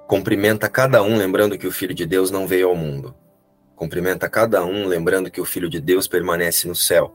Cumprimenta 0.07 0.69
cada 0.69 1.03
um 1.03 1.17
lembrando 1.17 1.57
que 1.57 1.67
o 1.67 1.73
Filho 1.73 1.95
de 1.95 2.05
Deus 2.05 2.31
não 2.31 2.47
veio 2.47 2.69
ao 2.69 2.77
mundo. 2.77 3.24
Cumprimenta 3.77 4.29
cada 4.29 4.65
um 4.65 4.87
lembrando 4.87 5.31
que 5.31 5.41
o 5.41 5.45
Filho 5.45 5.69
de 5.69 5.81
Deus 5.81 6.07
permanece 6.07 6.69
no 6.69 6.75
céu. 6.75 7.15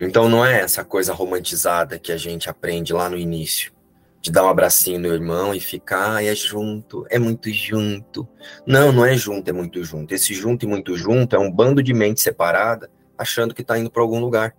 Então 0.00 0.28
não 0.28 0.44
é 0.44 0.60
essa 0.60 0.84
coisa 0.84 1.12
romantizada 1.12 1.98
que 1.98 2.12
a 2.12 2.16
gente 2.16 2.50
aprende 2.50 2.92
lá 2.92 3.08
no 3.08 3.16
início, 3.16 3.72
de 4.20 4.30
dar 4.30 4.44
um 4.44 4.48
abracinho 4.48 4.98
no 4.98 5.08
irmão 5.08 5.54
e 5.54 5.60
ficar, 5.60 6.16
ah, 6.16 6.24
é 6.24 6.34
junto, 6.34 7.06
é 7.08 7.18
muito 7.18 7.50
junto. 7.50 8.26
Não, 8.66 8.90
não 8.90 9.04
é 9.04 9.16
junto, 9.16 9.48
é 9.48 9.52
muito 9.52 9.82
junto. 9.84 10.12
Esse 10.14 10.34
junto 10.34 10.64
e 10.64 10.68
muito 10.68 10.96
junto 10.96 11.36
é 11.36 11.38
um 11.38 11.50
bando 11.50 11.82
de 11.82 11.92
mente 11.92 12.20
separada 12.20 12.90
achando 13.16 13.54
que 13.54 13.62
está 13.62 13.78
indo 13.78 13.90
para 13.90 14.02
algum 14.02 14.20
lugar. 14.20 14.54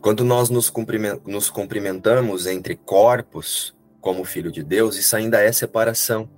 Quando 0.00 0.24
nós 0.24 0.48
nos, 0.48 0.70
cumprimentamos 1.50 2.46
entre 2.46 2.76
corpos, 2.76 3.76
como 4.00 4.24
filho 4.24 4.50
de 4.50 4.62
Deus, 4.62 4.96
isso 4.96 5.16
ainda 5.16 5.40
é 5.40 5.50
separação. 5.52 6.28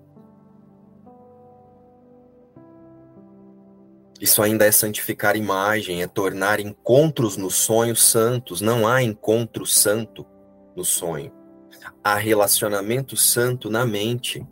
Isso 4.20 4.42
ainda 4.42 4.66
é 4.66 4.72
santificar 4.72 5.34
imagem, 5.34 6.02
é 6.02 6.06
tornar 6.06 6.60
encontros 6.60 7.38
no 7.38 7.50
sonho 7.50 7.96
santos. 7.96 8.60
Não 8.60 8.86
há 8.86 9.02
encontro 9.02 9.64
santo 9.64 10.26
no 10.76 10.84
sonho. 10.84 11.32
Há 12.04 12.16
relacionamento 12.16 13.16
santo 13.16 13.70
na 13.70 13.86
mente. 13.86 14.46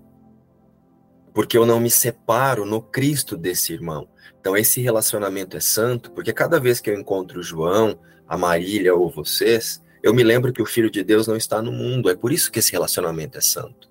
Porque 1.35 1.57
eu 1.57 1.67
não 1.67 1.81
me 1.81 1.91
separo 1.91 2.65
no 2.65 2.81
Cristo 2.81 3.37
desse 3.37 3.75
irmão. 3.75 4.09
Então, 4.41 4.57
esse 4.57 4.81
relacionamento 4.81 5.57
é 5.57 5.61
santo, 5.61 6.11
porque 6.13 6.33
cada 6.33 6.59
vez 6.59 6.81
que 6.81 6.89
eu 6.89 6.99
encontro 6.99 7.41
o 7.41 7.43
João, 7.43 7.99
a 8.27 8.39
Marília 8.39 8.95
ou 8.95 9.11
vocês, 9.11 9.83
eu 10.03 10.15
me 10.15 10.23
lembro 10.23 10.53
que 10.53 10.63
o 10.63 10.67
Filho 10.67 10.91
de 10.91 11.03
Deus 11.03 11.27
não 11.27 11.37
está 11.37 11.61
no 11.61 11.73
mundo. 11.73 12.11
É 12.11 12.17
por 12.17 12.33
isso 12.33 12.51
que 12.51 12.59
esse 12.59 12.73
relacionamento 12.73 13.39
é 13.39 13.41
santo. 13.41 13.91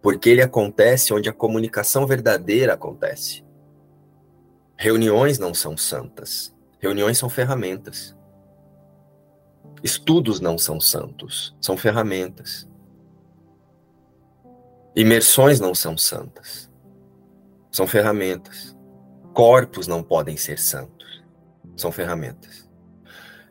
Porque 0.00 0.30
ele 0.30 0.42
acontece 0.42 1.12
onde 1.12 1.28
a 1.28 1.32
comunicação 1.32 2.06
verdadeira 2.06 2.74
acontece. 2.74 3.44
Reuniões 4.76 5.38
não 5.38 5.52
são 5.52 5.76
santas. 5.76 6.54
Reuniões 6.78 7.18
são 7.18 7.28
ferramentas. 7.28 8.16
Estudos 9.82 10.40
não 10.40 10.58
são 10.58 10.80
santos, 10.80 11.56
são 11.60 11.76
ferramentas. 11.76 12.68
Imersões 14.94 15.60
não 15.60 15.74
são 15.74 15.96
santas, 15.96 16.68
são 17.70 17.86
ferramentas. 17.86 18.76
Corpos 19.32 19.86
não 19.86 20.02
podem 20.02 20.36
ser 20.36 20.58
santos, 20.58 21.22
são 21.76 21.92
ferramentas. 21.92 22.67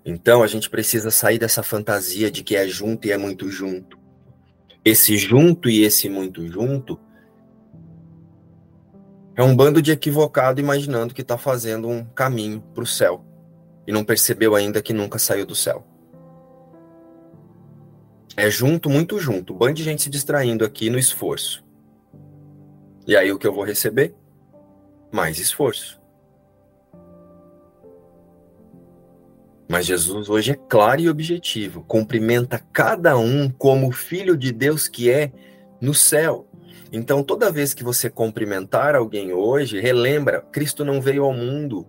Então 0.10 0.42
a 0.42 0.48
gente 0.48 0.70
precisa 0.70 1.12
sair 1.12 1.38
dessa 1.38 1.62
fantasia 1.62 2.32
de 2.32 2.42
que 2.42 2.56
é 2.56 2.66
junto 2.66 3.06
e 3.06 3.12
é 3.12 3.18
muito 3.18 3.50
junto. 3.50 4.00
Esse 4.84 5.18
junto 5.18 5.70
e 5.70 5.84
esse 5.84 6.08
muito 6.08 6.48
junto 6.48 6.98
é 9.36 9.44
um 9.44 9.54
bando 9.54 9.82
de 9.82 9.92
equivocado 9.92 10.62
imaginando 10.62 11.14
que 11.14 11.22
está 11.22 11.38
fazendo 11.38 11.90
um 11.90 12.06
caminho 12.06 12.62
para 12.74 12.86
o 12.86 12.88
céu 12.88 13.26
e 13.86 13.92
não 13.92 14.06
percebeu 14.06 14.56
ainda 14.56 14.82
que 14.82 14.94
nunca 14.94 15.20
saiu 15.20 15.46
do 15.46 15.54
céu. 15.54 15.86
É 18.38 18.50
junto, 18.50 18.90
muito 18.90 19.20
junto. 19.20 19.54
Um 19.54 19.58
bando 19.58 19.74
de 19.74 19.84
gente 19.84 20.04
se 20.04 20.10
distraindo 20.10 20.64
aqui 20.64 20.90
no 20.90 20.98
esforço. 20.98 21.66
E 23.06 23.14
aí 23.18 23.30
o 23.30 23.38
que 23.38 23.46
eu 23.46 23.54
vou 23.54 23.66
receber? 23.66 24.16
Mais 25.12 25.38
esforço. 25.38 26.00
Mas 29.68 29.86
Jesus 29.86 30.30
hoje 30.30 30.52
é 30.52 30.56
claro 30.56 31.02
e 31.02 31.10
objetivo, 31.10 31.84
cumprimenta 31.84 32.64
cada 32.72 33.18
um 33.18 33.50
como 33.50 33.92
filho 33.92 34.38
de 34.38 34.52
Deus 34.52 34.88
que 34.88 35.10
é 35.12 35.32
no 35.82 35.94
céu. 35.94 36.48
Então, 36.92 37.22
toda 37.22 37.52
vez 37.52 37.74
que 37.74 37.84
você 37.84 38.10
cumprimentar 38.10 38.96
alguém 38.96 39.34
hoje, 39.34 39.80
relembra: 39.80 40.42
Cristo 40.42 40.86
não 40.86 41.02
veio 41.02 41.26
ao 41.26 41.34
mundo 41.34 41.86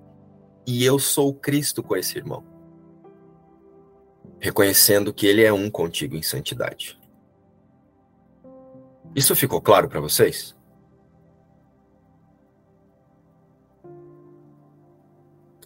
e 0.67 0.85
eu 0.85 0.99
sou 0.99 1.33
Cristo 1.33 1.83
com 1.83 1.97
esse 1.97 2.19
irmão. 2.19 2.45
Reconhecendo 4.41 5.15
que 5.15 5.27
ele 5.27 5.45
é 5.45 5.53
um 5.53 5.71
contigo 5.71 6.17
em 6.17 6.23
santidade. 6.23 6.99
Isso 9.15 9.35
ficou 9.37 9.61
claro 9.61 9.89
para 9.89 10.01
vocês? 10.01 10.58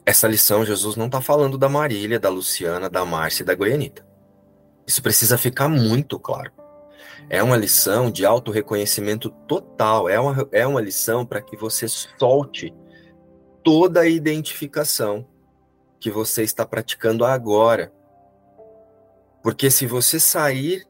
Essa 0.05 0.27
lição, 0.27 0.65
Jesus 0.65 0.97
não 0.97 1.07
está 1.07 1.21
falando 1.21 1.57
da 1.57 1.69
Marília, 1.69 2.19
da 2.19 2.29
Luciana, 2.29 2.91
da 2.91 3.05
Márcia 3.05 3.43
e 3.43 3.47
da 3.47 3.55
Goianita. 3.55 4.05
Isso 4.87 5.01
precisa 5.01 5.39
ficar 5.39 5.69
muito 5.69 6.19
claro. 6.19 6.53
É 7.31 7.43
uma 7.43 7.57
lição 7.57 8.11
de 8.11 8.27
auto-reconhecimento 8.27 9.31
total. 9.47 10.09
É 10.09 10.19
uma, 10.19 10.49
é 10.51 10.67
uma 10.67 10.81
lição 10.81 11.25
para 11.25 11.41
que 11.41 11.57
você 11.57 11.87
solte 11.87 12.75
toda 13.63 14.01
a 14.01 14.09
identificação 14.09 15.27
que 16.01 16.11
você 16.11 16.43
está 16.43 16.67
praticando 16.67 17.25
agora. 17.25 17.93
Porque 19.41 19.71
se 19.71 19.87
você 19.87 20.19
sair 20.19 20.85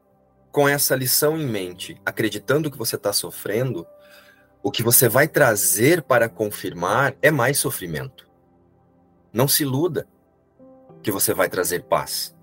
com 0.51 0.67
essa 0.67 0.95
lição 0.95 1.37
em 1.37 1.45
mente, 1.45 1.99
acreditando 2.03 2.69
que 2.69 2.77
você 2.77 2.95
está 2.95 3.13
sofrendo, 3.13 3.85
o 4.61 4.71
que 4.71 4.81
você 4.81 5.07
vai 5.07 5.27
trazer 5.27 6.01
para 6.01 6.27
confirmar 6.27 7.15
é 7.21 7.29
mais 7.29 7.59
sofrimento. 7.59 8.22
Não 9.33 9.47
se 9.47 9.63
iluda 9.63 10.07
que 11.01 11.11
você 11.11 11.33
vai 11.33 11.49
trazer 11.49 11.83
paz 11.83 12.33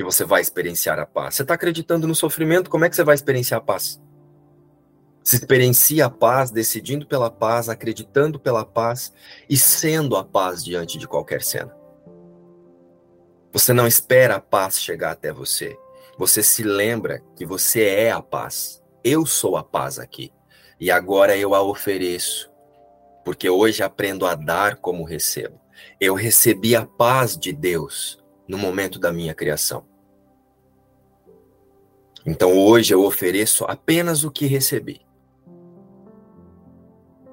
que 0.00 0.04
você 0.04 0.24
vai 0.24 0.40
experienciar 0.40 0.98
a 0.98 1.04
paz. 1.04 1.34
Você 1.34 1.42
está 1.42 1.52
acreditando 1.52 2.08
no 2.08 2.14
sofrimento, 2.14 2.70
como 2.70 2.86
é 2.86 2.88
que 2.88 2.96
você 2.96 3.04
vai 3.04 3.14
experienciar 3.14 3.60
a 3.60 3.62
paz? 3.62 4.00
Se 5.22 5.36
experiencia 5.36 6.06
a 6.06 6.10
paz, 6.10 6.50
decidindo 6.50 7.06
pela 7.06 7.30
paz, 7.30 7.68
acreditando 7.68 8.40
pela 8.40 8.64
paz 8.64 9.12
e 9.46 9.58
sendo 9.58 10.16
a 10.16 10.24
paz 10.24 10.64
diante 10.64 10.96
de 10.96 11.06
qualquer 11.06 11.42
cena. 11.42 11.76
Você 13.52 13.74
não 13.74 13.86
espera 13.86 14.36
a 14.36 14.40
paz 14.40 14.80
chegar 14.80 15.10
até 15.10 15.30
você. 15.34 15.78
Você 16.16 16.42
se 16.42 16.62
lembra 16.62 17.22
que 17.36 17.44
você 17.44 17.84
é 17.84 18.10
a 18.10 18.22
paz. 18.22 18.82
Eu 19.04 19.26
sou 19.26 19.54
a 19.58 19.62
paz 19.62 19.98
aqui. 19.98 20.32
E 20.80 20.90
agora 20.90 21.36
eu 21.36 21.54
a 21.54 21.60
ofereço. 21.60 22.50
Porque 23.22 23.50
hoje 23.50 23.82
aprendo 23.82 24.24
a 24.24 24.34
dar 24.34 24.76
como 24.76 25.04
recebo. 25.04 25.60
Eu 26.00 26.14
recebi 26.14 26.74
a 26.74 26.86
paz 26.86 27.36
de 27.36 27.52
Deus 27.52 28.22
no 28.48 28.58
momento 28.58 28.98
da 28.98 29.12
minha 29.12 29.34
criação. 29.34 29.86
Então 32.24 32.56
hoje 32.56 32.92
eu 32.92 33.04
ofereço 33.04 33.64
apenas 33.64 34.24
o 34.24 34.30
que 34.30 34.46
recebi. 34.46 35.00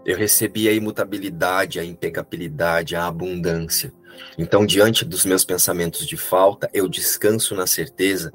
Eu 0.05 0.17
recebi 0.17 0.69
a 0.69 0.73
imutabilidade, 0.73 1.79
a 1.79 1.83
impecabilidade, 1.83 2.95
a 2.95 3.07
abundância. 3.07 3.91
Então, 4.37 4.65
diante 4.65 5.03
dos 5.03 5.25
meus 5.25 5.43
pensamentos 5.43 6.07
de 6.07 6.15
falta, 6.15 6.69
eu 6.73 6.87
descanso 6.87 7.53
na 7.53 7.67
certeza 7.67 8.31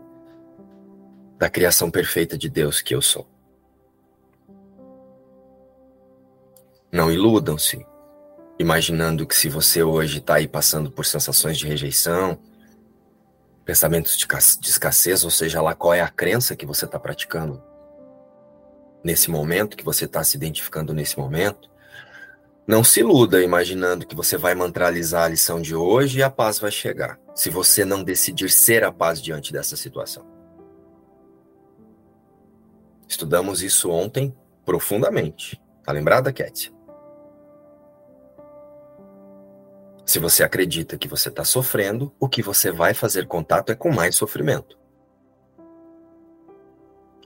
da 1.39 1.49
criação 1.49 1.91
perfeita 1.91 2.37
de 2.37 2.51
Deus 2.51 2.83
que 2.83 2.95
eu 2.95 3.01
sou. 3.01 3.27
Não 6.93 7.11
iludam-se, 7.11 7.87
imaginando 8.59 9.27
que 9.27 9.35
se 9.35 9.49
você 9.49 9.83
hoje 9.83 10.19
está 10.19 10.35
aí 10.35 10.47
passando 10.47 10.91
por 10.91 11.07
sensações 11.07 11.59
de 11.59 11.67
rejeição, 11.67 12.39
pensamentos 13.65 14.17
de, 14.17 14.27
escassez, 14.69 15.25
ou 15.25 15.31
seja 15.31 15.63
lá 15.63 15.75
qual 15.75 15.95
é 15.95 16.01
a 16.01 16.09
crença 16.09 16.57
que 16.57 16.67
você 16.67 16.85
está 16.85 16.99
praticando 16.99 17.63
nesse 19.03 19.31
momento, 19.31 19.77
que 19.77 19.85
você 19.85 20.05
está 20.05 20.23
se 20.23 20.37
identificando 20.37 20.93
nesse 20.93 21.19
momento, 21.19 21.71
não 22.67 22.85
se 22.85 23.01
iluda 23.01 23.43
imaginando 23.43 24.07
que 24.07 24.15
você 24.15 24.37
vai 24.37 24.55
mantralizar 24.55 25.25
a 25.25 25.29
lição 25.29 25.61
de 25.61 25.75
hoje 25.75 26.21
e 26.21 26.23
a 26.23 26.31
paz 26.31 26.61
vai 26.61 26.71
chegar, 26.71 27.19
se 27.35 27.51
você 27.51 27.85
não 27.85 28.05
decidir 28.05 28.51
ser 28.51 28.85
a 28.85 28.93
paz 28.93 29.21
diante 29.21 29.53
dessa 29.53 29.77
situação. 29.77 30.25
Estudamos 33.09 33.63
isso 33.63 33.91
ontem 33.91 34.35
profundamente. 34.65 35.61
Tá 35.85 35.93
lembrada, 35.93 36.33
Kétia? 36.33 36.73
Se 40.05 40.19
você 40.19 40.43
acredita 40.43 40.99
que 40.99 41.09
você 41.09 41.29
está 41.29 41.45
sofrendo, 41.45 42.13
o 42.19 42.29
que 42.29 42.43
você 42.43 42.71
vai 42.71 42.93
fazer 42.93 43.27
contato 43.27 43.71
é 43.71 43.75
com 43.75 43.91
mais 43.93 44.17
sofrimento. 44.17 44.79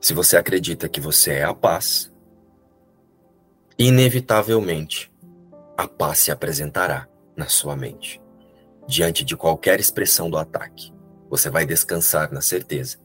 Se 0.01 0.13
você 0.13 0.37
acredita 0.37 0.89
que 0.89 1.01
você 1.01 1.33
é 1.33 1.45
a 1.45 1.55
paz, 1.55 2.13
inevitavelmente 3.79 5.13
a 5.77 5.89
paz 5.89 6.19
se 6.21 6.31
apresentará 6.31 7.09
na 7.37 7.47
sua 7.47 7.77
mente. 7.77 8.23
Diante 8.87 9.25
de 9.25 9.37
qualquer 9.37 9.81
expressão 9.81 10.31
do 10.31 10.39
ataque, 10.39 10.93
você 11.29 11.51
vai 11.51 11.67
descansar 11.67 12.33
na 12.33 12.41
certeza 12.41 12.99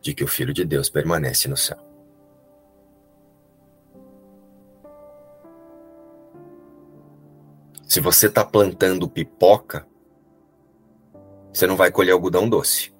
de 0.00 0.14
que 0.14 0.24
o 0.24 0.28
Filho 0.28 0.54
de 0.54 0.64
Deus 0.64 0.88
permanece 0.88 1.48
no 1.48 1.56
céu. 1.56 1.87
Se 7.88 8.00
você 8.00 8.26
está 8.26 8.44
plantando 8.44 9.08
pipoca, 9.08 9.88
você 11.50 11.66
não 11.66 11.74
vai 11.74 11.90
colher 11.90 12.12
algodão 12.12 12.46
doce. 12.46 12.94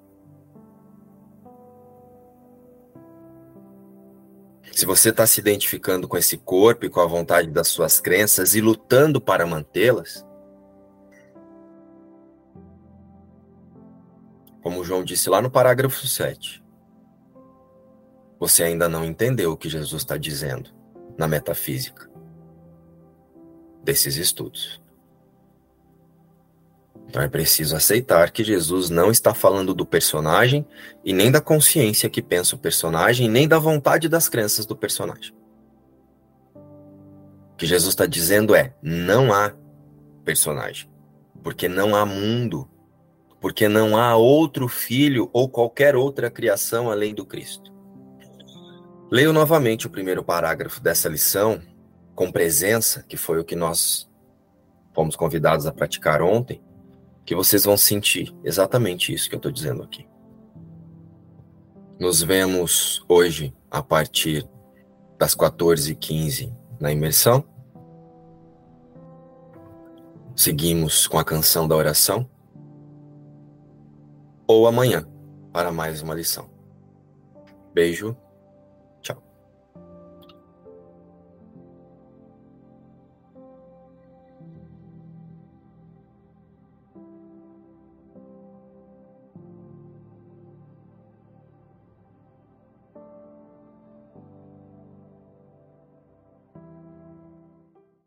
Se 4.71 4.87
você 4.87 5.09
está 5.09 5.27
se 5.27 5.39
identificando 5.39 6.07
com 6.07 6.17
esse 6.17 6.39
corpo 6.39 6.87
e 6.87 6.89
com 6.89 6.99
a 7.01 7.05
vontade 7.05 7.51
das 7.51 7.67
suas 7.67 7.99
crenças 7.99 8.55
e 8.55 8.61
lutando 8.61 9.21
para 9.21 9.45
mantê-las, 9.45 10.25
como 14.63 14.83
João 14.83 15.03
disse 15.03 15.29
lá 15.29 15.39
no 15.39 15.51
parágrafo 15.51 16.07
7, 16.07 16.63
você 18.39 18.63
ainda 18.63 18.89
não 18.89 19.05
entendeu 19.05 19.51
o 19.51 19.57
que 19.57 19.69
Jesus 19.69 20.01
está 20.01 20.17
dizendo 20.17 20.71
na 21.15 21.27
metafísica 21.27 22.08
desses 23.89 24.17
estudos. 24.17 24.79
Então 27.07 27.23
é 27.23 27.27
preciso 27.27 27.75
aceitar 27.75 28.29
que 28.29 28.43
Jesus 28.43 28.91
não 28.91 29.09
está 29.09 29.33
falando 29.33 29.73
do 29.73 29.83
personagem 29.83 30.63
e 31.03 31.11
nem 31.11 31.31
da 31.31 31.41
consciência 31.41 32.07
que 32.07 32.21
pensa 32.21 32.55
o 32.55 32.59
personagem, 32.59 33.27
nem 33.27 33.47
da 33.47 33.57
vontade 33.57 34.07
das 34.07 34.29
crenças 34.29 34.67
do 34.67 34.75
personagem. 34.75 35.33
O 37.53 37.55
que 37.57 37.65
Jesus 37.65 37.93
está 37.93 38.05
dizendo 38.05 38.53
é: 38.53 38.75
não 38.79 39.33
há 39.33 39.55
personagem, 40.23 40.87
porque 41.41 41.67
não 41.67 41.95
há 41.95 42.05
mundo, 42.05 42.69
porque 43.41 43.67
não 43.67 43.97
há 43.97 44.15
outro 44.15 44.67
filho 44.67 45.31
ou 45.33 45.49
qualquer 45.49 45.95
outra 45.95 46.29
criação 46.29 46.91
além 46.91 47.15
do 47.15 47.25
Cristo. 47.25 47.73
Leio 49.09 49.33
novamente 49.33 49.87
o 49.87 49.89
primeiro 49.89 50.23
parágrafo 50.23 50.79
dessa 50.79 51.09
lição, 51.09 51.59
com 52.19 52.29
presença, 52.29 53.01
que 53.01 53.15
foi 53.15 53.39
o 53.39 53.45
que 53.45 53.55
nós 53.55 54.11
fomos 54.93 55.15
convidados 55.15 55.65
a 55.65 55.71
praticar 55.71 56.21
ontem 56.21 56.61
que 57.25 57.33
vocês 57.33 57.63
vão 57.63 57.77
sentir 57.77 58.35
exatamente 58.43 59.13
isso 59.13 59.29
que 59.29 59.35
eu 59.35 59.37
estou 59.37 59.49
dizendo 59.49 59.83
aqui. 59.83 60.05
Nos 61.97 62.21
vemos 62.21 63.05
hoje 63.07 63.55
a 63.71 63.81
partir 63.81 64.45
das 65.17 65.33
14h15 65.33 66.53
na 66.77 66.91
imersão. 66.91 67.41
Seguimos 70.35 71.07
com 71.07 71.19
a 71.19 71.23
canção 71.23 71.69
da 71.69 71.75
oração. 71.77 72.29
Ou 74.45 74.67
amanhã 74.67 75.07
para 75.53 75.71
mais 75.71 76.01
uma 76.01 76.15
lição. 76.15 76.49
Beijo 77.73 78.13